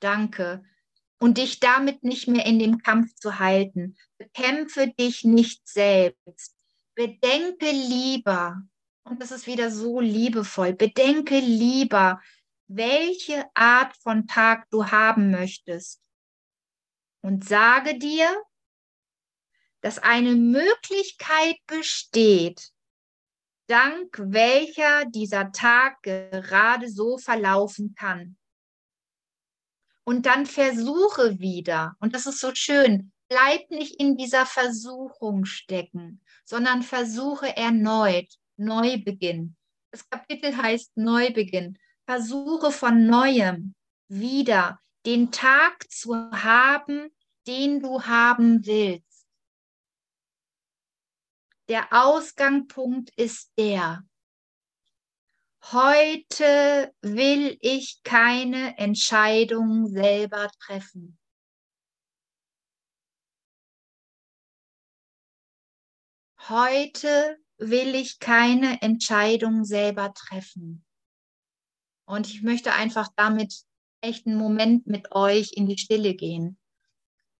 Danke. 0.00 0.64
Und 1.20 1.38
dich 1.38 1.60
damit 1.60 2.02
nicht 2.02 2.26
mehr 2.26 2.44
in 2.44 2.58
dem 2.58 2.78
Kampf 2.78 3.14
zu 3.14 3.38
halten. 3.38 3.96
Bekämpfe 4.18 4.88
dich 4.88 5.22
nicht 5.22 5.66
selbst. 5.68 6.56
Bedenke 6.96 7.70
lieber, 7.70 8.60
und 9.04 9.22
das 9.22 9.30
ist 9.30 9.46
wieder 9.46 9.70
so 9.70 10.00
liebevoll, 10.00 10.72
bedenke 10.72 11.38
lieber, 11.38 12.20
welche 12.66 13.44
Art 13.54 13.96
von 13.96 14.26
Tag 14.26 14.68
du 14.70 14.86
haben 14.86 15.30
möchtest. 15.30 16.02
Und 17.22 17.44
sage 17.44 17.96
dir, 17.96 18.28
dass 19.86 20.00
eine 20.00 20.34
Möglichkeit 20.34 21.58
besteht, 21.68 22.72
dank 23.68 24.18
welcher 24.18 25.04
dieser 25.04 25.52
Tag 25.52 26.02
gerade 26.02 26.90
so 26.90 27.18
verlaufen 27.18 27.94
kann. 27.94 28.36
Und 30.02 30.26
dann 30.26 30.44
versuche 30.44 31.38
wieder, 31.38 31.94
und 32.00 32.16
das 32.16 32.26
ist 32.26 32.40
so 32.40 32.50
schön, 32.52 33.12
bleib 33.28 33.70
nicht 33.70 34.00
in 34.00 34.16
dieser 34.16 34.44
Versuchung 34.44 35.44
stecken, 35.44 36.20
sondern 36.44 36.82
versuche 36.82 37.56
erneut, 37.56 38.34
Neubeginn. 38.56 39.54
Das 39.92 40.10
Kapitel 40.10 40.56
heißt 40.56 40.96
Neubeginn. 40.96 41.78
Versuche 42.06 42.72
von 42.72 43.06
neuem 43.06 43.76
wieder 44.08 44.80
den 45.06 45.30
Tag 45.30 45.88
zu 45.92 46.12
haben, 46.32 47.08
den 47.46 47.78
du 47.78 48.02
haben 48.02 48.66
willst. 48.66 49.15
Der 51.68 51.92
Ausgangspunkt 51.92 53.10
ist 53.16 53.52
der. 53.58 54.06
Heute 55.72 56.94
will 57.00 57.58
ich 57.60 58.00
keine 58.04 58.78
Entscheidung 58.78 59.88
selber 59.88 60.48
treffen. 60.60 61.18
Heute 66.48 67.36
will 67.58 67.96
ich 67.96 68.20
keine 68.20 68.80
Entscheidung 68.80 69.64
selber 69.64 70.14
treffen. 70.14 70.84
Und 72.04 72.28
ich 72.28 72.42
möchte 72.42 72.72
einfach 72.74 73.08
damit 73.16 73.64
echt 74.00 74.28
einen 74.28 74.38
Moment 74.38 74.86
mit 74.86 75.10
euch 75.10 75.54
in 75.54 75.66
die 75.66 75.78
Stille 75.78 76.14
gehen. 76.14 76.58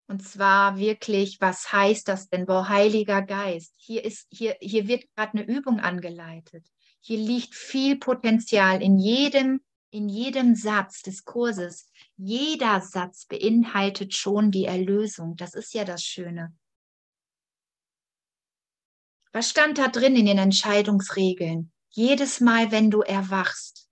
Und 0.09 0.23
zwar 0.23 0.77
wirklich, 0.79 1.41
was 1.41 1.73
heißt 1.73 2.07
das 2.07 2.29
denn, 2.29 2.47
boah, 2.47 2.69
Heiliger 2.69 3.23
Geist? 3.23 3.75
Hier, 3.79 4.05
ist, 4.05 4.29
hier, 4.31 4.57
hier 4.61 4.87
wird 4.87 5.05
gerade 5.15 5.39
eine 5.39 5.47
Übung 5.47 5.81
angeleitet. 5.81 6.65
Hier 7.01 7.19
liegt 7.19 7.55
viel 7.55 7.99
Potenzial 7.99 8.83
in 8.83 8.99
jedem, 8.99 9.61
in 9.91 10.09
jedem 10.09 10.55
Satz 10.55 11.03
des 11.03 11.25
Kurses. 11.25 11.91
Jeder 12.17 12.81
Satz 12.81 13.27
beinhaltet 13.27 14.15
schon 14.15 14.51
die 14.53 14.65
Erlösung. 14.65 15.37
Das 15.37 15.55
ist 15.55 15.75
ja 15.75 15.85
das 15.85 16.05
Schöne. 16.05 16.57
Was 19.33 19.51
stand 19.51 19.79
da 19.79 19.89
drin 19.89 20.17
in 20.17 20.27
den 20.27 20.39
Entscheidungsregeln? 20.39 21.73
Jedes 21.91 22.41
Mal, 22.41 22.71
wenn 22.71 22.91
du 22.91 23.03
erwachst, 23.03 23.91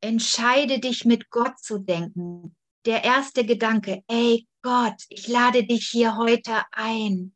entscheide 0.00 0.80
dich 0.80 1.04
mit 1.04 1.30
Gott 1.30 1.58
zu 1.58 1.78
denken. 1.78 2.56
Der 2.84 3.04
erste 3.04 3.46
Gedanke, 3.46 4.02
ey 4.08 4.46
Gott, 4.62 5.04
ich 5.08 5.28
lade 5.28 5.64
dich 5.64 5.86
hier 5.88 6.16
heute 6.16 6.62
ein, 6.72 7.32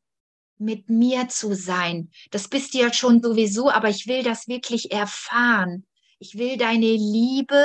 mit 0.59 0.91
mir 0.91 1.29
zu 1.29 1.55
sein. 1.55 2.11
Das 2.33 2.49
bist 2.49 2.75
du 2.75 2.79
ja 2.79 2.93
schon 2.93 3.23
sowieso, 3.23 3.71
aber 3.71 3.89
ich 3.89 4.09
will 4.09 4.25
das 4.25 4.49
wirklich 4.49 4.91
erfahren. 4.91 5.87
Ich 6.19 6.37
will 6.37 6.57
deine 6.57 6.87
Liebe. 6.87 7.65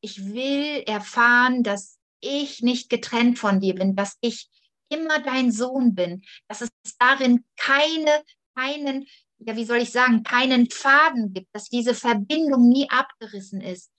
Ich 0.00 0.32
will 0.32 0.82
erfahren, 0.86 1.62
dass 1.62 1.98
ich 2.20 2.62
nicht 2.62 2.88
getrennt 2.88 3.38
von 3.38 3.60
dir 3.60 3.74
bin, 3.74 3.96
dass 3.96 4.16
ich 4.22 4.48
immer 4.88 5.20
dein 5.20 5.52
Sohn 5.52 5.94
bin, 5.94 6.22
dass 6.48 6.62
es 6.62 6.70
darin 6.98 7.44
keine, 7.56 8.22
keinen, 8.54 9.06
ja, 9.38 9.56
wie 9.56 9.64
soll 9.64 9.78
ich 9.78 9.92
sagen, 9.92 10.22
keinen 10.22 10.70
Faden 10.70 11.34
gibt, 11.34 11.54
dass 11.54 11.68
diese 11.68 11.94
Verbindung 11.94 12.68
nie 12.68 12.88
abgerissen 12.88 13.60
ist. 13.60 13.90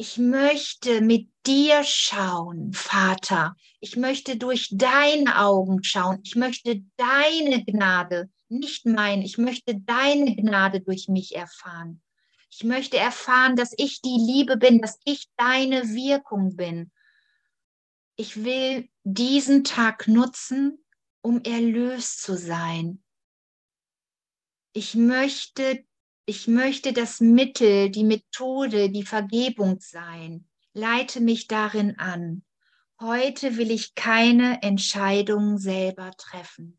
Ich 0.00 0.16
möchte 0.16 1.00
mit 1.00 1.28
dir 1.44 1.82
schauen, 1.82 2.72
Vater. 2.72 3.56
Ich 3.80 3.96
möchte 3.96 4.36
durch 4.36 4.68
deine 4.70 5.40
Augen 5.40 5.82
schauen. 5.82 6.20
Ich 6.22 6.36
möchte 6.36 6.84
deine 6.96 7.64
Gnade, 7.64 8.30
nicht 8.48 8.86
mein. 8.86 9.22
Ich 9.22 9.38
möchte 9.38 9.74
deine 9.74 10.36
Gnade 10.36 10.82
durch 10.82 11.08
mich 11.08 11.34
erfahren. 11.34 12.00
Ich 12.48 12.62
möchte 12.62 12.96
erfahren, 12.96 13.56
dass 13.56 13.74
ich 13.76 14.00
die 14.00 14.18
Liebe 14.24 14.56
bin, 14.56 14.80
dass 14.80 15.00
ich 15.04 15.26
deine 15.36 15.82
Wirkung 15.88 16.54
bin. 16.54 16.92
Ich 18.14 18.44
will 18.44 18.88
diesen 19.02 19.64
Tag 19.64 20.06
nutzen, 20.06 20.78
um 21.22 21.42
erlöst 21.42 22.22
zu 22.22 22.36
sein. 22.36 23.02
Ich 24.72 24.94
möchte 24.94 25.84
ich 26.28 26.46
möchte 26.46 26.92
das 26.92 27.20
Mittel, 27.20 27.88
die 27.88 28.04
Methode, 28.04 28.90
die 28.90 29.02
Vergebung 29.02 29.78
sein. 29.80 30.46
Leite 30.74 31.22
mich 31.22 31.48
darin 31.48 31.98
an. 31.98 32.42
Heute 33.00 33.56
will 33.56 33.70
ich 33.70 33.94
keine 33.94 34.62
Entscheidung 34.62 35.56
selber 35.56 36.10
treffen. 36.18 36.77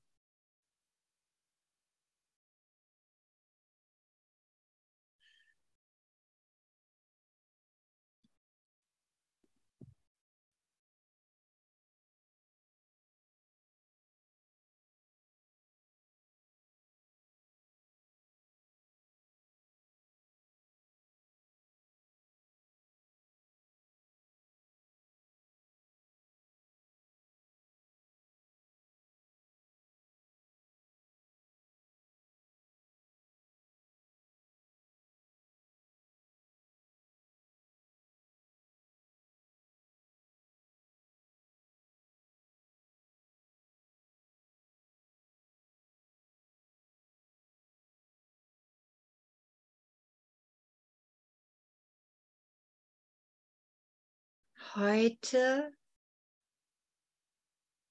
Heute 54.76 55.74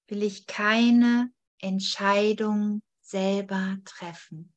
will 0.07 0.23
ich 0.23 0.47
keine 0.47 1.33
Entscheidung 1.57 2.81
selber 3.01 3.77
treffen. 3.83 4.53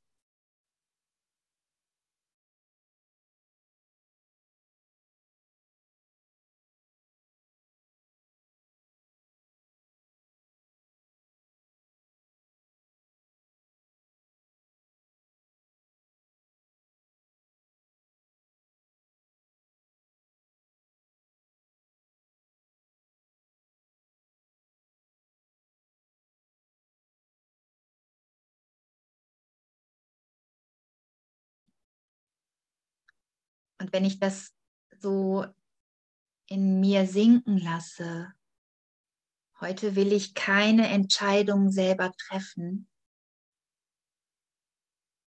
Wenn 33.93 34.07
ich 34.07 34.18
das 34.18 34.55
so 34.99 35.45
in 36.47 36.80
mir 36.80 37.07
sinken 37.07 37.59
lasse, 37.59 38.32
heute 39.61 39.95
will 39.97 40.12
ich 40.12 40.34
keine 40.34 40.88
Entscheidung 40.88 41.70
selber 41.70 42.11
treffen, 42.12 42.88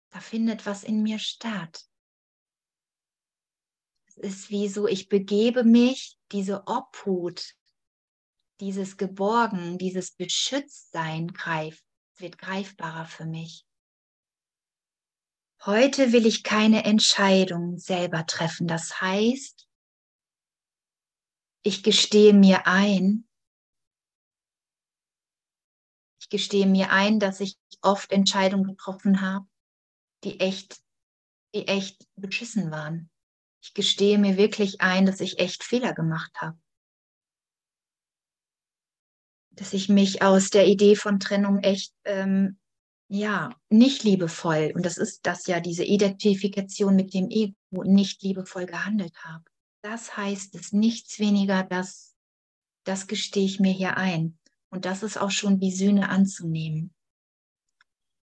da 0.10 0.20
findet 0.20 0.66
was 0.66 0.84
in 0.84 1.03
mir 1.03 1.20
statt. 1.20 1.88
Es 4.08 4.18
ist 4.18 4.49
wie 4.49 4.68
so, 4.68 4.88
ich 4.88 5.08
begebe 5.08 5.64
mich, 5.64 6.18
diese 6.32 6.66
Obhut, 6.66 7.53
dieses 8.60 8.97
Geborgen, 8.97 9.78
dieses 9.78 10.16
Beschütztsein 10.16 11.28
greift, 11.28 11.86
wird 12.16 12.39
greifbarer 12.39 13.05
für 13.05 13.26
mich. 13.26 13.66
Heute 15.66 16.14
will 16.14 16.26
ich 16.26 16.43
keine 16.43 16.86
Entscheidung 16.86 17.78
selber 17.78 18.26
treffen. 18.26 18.68
Das 18.68 19.01
heißt, 19.01 19.68
ich 21.64 21.84
gestehe 21.84 22.34
mir 22.34 22.68
ein, 22.68 23.28
ich 26.22 26.30
gestehe 26.30 26.68
mir 26.68 26.91
ein, 26.91 27.20
dass 27.20 27.39
ich 27.39 27.58
oft 27.82 28.12
Entscheidungen 28.12 28.66
getroffen 28.66 29.22
habe, 29.22 29.47
die 30.24 30.39
echt, 30.39 30.82
die 31.55 31.68
echt 31.68 32.05
beschissen 32.16 32.70
waren. 32.70 33.10
Ich 33.62 33.74
gestehe 33.74 34.18
mir 34.18 34.38
wirklich 34.38 34.82
ein, 34.82 35.05
dass 35.05 35.22
ich 35.22 35.39
echt 35.39 35.64
Fehler 35.64 35.93
gemacht 35.93 36.32
habe. 36.41 36.60
Dass 39.51 39.74
ich 39.74 39.89
mich 39.89 40.22
aus 40.22 40.49
der 40.49 40.68
Idee 40.68 40.95
von 40.95 41.20
Trennung 41.20 41.60
echt 41.60 41.93
ähm, 42.03 42.60
ja, 43.10 43.49
nicht 43.70 44.03
liebevoll, 44.03 44.74
und 44.76 44.86
das 44.86 44.97
ist 44.97 45.26
das 45.26 45.47
ja, 45.47 45.60
diese 45.60 45.84
Identifikation 45.84 46.95
mit 46.95 47.14
dem 47.14 47.30
Ego, 47.30 47.84
nicht 47.84 48.22
liebevoll 48.22 48.66
gehandelt 48.66 49.24
habe. 49.24 49.45
Das 49.82 50.18
heißt 50.18 50.55
es 50.55 50.74
nichts 50.74 51.20
weniger, 51.20 51.64
dass 51.64 52.16
das 52.84 53.08
gestehe 53.08 53.45
ich 53.45 53.60
mir 53.60 53.72
hier 53.72 53.97
ein. 53.97 54.38
Und 54.70 54.86
das 54.86 55.03
ist 55.03 55.18
auch 55.18 55.32
schon 55.32 55.62
wie 55.62 55.72
Sühne 55.72 56.10
anzunehmen. 56.10 56.93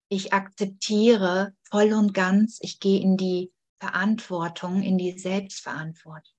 Ich 0.08 0.32
akzeptiere 0.32 1.54
voll 1.70 1.92
und 1.92 2.14
ganz, 2.14 2.58
ich 2.60 2.80
gehe 2.80 3.00
in 3.00 3.16
die 3.16 3.52
Verantwortung, 3.80 4.82
in 4.82 4.98
die 4.98 5.18
Selbstverantwortung. 5.18 6.34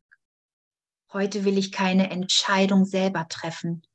Heute 1.11 1.43
will 1.43 1.57
ich 1.57 1.71
keine 1.71 2.09
Entscheidung 2.09 2.85
selber 2.85 3.27
treffen. 3.27 3.85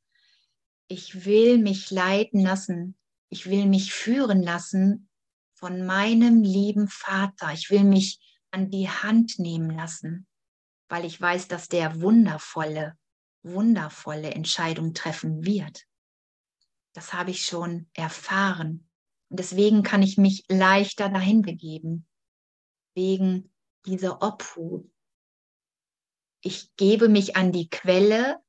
Ich 0.89 1.25
will 1.25 1.59
mich 1.59 1.91
leiten 1.91 2.41
lassen 2.41 2.97
ich 3.29 3.51
will 3.51 3.67
mich 3.67 3.93
führen 3.93 4.43
lassen 4.43 5.09
von 5.55 5.85
meinem 5.85 6.43
lieben 6.43 6.89
Vater. 6.89 7.53
Ich 7.53 7.71
will 7.71 7.85
mich 7.85 8.21
an 8.51 8.71
die 8.71 8.89
Hand 8.89 9.39
nehmen 9.39 9.71
lassen, 9.71 10.27
weil 10.89 11.05
ich 11.05 11.21
weiß, 11.21 11.49
dass 11.49 11.69
der 11.69 12.01
wundervolle, 12.01 12.97
wundervolle 13.43 14.31
Entscheidung 14.31 14.95
treffen 14.95 15.45
wird. 15.45 15.87
Das 16.95 17.13
habe 17.13 17.31
ich 17.31 17.45
schon 17.45 17.91
erfahren. 17.95 18.89
Und 19.29 19.41
deswegen 19.41 19.83
kann 19.83 20.03
ich 20.03 20.19
mich 20.19 20.45
leichter 20.49 21.09
dahin 21.09 21.43
begeben, 21.43 22.07
wegen 22.95 23.53
dieser 23.87 24.23
Obhut. 24.23 24.91
Ich 26.43 26.75
gebe 26.77 27.09
mich 27.09 27.35
an 27.35 27.51
die 27.51 27.69
Quelle, 27.69 28.41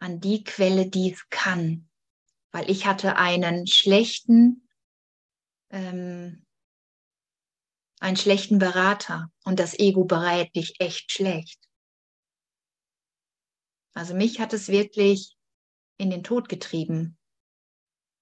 an 0.00 0.20
die 0.20 0.44
Quelle, 0.44 0.88
die 0.88 1.12
es 1.12 1.28
kann 1.28 1.87
weil 2.52 2.70
ich 2.70 2.86
hatte 2.86 3.16
einen 3.16 3.66
schlechten, 3.66 4.68
ähm, 5.70 6.46
einen 8.00 8.16
schlechten 8.16 8.58
Berater 8.58 9.30
und 9.44 9.58
das 9.58 9.78
Ego 9.78 10.04
berät 10.04 10.54
dich 10.54 10.80
echt 10.80 11.12
schlecht. 11.12 11.58
Also 13.94 14.14
mich 14.14 14.38
hat 14.38 14.52
es 14.52 14.68
wirklich 14.68 15.36
in 15.98 16.10
den 16.10 16.22
Tod 16.22 16.48
getrieben. 16.48 17.18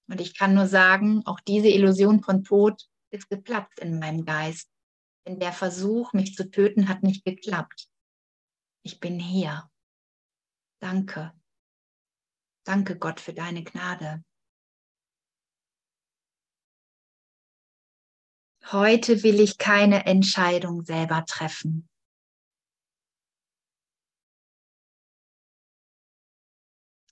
Und 0.09 0.21
ich 0.21 0.37
kann 0.37 0.55
nur 0.55 0.67
sagen, 0.67 1.21
auch 1.25 1.39
diese 1.41 1.67
Illusion 1.67 2.23
von 2.23 2.43
Tod 2.43 2.81
ist 3.11 3.29
geplatzt 3.29 3.79
in 3.79 3.99
meinem 3.99 4.25
Geist. 4.25 4.69
Denn 5.27 5.39
der 5.39 5.53
Versuch, 5.53 6.13
mich 6.13 6.35
zu 6.35 6.49
töten, 6.49 6.87
hat 6.87 7.03
nicht 7.03 7.25
geklappt. 7.25 7.89
Ich 8.83 8.99
bin 8.99 9.19
hier. 9.19 9.69
Danke. 10.79 11.36
Danke 12.67 12.97
Gott 12.97 13.21
für 13.21 13.33
deine 13.33 13.63
Gnade. 13.63 14.25
Heute 18.73 19.23
will 19.23 19.39
ich 19.39 19.57
keine 19.57 20.05
Entscheidung 20.05 20.83
selber 20.83 21.23
treffen. 21.23 21.87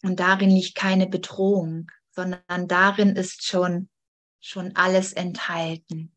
Und 0.04 0.20
darin 0.20 0.50
liegt 0.50 0.76
keine 0.76 1.08
Bedrohung, 1.08 1.90
sondern 2.10 2.68
darin 2.68 3.16
ist 3.16 3.46
schon, 3.46 3.90
schon 4.42 4.76
alles 4.76 5.14
enthalten. 5.14 6.14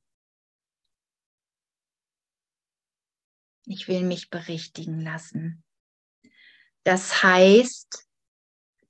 Ich 3.66 3.86
will 3.86 4.02
mich 4.02 4.30
berichtigen 4.30 5.00
lassen. 5.00 5.62
Das 6.82 7.22
heißt, 7.22 8.07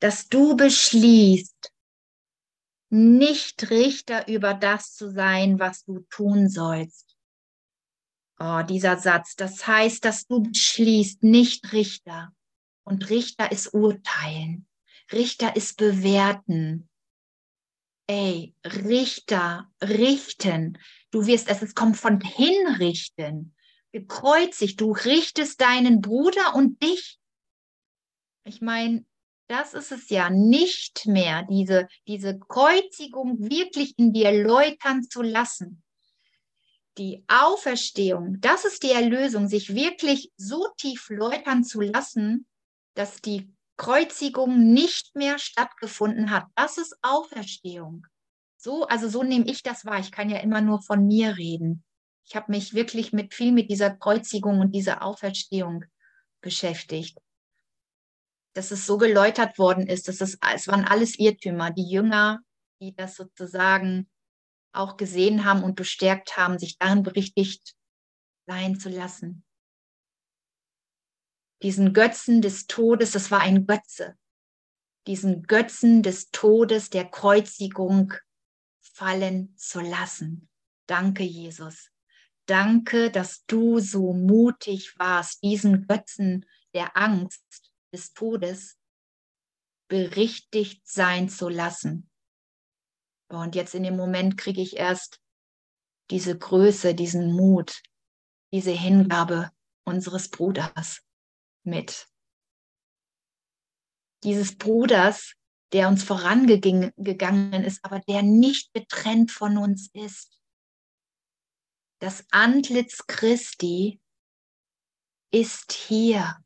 dass 0.00 0.28
du 0.28 0.56
beschließt, 0.56 1.72
nicht 2.90 3.70
Richter 3.70 4.28
über 4.28 4.54
das 4.54 4.94
zu 4.94 5.10
sein, 5.10 5.58
was 5.58 5.84
du 5.84 6.00
tun 6.10 6.48
sollst. 6.48 7.16
Oh, 8.38 8.62
dieser 8.62 8.96
Satz, 8.98 9.34
das 9.34 9.66
heißt, 9.66 10.04
dass 10.04 10.26
du 10.26 10.42
beschließt, 10.42 11.22
nicht 11.24 11.72
Richter. 11.72 12.32
Und 12.84 13.10
Richter 13.10 13.50
ist 13.52 13.74
urteilen. 13.74 14.66
Richter 15.12 15.56
ist 15.56 15.76
bewerten. 15.76 16.88
Ey, 18.06 18.54
Richter, 18.64 19.70
richten. 19.82 20.78
Du 21.10 21.26
wirst 21.26 21.48
es, 21.48 21.74
kommt 21.74 21.96
von 21.96 22.20
hinrichten. 22.20 23.54
Gekreuzigt, 23.92 24.80
du 24.80 24.92
richtest 24.92 25.60
deinen 25.60 26.00
Bruder 26.00 26.54
und 26.54 26.82
dich. 26.82 27.18
Ich 28.44 28.62
meine, 28.62 29.04
das 29.48 29.72
ist 29.74 29.92
es 29.92 30.10
ja 30.10 30.30
nicht 30.30 31.06
mehr, 31.06 31.42
diese, 31.42 31.88
diese 32.06 32.38
Kreuzigung 32.38 33.38
wirklich 33.50 33.98
in 33.98 34.12
dir 34.12 34.30
läutern 34.30 35.02
zu 35.02 35.22
lassen. 35.22 35.82
Die 36.98 37.24
Auferstehung, 37.28 38.40
das 38.40 38.64
ist 38.64 38.82
die 38.82 38.90
Erlösung, 38.90 39.48
sich 39.48 39.74
wirklich 39.74 40.30
so 40.36 40.66
tief 40.76 41.08
läutern 41.08 41.64
zu 41.64 41.80
lassen, 41.80 42.46
dass 42.94 43.22
die 43.22 43.50
Kreuzigung 43.76 44.72
nicht 44.72 45.14
mehr 45.14 45.38
stattgefunden 45.38 46.30
hat. 46.30 46.44
Das 46.54 46.76
ist 46.76 46.96
Auferstehung. 47.00 48.06
So, 48.56 48.86
also 48.86 49.08
so 49.08 49.22
nehme 49.22 49.46
ich 49.46 49.62
das 49.62 49.86
wahr. 49.86 50.00
Ich 50.00 50.10
kann 50.10 50.28
ja 50.28 50.38
immer 50.40 50.60
nur 50.60 50.82
von 50.82 51.06
mir 51.06 51.36
reden. 51.36 51.84
Ich 52.26 52.36
habe 52.36 52.50
mich 52.50 52.74
wirklich 52.74 53.12
mit 53.12 53.32
viel 53.32 53.52
mit 53.52 53.70
dieser 53.70 53.90
Kreuzigung 53.90 54.58
und 54.58 54.74
dieser 54.74 55.02
Auferstehung 55.02 55.84
beschäftigt. 56.40 57.16
Dass 58.58 58.70
es 58.70 58.86
so 58.86 58.98
geläutert 58.98 59.58
worden 59.58 59.86
ist, 59.86 60.08
dass 60.08 60.20
es, 60.20 60.38
es 60.54 60.68
waren 60.68 60.84
alles 60.84 61.18
Irrtümer. 61.18 61.70
Die 61.70 61.88
Jünger, 61.88 62.40
die 62.80 62.94
das 62.94 63.14
sozusagen 63.14 64.08
auch 64.72 64.96
gesehen 64.96 65.44
haben 65.44 65.62
und 65.62 65.76
bestärkt 65.76 66.36
haben, 66.36 66.58
sich 66.58 66.76
darin 66.78 67.02
berichtigt 67.02 67.74
sein 68.46 68.78
zu 68.78 68.88
lassen 68.88 69.44
diesen 71.62 71.92
Götzen 71.92 72.40
des 72.40 72.66
Todes, 72.66 73.12
das 73.12 73.30
war 73.30 73.40
ein 73.40 73.66
Götze, 73.66 74.16
diesen 75.06 75.42
Götzen 75.44 76.02
des 76.02 76.30
Todes, 76.30 76.90
der 76.90 77.04
Kreuzigung 77.04 78.14
fallen 78.80 79.56
zu 79.56 79.80
lassen. 79.80 80.48
Danke, 80.86 81.22
Jesus. 81.22 81.90
Danke, 82.46 83.10
dass 83.10 83.44
du 83.46 83.78
so 83.78 84.12
mutig 84.12 84.98
warst, 84.98 85.42
diesen 85.42 85.86
Götzen 85.86 86.46
der 86.74 86.96
Angst 86.96 87.67
des 87.92 88.12
Todes 88.12 88.78
berichtigt 89.88 90.86
sein 90.86 91.28
zu 91.28 91.48
lassen. 91.48 92.10
Und 93.30 93.54
jetzt 93.54 93.74
in 93.74 93.82
dem 93.82 93.96
Moment 93.96 94.36
kriege 94.36 94.60
ich 94.60 94.76
erst 94.76 95.20
diese 96.10 96.36
Größe, 96.38 96.94
diesen 96.94 97.32
Mut, 97.32 97.82
diese 98.52 98.70
Hingabe 98.70 99.50
unseres 99.84 100.30
Bruders 100.30 101.02
mit. 101.64 102.08
Dieses 104.24 104.56
Bruders, 104.56 105.34
der 105.72 105.88
uns 105.88 106.02
vorangegangen 106.02 107.64
ist, 107.64 107.84
aber 107.84 108.00
der 108.00 108.22
nicht 108.22 108.72
getrennt 108.72 109.30
von 109.30 109.58
uns 109.58 109.90
ist. 109.92 110.40
Das 112.00 112.24
Antlitz 112.30 113.06
Christi 113.06 114.00
ist 115.30 115.72
hier, 115.72 116.42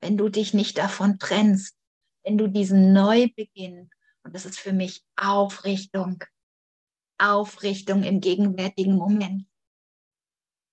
wenn 0.00 0.16
du 0.16 0.28
dich 0.28 0.54
nicht 0.54 0.78
davon 0.78 1.18
trennst, 1.18 1.76
wenn 2.24 2.38
du 2.38 2.48
diesen 2.48 2.92
Neubeginn, 2.92 3.90
und 4.22 4.34
das 4.34 4.46
ist 4.46 4.58
für 4.58 4.72
mich 4.72 5.04
Aufrichtung, 5.16 6.24
Aufrichtung 7.18 8.02
im 8.02 8.20
gegenwärtigen 8.20 8.94
Moment, 8.94 9.46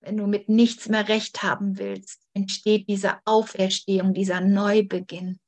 wenn 0.00 0.16
du 0.16 0.26
mit 0.26 0.48
nichts 0.48 0.88
mehr 0.88 1.08
recht 1.08 1.42
haben 1.42 1.78
willst, 1.78 2.22
entsteht 2.32 2.88
diese 2.88 3.18
Auferstehung, 3.24 4.14
dieser 4.14 4.40
Neubeginn. 4.40 5.40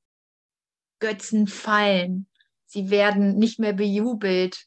Götzen 1.01 1.47
fallen, 1.47 2.29
sie 2.67 2.91
werden 2.91 3.39
nicht 3.39 3.61
mehr 3.61 3.73
bejubelt, 3.73 4.67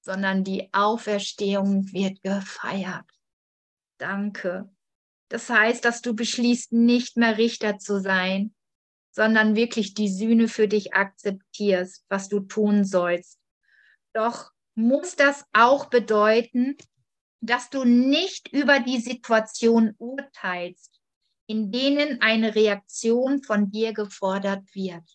sondern 0.00 0.44
die 0.44 0.72
Auferstehung 0.72 1.92
wird 1.92 2.22
gefeiert. 2.22 3.10
Danke. 3.98 4.70
Das 5.30 5.48
heißt, 5.48 5.84
dass 5.84 6.02
du 6.02 6.14
beschließt, 6.14 6.72
nicht 6.72 7.16
mehr 7.16 7.38
Richter 7.38 7.78
zu 7.78 8.00
sein, 8.00 8.52
sondern 9.12 9.54
wirklich 9.54 9.94
die 9.94 10.08
Sühne 10.08 10.48
für 10.48 10.66
dich 10.66 10.92
akzeptierst, 10.92 12.04
was 12.08 12.28
du 12.28 12.40
tun 12.40 12.84
sollst. 12.84 13.38
Doch 14.12 14.50
muss 14.74 15.14
das 15.14 15.44
auch 15.52 15.86
bedeuten, 15.86 16.76
dass 17.40 17.70
du 17.70 17.84
nicht 17.84 18.52
über 18.52 18.80
die 18.80 19.00
Situation 19.00 19.94
urteilst, 19.98 21.00
in 21.46 21.70
denen 21.70 22.20
eine 22.20 22.56
Reaktion 22.56 23.42
von 23.42 23.70
dir 23.70 23.92
gefordert 23.92 24.74
wird. 24.74 25.08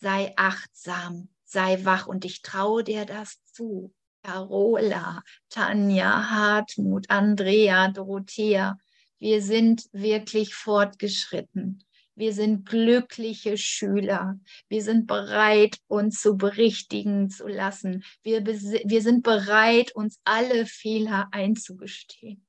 Sei 0.00 0.32
achtsam, 0.36 1.28
sei 1.44 1.84
wach 1.84 2.06
und 2.06 2.24
ich 2.24 2.40
traue 2.40 2.82
dir 2.82 3.04
das 3.04 3.42
zu. 3.44 3.94
Carola, 4.24 5.22
Tanja, 5.50 6.30
Hartmut, 6.30 7.10
Andrea, 7.10 7.88
Dorothea, 7.88 8.78
wir 9.18 9.42
sind 9.42 9.88
wirklich 9.92 10.54
fortgeschritten. 10.54 11.84
Wir 12.16 12.32
sind 12.32 12.66
glückliche 12.66 13.58
Schüler. 13.58 14.38
Wir 14.68 14.82
sind 14.82 15.06
bereit, 15.06 15.78
uns 15.88 16.20
zu 16.20 16.36
berichtigen 16.36 17.28
zu 17.28 17.46
lassen. 17.48 18.04
Wir, 18.22 18.46
wir 18.46 19.02
sind 19.02 19.24
bereit, 19.24 19.94
uns 19.94 20.20
alle 20.24 20.64
Fehler 20.64 21.28
einzugestehen. 21.32 22.46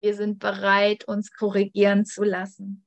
Wir 0.00 0.14
sind 0.14 0.38
bereit, 0.38 1.04
uns 1.08 1.32
korrigieren 1.32 2.06
zu 2.06 2.22
lassen. 2.22 2.85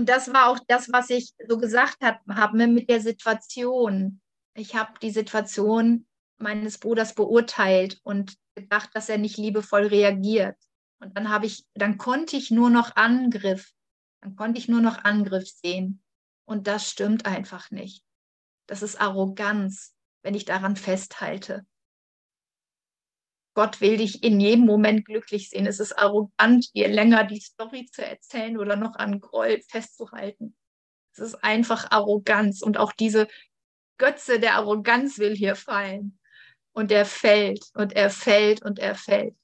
Und 0.00 0.08
das 0.08 0.32
war 0.32 0.48
auch 0.48 0.58
das, 0.66 0.90
was 0.90 1.10
ich 1.10 1.34
so 1.46 1.58
gesagt 1.58 1.98
habe 2.00 2.66
mit 2.68 2.88
der 2.88 3.02
Situation. 3.02 4.22
Ich 4.54 4.74
habe 4.74 4.98
die 5.02 5.10
Situation 5.10 6.06
meines 6.38 6.78
Bruders 6.78 7.14
beurteilt 7.14 8.00
und 8.02 8.34
gedacht, 8.54 8.88
dass 8.94 9.10
er 9.10 9.18
nicht 9.18 9.36
liebevoll 9.36 9.84
reagiert. 9.88 10.56
Und 11.00 11.18
dann 11.18 11.28
habe 11.28 11.44
ich, 11.44 11.66
dann 11.74 11.98
konnte 11.98 12.38
ich 12.38 12.50
nur 12.50 12.70
noch 12.70 12.96
Angriff, 12.96 13.72
dann 14.22 14.36
konnte 14.36 14.58
ich 14.58 14.68
nur 14.68 14.80
noch 14.80 15.04
Angriff 15.04 15.50
sehen. 15.50 16.02
Und 16.46 16.66
das 16.66 16.88
stimmt 16.88 17.26
einfach 17.26 17.70
nicht. 17.70 18.02
Das 18.68 18.80
ist 18.80 18.98
Arroganz, 18.98 19.94
wenn 20.22 20.32
ich 20.32 20.46
daran 20.46 20.76
festhalte. 20.76 21.66
Gott 23.54 23.80
will 23.80 23.96
dich 23.96 24.22
in 24.22 24.40
jedem 24.40 24.64
Moment 24.64 25.04
glücklich 25.04 25.50
sehen. 25.50 25.66
Es 25.66 25.80
ist 25.80 25.98
arrogant, 25.98 26.74
dir 26.74 26.88
länger 26.88 27.24
die 27.24 27.40
Story 27.40 27.86
zu 27.86 28.04
erzählen 28.04 28.56
oder 28.58 28.76
noch 28.76 28.94
an 28.94 29.20
Groll 29.20 29.60
festzuhalten. 29.68 30.56
Es 31.12 31.18
ist 31.18 31.34
einfach 31.42 31.90
Arroganz 31.90 32.62
und 32.62 32.78
auch 32.78 32.92
diese 32.92 33.26
Götze 33.98 34.38
der 34.38 34.54
Arroganz 34.54 35.18
will 35.18 35.34
hier 35.34 35.56
fallen. 35.56 36.18
Und 36.72 36.92
er 36.92 37.04
fällt 37.04 37.64
und 37.74 37.92
er 37.94 38.10
fällt 38.10 38.62
und 38.62 38.78
er 38.78 38.94
fällt. 38.94 39.36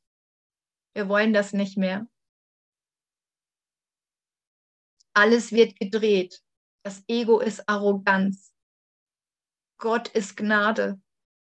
Wir 0.94 1.08
wollen 1.08 1.32
das 1.32 1.52
nicht 1.52 1.76
mehr. 1.76 2.06
Alles 5.12 5.50
wird 5.50 5.76
gedreht. 5.78 6.42
Das 6.84 7.02
Ego 7.08 7.40
ist 7.40 7.68
Arroganz. 7.68 8.52
Gott 9.78 10.08
ist 10.08 10.36
Gnade. 10.36 11.00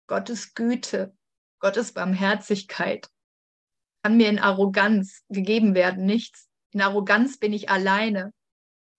Gott 0.08 0.30
ist 0.30 0.56
Güte. 0.56 1.17
Gott 1.60 1.78
ist 1.78 1.94
Barmherzigkeit. 1.94 3.10
Kann 4.04 4.18
mir 4.18 4.30
in 4.30 4.40
Arroganz 4.40 5.24
gegeben 5.30 5.74
werden, 5.74 6.06
nichts. 6.06 6.48
In 6.72 6.82
Arroganz 6.82 7.38
bin 7.38 7.54
ich 7.54 7.70
alleine. 7.70 8.34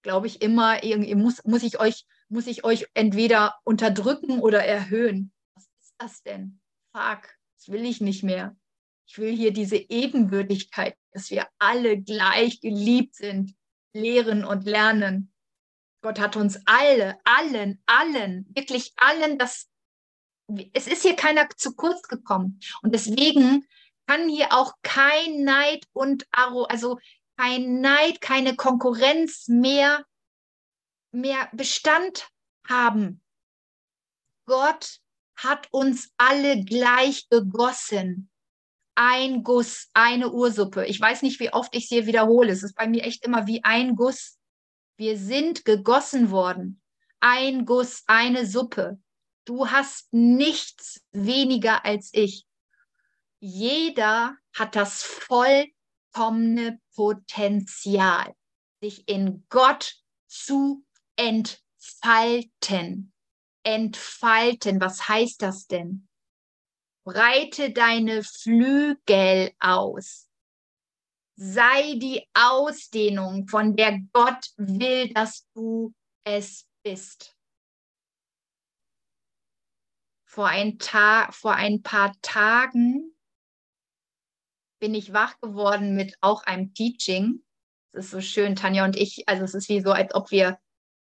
Glaube 0.02 0.26
ich 0.26 0.42
immer, 0.42 0.82
irgendwie 0.82 1.14
muss, 1.14 1.44
muss, 1.44 1.62
ich 1.62 1.80
euch, 1.80 2.06
muss 2.28 2.46
ich 2.46 2.64
euch 2.64 2.86
entweder 2.94 3.56
unterdrücken 3.64 4.40
oder 4.40 4.64
erhöhen. 4.64 5.32
Das 5.54 5.64
ist 5.80 5.94
das 5.98 6.22
denn? 6.22 6.60
Fuck, 6.92 7.28
das 7.56 7.68
will 7.68 7.84
ich 7.84 8.00
nicht 8.00 8.22
mehr. 8.22 8.56
Ich 9.06 9.18
will 9.18 9.34
hier 9.34 9.52
diese 9.52 9.76
Ebenbürtigkeit, 9.76 10.96
dass 11.12 11.30
wir 11.30 11.46
alle 11.58 12.00
gleich 12.00 12.60
geliebt 12.60 13.14
sind, 13.14 13.54
lehren 13.94 14.44
und 14.44 14.64
lernen. 14.64 15.32
Gott 16.02 16.20
hat 16.20 16.36
uns 16.36 16.60
alle, 16.66 17.18
allen, 17.24 17.82
allen, 17.86 18.46
wirklich 18.54 18.92
allen 18.96 19.38
das, 19.38 19.68
es 20.72 20.86
ist 20.86 21.02
hier 21.02 21.16
keiner 21.16 21.48
zu 21.56 21.74
kurz 21.74 22.02
gekommen. 22.02 22.60
Und 22.82 22.94
deswegen 22.94 23.66
kann 24.06 24.28
hier 24.28 24.52
auch 24.52 24.72
kein 24.82 25.44
Neid 25.44 25.84
und 25.92 26.26
Arro, 26.30 26.64
also 26.64 26.98
kein 27.36 27.80
Neid, 27.80 28.20
keine 28.20 28.56
Konkurrenz 28.56 29.48
mehr, 29.48 30.04
mehr 31.12 31.48
Bestand 31.52 32.28
haben. 32.66 33.22
Gott 34.46 35.00
hat 35.36 35.68
uns 35.70 36.10
alle 36.16 36.64
gleich 36.64 37.28
gegossen. 37.28 38.30
Ein 38.94 39.44
Guss, 39.44 39.88
eine 39.94 40.32
Ursuppe. 40.32 40.86
Ich 40.86 41.00
weiß 41.00 41.22
nicht, 41.22 41.38
wie 41.38 41.52
oft 41.52 41.74
ich 41.76 41.84
es 41.84 41.88
hier 41.88 42.06
wiederhole. 42.06 42.50
Es 42.50 42.64
ist 42.64 42.74
bei 42.74 42.88
mir 42.88 43.04
echt 43.04 43.24
immer 43.24 43.46
wie 43.46 43.62
ein 43.62 43.94
Guss. 43.94 44.38
Wir 44.96 45.16
sind 45.16 45.64
gegossen 45.64 46.32
worden. 46.32 46.80
Ein 47.20 47.64
Guss, 47.64 48.02
eine 48.08 48.46
Suppe. 48.46 48.98
Du 49.48 49.70
hast 49.70 50.12
nichts 50.12 51.02
weniger 51.10 51.86
als 51.86 52.10
ich. 52.12 52.46
Jeder 53.40 54.36
hat 54.52 54.76
das 54.76 55.02
vollkommene 55.02 56.78
Potenzial, 56.94 58.34
sich 58.82 59.08
in 59.08 59.46
Gott 59.48 59.94
zu 60.26 60.84
entfalten 61.16 63.14
entfalten. 63.62 64.82
Was 64.82 65.08
heißt 65.08 65.40
das 65.40 65.66
denn? 65.66 66.08
Breite 67.04 67.70
deine 67.70 68.22
Flügel 68.22 69.52
aus. 69.60 70.28
Sei 71.36 71.94
die 71.94 72.28
Ausdehnung, 72.34 73.48
von 73.48 73.76
der 73.76 73.98
Gott 74.12 74.50
will, 74.58 75.12
dass 75.14 75.46
du 75.54 75.94
es 76.24 76.66
bist. 76.82 77.37
Vor 80.38 80.46
ein, 80.46 80.78
Tag, 80.78 81.34
vor 81.34 81.56
ein 81.56 81.82
paar 81.82 82.14
Tagen 82.22 83.12
bin 84.80 84.94
ich 84.94 85.12
wach 85.12 85.40
geworden 85.40 85.96
mit 85.96 86.16
auch 86.20 86.44
einem 86.44 86.72
Teaching. 86.74 87.42
Es 87.90 88.04
ist 88.04 88.10
so 88.12 88.20
schön, 88.20 88.54
Tanja 88.54 88.84
und 88.84 88.94
ich, 88.94 89.28
also 89.28 89.42
es 89.42 89.54
ist 89.54 89.68
wie 89.68 89.80
so, 89.80 89.90
als 89.90 90.14
ob 90.14 90.30
wir 90.30 90.60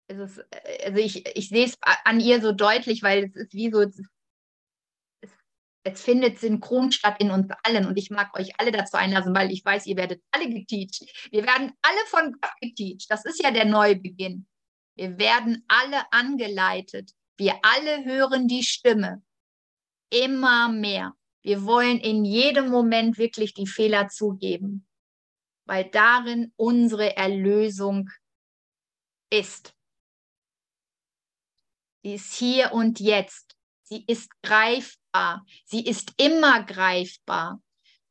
es 0.08 0.18
ist, 0.18 0.46
also 0.86 0.98
ich, 0.98 1.28
ich 1.36 1.50
sehe 1.50 1.66
es 1.66 1.78
an 2.06 2.22
ihr 2.22 2.40
so 2.40 2.54
deutlich, 2.54 3.04
weil 3.04 3.26
es 3.26 3.36
ist 3.36 3.54
wie 3.54 3.70
so, 3.70 3.82
es, 3.82 4.02
es 5.84 6.02
findet 6.02 6.40
synchron 6.40 6.94
statt 6.94 7.18
in 7.20 7.30
uns 7.30 7.50
allen 7.64 7.86
und 7.86 7.98
ich 7.98 8.10
mag 8.10 8.34
euch 8.40 8.58
alle 8.62 8.72
dazu 8.72 8.96
einlassen, 8.96 9.36
weil 9.36 9.52
ich 9.52 9.66
weiß, 9.66 9.88
ihr 9.88 9.98
werdet 9.98 10.24
alle 10.32 10.50
geteacht. 10.50 11.04
Wir 11.32 11.46
werden 11.46 11.74
alle 11.82 12.06
von 12.06 12.32
Gott 12.32 12.54
geteacht. 12.62 13.08
Das 13.10 13.26
ist 13.26 13.44
ja 13.44 13.52
der 13.52 13.66
Neubeginn. 13.66 14.48
Wir 14.96 15.20
werden 15.20 15.66
alle 15.68 16.10
angeleitet. 16.14 17.12
Wir 17.38 17.60
alle 17.62 18.04
hören 18.04 18.48
die 18.48 18.64
Stimme. 18.64 19.24
Immer 20.10 20.70
mehr. 20.70 21.14
Wir 21.42 21.64
wollen 21.64 22.00
in 22.00 22.26
jedem 22.26 22.70
Moment 22.70 23.18
wirklich 23.18 23.54
die 23.54 23.68
Fehler 23.68 24.10
zugeben, 24.10 24.88
weil 25.66 25.86
darin 25.86 26.52
unsere 26.56 27.16
Erlösung 27.16 28.10
ist. 29.30 29.74
Sie 32.04 32.16
ist 32.16 32.34
hier 32.34 32.74
und 32.74 33.00
jetzt. 33.00 33.56
Sie 33.84 34.04
ist 34.06 34.30
greifbar. 34.42 35.46
Sie 35.66 35.86
ist 35.86 36.14
immer 36.18 36.64
greifbar. 36.64 37.62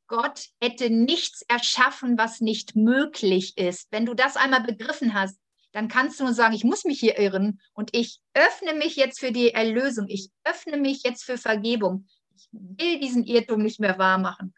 Gott 0.06 0.48
hätte 0.60 0.88
nichts 0.88 1.42
erschaffen, 1.42 2.16
was 2.16 2.40
nicht 2.40 2.76
möglich 2.76 3.58
ist. 3.58 3.88
Wenn 3.90 4.06
du 4.06 4.14
das 4.14 4.36
einmal 4.36 4.62
begriffen 4.62 5.14
hast, 5.14 5.38
dann 5.76 5.88
kannst 5.88 6.18
du 6.18 6.24
nur 6.24 6.32
sagen, 6.32 6.54
ich 6.54 6.64
muss 6.64 6.86
mich 6.86 6.98
hier 6.98 7.18
irren 7.18 7.60
und 7.74 7.94
ich 7.94 8.22
öffne 8.32 8.72
mich 8.72 8.96
jetzt 8.96 9.20
für 9.20 9.30
die 9.30 9.52
Erlösung. 9.52 10.06
Ich 10.08 10.30
öffne 10.42 10.78
mich 10.78 11.02
jetzt 11.02 11.22
für 11.22 11.36
Vergebung. 11.36 12.06
Ich 12.34 12.48
will 12.50 12.98
diesen 12.98 13.24
Irrtum 13.24 13.62
nicht 13.62 13.78
mehr 13.78 13.98
wahr 13.98 14.16
machen. 14.16 14.54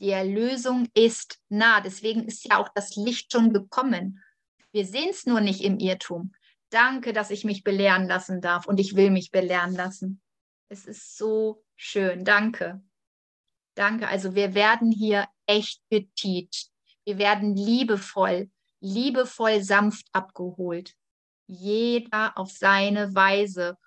Die 0.00 0.08
Erlösung 0.08 0.88
ist 0.94 1.38
nah. 1.50 1.82
Deswegen 1.82 2.24
ist 2.24 2.46
ja 2.46 2.56
auch 2.56 2.70
das 2.74 2.96
Licht 2.96 3.30
schon 3.30 3.52
gekommen. 3.52 4.22
Wir 4.72 4.86
sehen 4.86 5.10
es 5.10 5.26
nur 5.26 5.42
nicht 5.42 5.60
im 5.60 5.78
Irrtum. 5.78 6.32
Danke, 6.70 7.12
dass 7.12 7.30
ich 7.30 7.44
mich 7.44 7.64
belehren 7.64 8.08
lassen 8.08 8.40
darf 8.40 8.64
und 8.64 8.80
ich 8.80 8.96
will 8.96 9.10
mich 9.10 9.30
belehren 9.30 9.74
lassen. 9.74 10.22
Es 10.70 10.86
ist 10.86 11.18
so 11.18 11.62
schön. 11.76 12.24
Danke. 12.24 12.82
Danke. 13.74 14.08
Also 14.08 14.34
wir 14.34 14.54
werden 14.54 14.90
hier 14.90 15.26
echt 15.44 15.82
geteacht. 15.90 16.70
Wir 17.04 17.18
werden 17.18 17.54
liebevoll, 17.54 18.50
liebevoll 18.82 19.62
sanft 19.62 20.06
abgeholt. 20.12 20.94
Jeder 21.46 22.36
auf 22.36 22.50
seine 22.50 23.14
Weise 23.14 23.78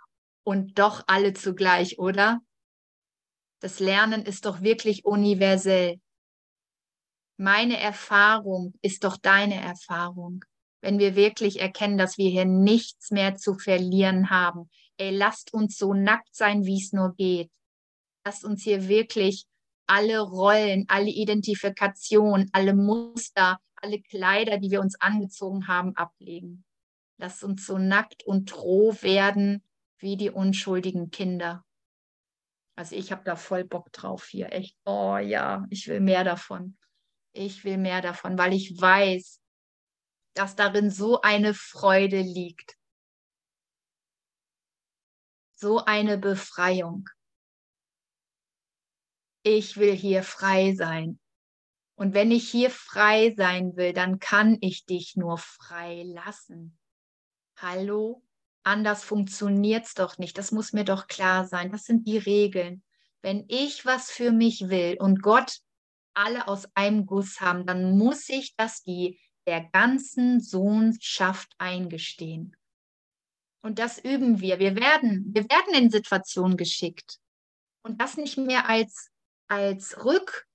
und 0.43 0.79
doch 0.79 1.03
alle 1.07 1.33
zugleich, 1.33 1.99
oder? 1.99 2.41
Das 3.59 3.79
Lernen 3.79 4.23
ist 4.23 4.45
doch 4.45 4.61
wirklich 4.61 5.05
universell. 5.05 5.99
Meine 7.37 7.79
Erfahrung 7.79 8.73
ist 8.81 9.03
doch 9.03 9.17
deine 9.17 9.61
Erfahrung 9.61 10.43
wenn 10.85 10.99
wir 10.99 11.15
wirklich 11.15 11.59
erkennen, 11.59 11.97
dass 11.97 12.19
wir 12.19 12.29
hier 12.29 12.45
nichts 12.45 13.09
mehr 13.09 13.35
zu 13.35 13.55
verlieren 13.55 14.29
haben. 14.29 14.69
Ey, 14.97 15.09
lasst 15.09 15.51
uns 15.51 15.77
so 15.77 15.95
nackt 15.95 16.33
sein, 16.35 16.63
wie 16.63 16.79
es 16.79 16.93
nur 16.93 17.15
geht. 17.15 17.51
Lasst 18.23 18.45
uns 18.45 18.63
hier 18.63 18.87
wirklich 18.87 19.45
alle 19.87 20.19
Rollen, 20.19 20.85
alle 20.87 21.09
Identifikationen, 21.09 22.49
alle 22.53 22.73
Muster, 22.73 23.59
alle 23.75 24.01
Kleider, 24.01 24.57
die 24.57 24.71
wir 24.71 24.81
uns 24.81 24.99
angezogen 24.99 25.67
haben, 25.67 25.95
ablegen. 25.95 26.65
Lasst 27.17 27.43
uns 27.43 27.65
so 27.65 27.77
nackt 27.77 28.25
und 28.25 28.55
roh 28.57 28.95
werden 29.01 29.63
wie 29.99 30.17
die 30.17 30.29
unschuldigen 30.29 31.11
Kinder. 31.11 31.63
Also 32.77 32.95
ich 32.95 33.11
habe 33.11 33.23
da 33.23 33.35
voll 33.35 33.63
Bock 33.63 33.91
drauf 33.93 34.27
hier. 34.27 34.51
Echt, 34.51 34.77
oh 34.85 35.17
ja, 35.17 35.65
ich 35.69 35.87
will 35.87 36.01
mehr 36.01 36.23
davon. 36.23 36.77
Ich 37.31 37.63
will 37.63 37.77
mehr 37.77 38.01
davon, 38.01 38.37
weil 38.37 38.53
ich 38.53 38.79
weiß, 38.79 39.41
dass 40.35 40.55
darin 40.55 40.89
so 40.89 41.21
eine 41.21 41.53
Freude 41.53 42.21
liegt, 42.21 42.77
so 45.55 45.83
eine 45.85 46.17
Befreiung. 46.17 47.09
Ich 49.47 49.77
will 49.77 49.95
hier 49.95 50.23
frei 50.23 50.73
sein. 50.73 51.19
Und 51.93 52.15
wenn 52.15 52.31
ich 52.31 52.49
hier 52.49 52.71
frei 52.71 53.31
sein 53.37 53.75
will, 53.75 53.93
dann 53.93 54.17
kann 54.17 54.57
ich 54.59 54.87
dich 54.87 55.15
nur 55.15 55.37
frei 55.37 56.01
lassen. 56.03 56.79
Hallo? 57.57 58.23
Anders 58.63 59.03
funktioniert 59.03 59.85
es 59.85 59.93
doch 59.93 60.17
nicht. 60.17 60.39
Das 60.39 60.51
muss 60.51 60.73
mir 60.73 60.83
doch 60.83 61.05
klar 61.05 61.45
sein. 61.45 61.71
Das 61.71 61.83
sind 61.83 62.07
die 62.07 62.17
Regeln. 62.17 62.81
Wenn 63.21 63.45
ich 63.47 63.85
was 63.85 64.09
für 64.09 64.31
mich 64.31 64.69
will 64.69 64.97
und 64.99 65.21
Gott 65.21 65.59
alle 66.15 66.47
aus 66.47 66.67
einem 66.73 67.05
Guss 67.05 67.39
haben, 67.39 67.67
dann 67.67 67.99
muss 67.99 68.27
ich 68.29 68.55
das 68.55 68.81
die 68.81 69.19
der 69.45 69.61
ganzen 69.61 70.41
Sohnschaft 70.41 71.53
eingestehen. 71.59 72.57
Und 73.61 73.77
das 73.77 73.99
üben 73.99 74.41
wir. 74.41 74.57
Wir 74.57 74.75
werden, 74.75 75.29
wir 75.35 75.43
werden 75.43 75.75
in 75.75 75.91
Situationen 75.91 76.57
geschickt. 76.57 77.19
Und 77.83 78.01
das 78.01 78.17
nicht 78.17 78.37
mehr 78.37 78.67
als, 78.67 79.11
als 79.47 80.03
Rück, 80.03 80.47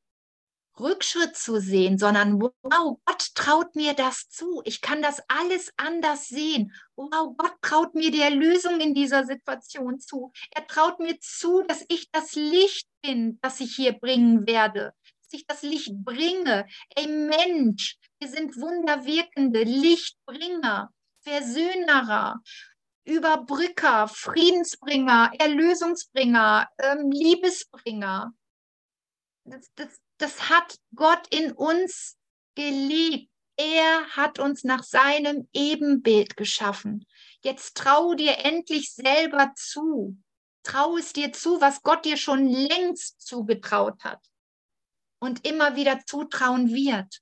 Rückschritt 0.79 1.37
zu 1.37 1.61
sehen, 1.61 1.99
sondern 1.99 2.41
wow, 2.41 2.99
Gott 3.05 3.35
traut 3.35 3.75
mir 3.77 3.95
das 3.95 4.29
zu. 4.29 4.63
Ich 4.65 4.81
kann 4.81 5.03
das 5.03 5.23
alles 5.29 5.73
anders 5.77 6.29
sehen. 6.29 6.73
Wow, 6.97 7.37
Gott 7.37 7.55
traut 7.61 7.95
mir 7.95 8.11
die 8.11 8.23
Erlösung 8.23 8.81
in 8.81 8.95
dieser 8.95 9.25
Situation 9.25 10.01
zu. 10.01 10.33
Er 10.53 10.67
traut 10.67 10.99
mir 10.99 11.19
zu, 11.21 11.63
dass 11.63 11.85
ich 11.89 12.11
das 12.11 12.35
Licht 12.35 12.89
bin, 13.03 13.39
das 13.43 13.61
ich 13.61 13.77
hier 13.77 13.93
bringen 13.93 14.47
werde. 14.47 14.95
Dass 15.23 15.33
ich 15.33 15.47
das 15.47 15.63
Licht 15.63 15.93
bringe. 16.05 16.67
Ey 16.97 17.07
Mensch, 17.07 17.97
wir 18.19 18.29
sind 18.29 18.57
wunderwirkende 18.57 19.63
Lichtbringer, 19.63 20.91
Versöhnerer, 21.21 22.41
Überbrücker, 23.05 24.09
Friedensbringer, 24.09 25.33
Erlösungsbringer, 25.39 26.69
ähm, 26.79 27.11
Liebesbringer. 27.11 28.33
Das, 29.51 29.69
das, 29.75 30.01
das 30.19 30.49
hat 30.49 30.79
Gott 30.95 31.27
in 31.35 31.51
uns 31.51 32.17
geliebt. 32.55 33.33
Er 33.57 34.07
hat 34.11 34.39
uns 34.39 34.63
nach 34.63 34.85
seinem 34.85 35.49
Ebenbild 35.53 36.37
geschaffen. 36.37 37.05
Jetzt 37.43 37.77
trau 37.77 38.15
dir 38.15 38.39
endlich 38.39 38.95
selber 38.95 39.53
zu. 39.57 40.17
Trau 40.63 40.97
es 40.97 41.13
dir 41.13 41.33
zu, 41.33 41.61
was 41.61 41.83
Gott 41.83 42.05
dir 42.05 42.17
schon 42.17 42.47
längst 42.47 43.21
zugetraut 43.21 44.05
hat 44.05 44.25
und 45.19 45.47
immer 45.47 45.75
wieder 45.75 45.99
zutrauen 46.07 46.73
wird. 46.73 47.21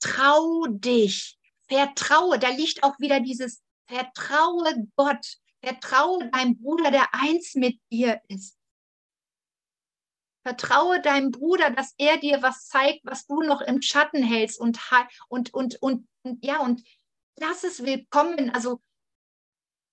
Trau 0.00 0.66
dich, 0.68 1.36
vertraue. 1.68 2.38
Da 2.38 2.48
liegt 2.50 2.84
auch 2.84 2.98
wieder 3.00 3.20
dieses 3.20 3.60
Vertraue 3.88 4.88
Gott. 4.94 5.38
Vertraue 5.66 6.30
deinem 6.30 6.56
Bruder, 6.56 6.92
der 6.92 7.12
eins 7.12 7.56
mit 7.56 7.80
dir 7.90 8.20
ist. 8.28 8.56
Vertraue 10.44 11.00
deinem 11.00 11.32
Bruder, 11.32 11.70
dass 11.70 11.92
er 11.98 12.18
dir 12.18 12.40
was 12.40 12.68
zeigt, 12.68 13.00
was 13.02 13.26
du 13.26 13.42
noch 13.42 13.60
im 13.62 13.82
Schatten 13.82 14.22
hältst 14.22 14.60
und, 14.60 14.78
und, 15.28 15.52
und, 15.52 15.82
und, 15.82 16.06
und 16.22 16.44
ja, 16.44 16.60
und 16.60 16.86
lass 17.36 17.64
es 17.64 17.82
willkommen. 17.82 18.50
Also 18.50 18.80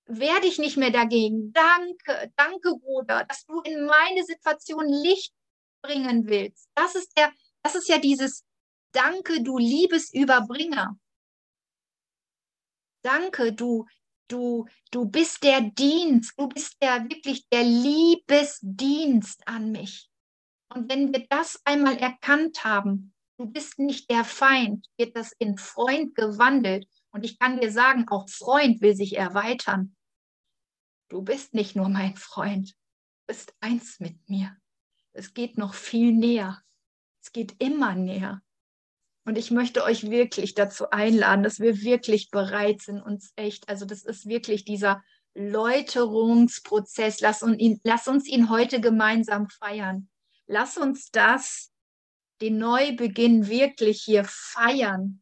wehr 0.05 0.39
dich 0.41 0.59
nicht 0.59 0.77
mehr 0.77 0.91
dagegen. 0.91 1.51
Danke, 1.53 2.31
danke, 2.35 2.75
Bruder, 2.77 3.25
dass 3.25 3.45
du 3.47 3.59
in 3.61 3.87
meine 3.87 4.23
Situation 4.23 4.87
Licht 4.87 5.33
bringen 5.81 6.27
willst. 6.27 6.69
Das 6.75 6.93
ist 6.93 7.17
der, 7.17 7.33
das 7.63 7.73
ist 7.73 7.89
ja 7.89 7.97
dieses 7.97 8.45
Danke, 8.91 9.41
du 9.41 9.57
Liebesüberbringer. 9.57 10.99
Danke, 13.01 13.53
du, 13.53 13.87
du, 14.27 14.65
du 14.91 15.05
bist 15.05 15.43
der 15.43 15.61
Dienst, 15.61 16.33
du 16.37 16.47
bist 16.47 16.81
der 16.81 17.03
wirklich 17.09 17.47
der 17.49 17.63
Liebesdienst 17.63 19.47
an 19.47 19.71
mich. 19.71 20.09
Und 20.69 20.89
wenn 20.89 21.13
wir 21.13 21.25
das 21.29 21.61
einmal 21.65 21.97
erkannt 21.97 22.63
haben, 22.63 23.13
du 23.37 23.45
bist 23.45 23.79
nicht 23.79 24.09
der 24.09 24.23
Feind, 24.23 24.87
wird 24.97 25.15
das 25.15 25.33
in 25.33 25.57
Freund 25.57 26.15
gewandelt. 26.15 26.87
Und 27.11 27.23
ich 27.25 27.37
kann 27.37 27.59
dir 27.59 27.71
sagen, 27.71 28.07
auch 28.09 28.27
Freund 28.29 28.81
will 28.81 28.95
sich 28.95 29.17
erweitern. 29.17 29.95
Du 31.09 31.21
bist 31.21 31.53
nicht 31.53 31.75
nur 31.75 31.89
mein 31.89 32.15
Freund, 32.15 32.71
du 32.71 33.27
bist 33.27 33.53
eins 33.59 33.99
mit 33.99 34.27
mir. 34.29 34.57
Es 35.11 35.35
geht 35.35 35.59
noch 35.59 35.75
viel 35.75 36.11
näher. 36.11 36.63
Es 37.21 37.31
geht 37.31 37.55
immer 37.61 37.93
näher. 37.93 38.41
Und 39.25 39.37
ich 39.37 39.51
möchte 39.51 39.83
euch 39.83 40.09
wirklich 40.09 40.53
dazu 40.53 40.89
einladen, 40.89 41.43
dass 41.43 41.59
wir 41.59 41.81
wirklich 41.81 42.29
bereit 42.29 42.81
sind, 42.81 43.01
uns 43.01 43.31
echt, 43.35 43.69
also 43.69 43.85
das 43.85 44.03
ist 44.03 44.25
wirklich 44.27 44.65
dieser 44.65 45.01
Läuterungsprozess. 45.33 47.21
Lass, 47.21 47.41
ihn, 47.41 47.79
lass 47.83 48.07
uns 48.07 48.27
ihn 48.27 48.49
heute 48.49 48.81
gemeinsam 48.81 49.47
feiern. 49.49 50.09
Lass 50.45 50.77
uns 50.77 51.09
das, 51.11 51.71
den 52.41 52.57
Neubeginn 52.57 53.47
wirklich 53.47 54.03
hier 54.03 54.25
feiern, 54.25 55.21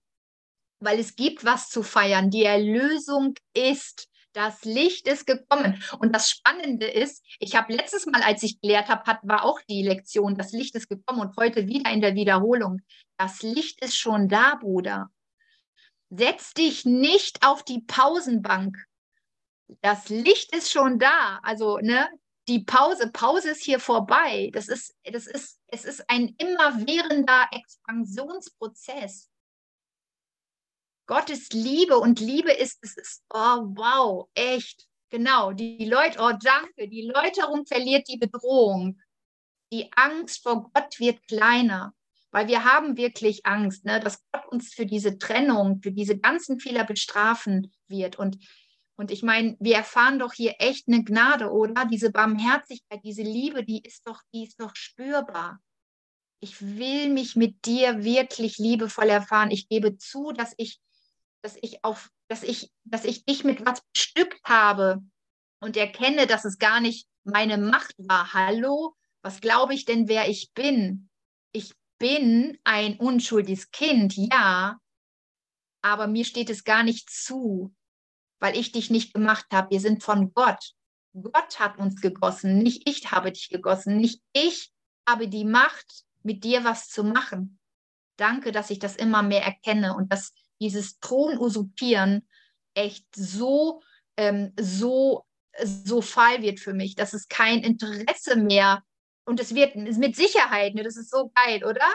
weil 0.79 0.99
es 0.99 1.15
gibt 1.15 1.45
was 1.45 1.69
zu 1.69 1.83
feiern. 1.83 2.31
Die 2.31 2.43
Erlösung 2.43 3.35
ist, 3.53 4.09
das 4.33 4.63
Licht 4.63 5.07
ist 5.07 5.25
gekommen. 5.25 5.83
Und 5.99 6.13
das 6.13 6.29
Spannende 6.29 6.87
ist, 6.87 7.23
ich 7.39 7.55
habe 7.55 7.73
letztes 7.73 8.05
Mal, 8.05 8.21
als 8.21 8.43
ich 8.43 8.59
gelehrt 8.61 8.87
habe, 8.89 9.19
war 9.23 9.43
auch 9.45 9.59
die 9.69 9.83
Lektion, 9.83 10.35
das 10.35 10.51
Licht 10.51 10.75
ist 10.75 10.89
gekommen 10.89 11.21
und 11.21 11.35
heute 11.37 11.67
wieder 11.67 11.91
in 11.91 12.01
der 12.01 12.15
Wiederholung. 12.15 12.81
Das 13.17 13.41
Licht 13.41 13.83
ist 13.83 13.97
schon 13.97 14.29
da, 14.29 14.55
Bruder. 14.55 15.09
Setz 16.09 16.53
dich 16.53 16.85
nicht 16.85 17.45
auf 17.45 17.63
die 17.63 17.81
Pausenbank. 17.81 18.77
Das 19.81 20.09
Licht 20.09 20.53
ist 20.55 20.71
schon 20.71 20.99
da. 20.99 21.39
Also, 21.43 21.77
ne, 21.77 22.09
die 22.47 22.59
Pause, 22.59 23.09
Pause 23.11 23.51
ist 23.51 23.63
hier 23.63 23.79
vorbei. 23.79 24.49
Das 24.53 24.67
ist, 24.67 24.93
das 25.03 25.27
ist, 25.27 25.59
es 25.67 25.85
ist 25.85 26.09
ein 26.09 26.35
immerwährender 26.37 27.47
Expansionsprozess. 27.51 29.30
Gott 31.11 31.29
ist 31.29 31.51
Liebe 31.53 31.97
und 31.97 32.21
Liebe 32.21 32.53
ist, 32.53 32.79
es 32.81 32.95
ist, 32.95 33.25
oh 33.33 33.65
wow, 33.75 34.29
echt, 34.33 34.87
genau. 35.09 35.51
Die 35.51 35.83
Leute, 35.83 36.19
oh 36.21 36.31
danke, 36.41 36.87
die 36.87 37.01
Läuterung 37.01 37.65
verliert 37.65 38.07
die 38.07 38.15
Bedrohung. 38.15 38.97
Die 39.73 39.91
Angst 39.91 40.41
vor 40.41 40.71
Gott 40.73 41.01
wird 41.01 41.21
kleiner, 41.27 41.93
weil 42.31 42.47
wir 42.47 42.63
haben 42.63 42.95
wirklich 42.95 43.45
Angst, 43.45 43.83
ne, 43.83 43.99
dass 43.99 44.23
Gott 44.31 44.47
uns 44.53 44.73
für 44.73 44.85
diese 44.85 45.17
Trennung, 45.17 45.81
für 45.83 45.91
diese 45.91 46.17
ganzen 46.17 46.61
Fehler 46.61 46.85
bestrafen 46.85 47.73
wird. 47.89 48.17
Und 48.17 48.37
und 48.95 49.11
ich 49.11 49.21
meine, 49.21 49.57
wir 49.59 49.75
erfahren 49.75 50.17
doch 50.17 50.31
hier 50.31 50.55
echt 50.59 50.87
eine 50.87 51.03
Gnade, 51.03 51.51
oder? 51.51 51.83
Diese 51.85 52.11
Barmherzigkeit, 52.11 53.01
diese 53.03 53.23
Liebe, 53.23 53.65
die 53.65 53.81
ist 53.81 54.07
doch, 54.07 54.21
die 54.33 54.45
ist 54.45 54.61
doch 54.61 54.75
spürbar. 54.75 55.59
Ich 56.39 56.61
will 56.61 57.09
mich 57.09 57.35
mit 57.35 57.65
dir 57.65 58.05
wirklich 58.05 58.59
liebevoll 58.59 59.09
erfahren. 59.09 59.51
Ich 59.51 59.67
gebe 59.67 59.97
zu, 59.97 60.31
dass 60.31 60.53
ich, 60.55 60.79
dass 61.41 61.57
ich 61.61 61.83
auf, 61.83 62.11
dass 62.27 62.43
ich, 62.43 62.71
dass 62.83 63.05
ich 63.05 63.25
dich 63.25 63.43
mit 63.43 63.65
was 63.65 63.81
bestückt 63.93 64.41
habe 64.45 65.01
und 65.59 65.77
erkenne, 65.77 66.27
dass 66.27 66.45
es 66.45 66.57
gar 66.57 66.79
nicht 66.79 67.07
meine 67.23 67.57
Macht 67.57 67.95
war. 67.97 68.33
Hallo, 68.33 68.95
was 69.21 69.41
glaube 69.41 69.73
ich 69.73 69.85
denn, 69.85 70.07
wer 70.07 70.29
ich 70.29 70.51
bin? 70.53 71.09
Ich 71.51 71.73
bin 71.97 72.57
ein 72.63 72.97
unschuldiges 72.97 73.71
Kind, 73.71 74.15
ja, 74.15 74.79
aber 75.83 76.07
mir 76.07 76.25
steht 76.25 76.49
es 76.49 76.63
gar 76.63 76.83
nicht 76.83 77.09
zu, 77.09 77.73
weil 78.39 78.57
ich 78.57 78.71
dich 78.71 78.89
nicht 78.89 79.13
gemacht 79.13 79.45
habe. 79.51 79.71
Wir 79.71 79.79
sind 79.79 80.03
von 80.03 80.33
Gott. 80.33 80.73
Gott 81.13 81.59
hat 81.59 81.77
uns 81.77 82.01
gegossen, 82.01 82.59
nicht 82.59 82.87
ich 82.87 83.11
habe 83.11 83.31
dich 83.31 83.49
gegossen, 83.49 83.97
nicht 83.97 84.21
ich 84.33 84.71
habe 85.07 85.27
die 85.27 85.45
Macht, 85.45 86.05
mit 86.23 86.43
dir 86.43 86.63
was 86.63 86.87
zu 86.87 87.03
machen. 87.03 87.59
Danke, 88.17 88.51
dass 88.51 88.69
ich 88.69 88.79
das 88.79 88.95
immer 88.95 89.23
mehr 89.23 89.43
erkenne 89.43 89.95
und 89.95 90.11
dass 90.11 90.33
dieses 90.61 90.99
Thron-Usurpieren 90.99 92.27
echt 92.75 93.05
so, 93.15 93.81
ähm, 94.15 94.53
so, 94.59 95.25
so 95.59 96.01
fall 96.01 96.41
wird 96.41 96.59
für 96.59 96.73
mich, 96.73 96.95
dass 96.95 97.13
es 97.13 97.27
kein 97.27 97.63
Interesse 97.63 98.37
mehr 98.37 98.83
und 99.25 99.39
es 99.39 99.53
wird 99.53 99.75
mit 99.75 100.15
Sicherheit, 100.15 100.75
ne, 100.75 100.83
das 100.83 100.95
ist 100.95 101.09
so 101.09 101.31
geil, 101.35 101.63
oder? 101.65 101.87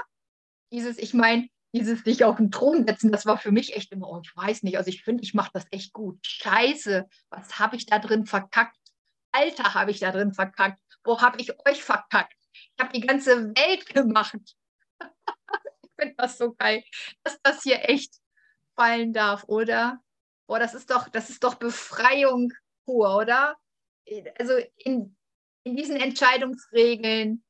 Dieses, 0.72 0.98
ich 0.98 1.14
meine, 1.14 1.48
dieses 1.72 2.02
sich 2.02 2.24
auf 2.24 2.36
den 2.36 2.50
Thron 2.50 2.86
setzen, 2.86 3.12
das 3.12 3.26
war 3.26 3.38
für 3.38 3.52
mich 3.52 3.76
echt 3.76 3.92
immer, 3.92 4.08
oh, 4.08 4.20
ich 4.22 4.34
weiß 4.36 4.62
nicht, 4.62 4.76
also 4.78 4.88
ich 4.88 5.02
finde, 5.02 5.22
ich 5.22 5.34
mache 5.34 5.50
das 5.52 5.66
echt 5.70 5.92
gut. 5.92 6.18
Scheiße, 6.26 7.06
was 7.30 7.58
habe 7.58 7.76
ich 7.76 7.86
da 7.86 7.98
drin 7.98 8.26
verkackt? 8.26 8.76
Alter, 9.32 9.74
habe 9.74 9.90
ich 9.90 10.00
da 10.00 10.10
drin 10.12 10.32
verkackt. 10.32 10.80
Wo 11.04 11.20
habe 11.20 11.40
ich 11.40 11.52
euch 11.68 11.82
verkackt? 11.82 12.34
Ich 12.52 12.82
habe 12.82 12.92
die 12.92 13.06
ganze 13.06 13.54
Welt 13.54 13.86
gemacht. 13.86 14.38
ich 15.00 15.90
finde 15.98 16.14
das 16.16 16.38
so 16.38 16.54
geil, 16.54 16.82
dass 17.22 17.38
das 17.42 17.62
hier 17.62 17.88
echt 17.88 18.14
fallen 18.76 19.12
darf, 19.12 19.44
oder? 19.48 20.00
Boah, 20.46 20.58
das 20.58 20.74
ist 20.74 20.90
doch, 20.90 21.08
das 21.08 21.30
ist 21.30 21.42
doch 21.42 21.56
Befreiung 21.56 22.52
pur, 22.84 23.16
oder? 23.16 23.56
Also 24.38 24.54
in, 24.76 25.16
in 25.64 25.76
diesen 25.76 25.96
Entscheidungsregeln, 25.96 27.42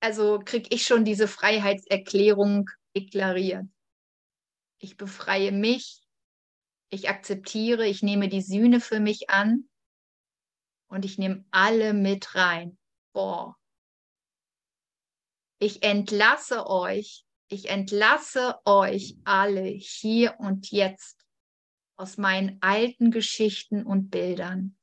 also 0.00 0.38
kriege 0.44 0.68
ich 0.74 0.84
schon 0.84 1.04
diese 1.04 1.26
Freiheitserklärung 1.26 2.68
deklariert. 2.94 3.66
Ich 4.80 4.96
befreie 4.96 5.50
mich, 5.50 6.02
ich 6.90 7.08
akzeptiere, 7.08 7.86
ich 7.86 8.02
nehme 8.02 8.28
die 8.28 8.42
Sühne 8.42 8.80
für 8.80 9.00
mich 9.00 9.30
an 9.30 9.68
und 10.88 11.04
ich 11.04 11.18
nehme 11.18 11.44
alle 11.50 11.94
mit 11.94 12.34
rein. 12.34 12.78
Boah. 13.12 13.56
Ich 15.58 15.82
entlasse 15.82 16.66
euch, 16.66 17.24
ich 17.48 17.70
entlasse 17.70 18.56
euch 18.64 19.16
alle 19.24 19.64
hier 19.64 20.38
und 20.38 20.70
jetzt 20.70 21.24
aus 21.96 22.16
meinen 22.16 22.58
alten 22.60 23.10
Geschichten 23.10 23.84
und 23.84 24.10
Bildern. 24.10 24.76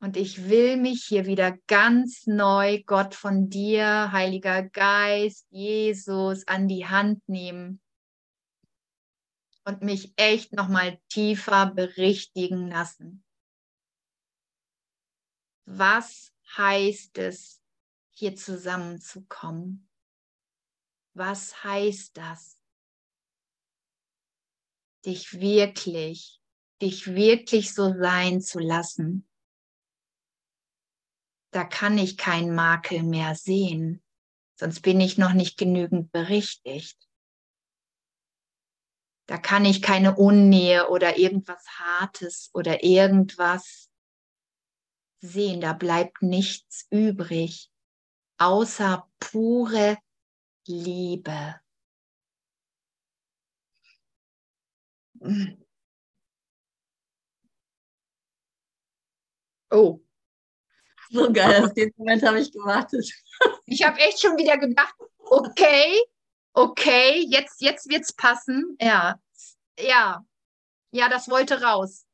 Und 0.00 0.16
ich 0.16 0.48
will 0.48 0.76
mich 0.76 1.04
hier 1.04 1.26
wieder 1.26 1.56
ganz 1.66 2.26
neu, 2.26 2.82
Gott 2.84 3.14
von 3.14 3.48
dir, 3.48 4.12
Heiliger 4.12 4.62
Geist, 4.62 5.46
Jesus, 5.50 6.46
an 6.46 6.68
die 6.68 6.86
Hand 6.86 7.26
nehmen 7.28 7.80
und 9.64 9.82
mich 9.82 10.12
echt 10.16 10.52
nochmal 10.52 11.00
tiefer 11.08 11.66
berichtigen 11.66 12.68
lassen. 12.68 13.24
Was 15.64 16.34
heißt 16.56 17.16
es, 17.18 17.62
hier 18.10 18.36
zusammenzukommen? 18.36 19.88
Was 21.14 21.64
heißt 21.64 22.16
das? 22.16 22.58
Dich 25.06 25.40
wirklich, 25.40 26.40
dich 26.82 27.06
wirklich 27.06 27.74
so 27.74 27.92
sein 27.98 28.40
zu 28.40 28.58
lassen 28.58 29.26
da 31.54 31.62
kann 31.62 31.98
ich 31.98 32.16
keinen 32.16 32.52
Makel 32.52 33.04
mehr 33.04 33.36
sehen, 33.36 34.02
sonst 34.56 34.80
bin 34.80 35.00
ich 35.00 35.18
noch 35.18 35.34
nicht 35.34 35.56
genügend 35.56 36.10
berichtigt. 36.10 36.98
Da 39.26 39.38
kann 39.38 39.64
ich 39.64 39.80
keine 39.80 40.16
Unnähe 40.16 40.88
oder 40.88 41.16
irgendwas 41.16 41.64
Hartes 41.78 42.50
oder 42.54 42.82
irgendwas 42.82 43.88
sehen. 45.20 45.60
Da 45.60 45.74
bleibt 45.74 46.22
nichts 46.22 46.88
übrig, 46.90 47.70
außer 48.38 49.08
pure 49.20 49.96
Liebe. 50.68 51.60
Oh, 59.70 60.00
so 61.10 61.32
geil, 61.32 61.64
auf 61.64 61.74
den 61.74 61.92
Moment 61.96 62.22
habe 62.22 62.40
ich 62.40 62.52
gewartet. 62.52 63.10
Ich 63.66 63.82
habe 63.84 63.98
echt 64.00 64.20
schon 64.20 64.36
wieder 64.36 64.58
gedacht, 64.58 64.94
okay, 65.18 66.00
okay, 66.52 67.24
jetzt, 67.28 67.60
jetzt 67.60 67.88
wird 67.88 68.02
es 68.02 68.12
passen. 68.12 68.76
Ja, 68.80 69.20
ja, 69.78 70.24
Ja, 70.92 71.08
das 71.08 71.28
wollte 71.28 71.62
raus. 71.62 72.06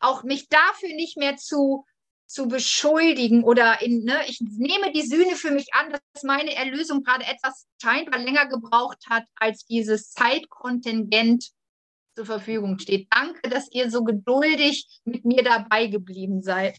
Auch 0.00 0.22
mich 0.22 0.48
dafür 0.48 0.90
nicht 0.90 1.16
mehr 1.16 1.36
zu, 1.36 1.86
zu 2.26 2.48
beschuldigen 2.48 3.44
oder 3.44 3.80
in, 3.82 4.04
ne, 4.04 4.18
ich 4.26 4.40
nehme 4.40 4.92
die 4.92 5.06
Sühne 5.06 5.36
für 5.36 5.50
mich 5.50 5.68
an, 5.72 5.92
dass 5.92 6.22
meine 6.22 6.54
Erlösung 6.54 7.02
gerade 7.02 7.24
etwas 7.24 7.66
scheinbar 7.80 8.20
länger 8.20 8.46
gebraucht 8.46 9.04
hat, 9.08 9.24
als 9.36 9.64
dieses 9.66 10.10
Zeitkontingent 10.10 11.50
zur 12.16 12.26
Verfügung 12.26 12.78
steht. 12.78 13.08
Danke, 13.10 13.48
dass 13.48 13.70
ihr 13.72 13.90
so 13.90 14.02
geduldig 14.02 14.86
mit 15.04 15.24
mir 15.24 15.42
dabei 15.42 15.86
geblieben 15.86 16.42
seid. 16.42 16.78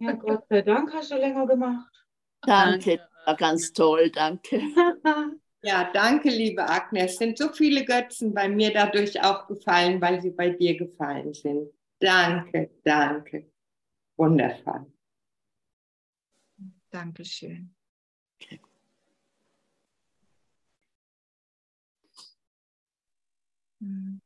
Ja, 0.00 0.12
Gott 0.12 0.44
sei 0.48 0.62
Dank 0.62 0.92
hast 0.92 1.10
du 1.10 1.16
länger 1.16 1.46
gemacht. 1.46 1.90
Danke, 2.42 3.00
war 3.24 3.36
ganz 3.36 3.72
toll, 3.72 4.10
danke. 4.10 4.62
Ja, 5.60 5.90
danke, 5.92 6.28
liebe 6.28 6.68
Agnes. 6.68 7.12
Es 7.12 7.18
sind 7.18 7.36
so 7.36 7.52
viele 7.52 7.84
Götzen 7.84 8.32
bei 8.32 8.48
mir 8.48 8.72
dadurch 8.72 9.20
auch 9.20 9.48
gefallen, 9.48 10.00
weil 10.00 10.22
sie 10.22 10.30
bei 10.30 10.50
dir 10.50 10.76
gefallen 10.76 11.34
sind. 11.34 11.72
Danke, 11.98 12.70
danke. 12.84 13.50
Wundervoll. 14.18 14.92
Dankeschön. 16.90 17.74
Okay. 18.40 18.60
Hm. 23.80 24.20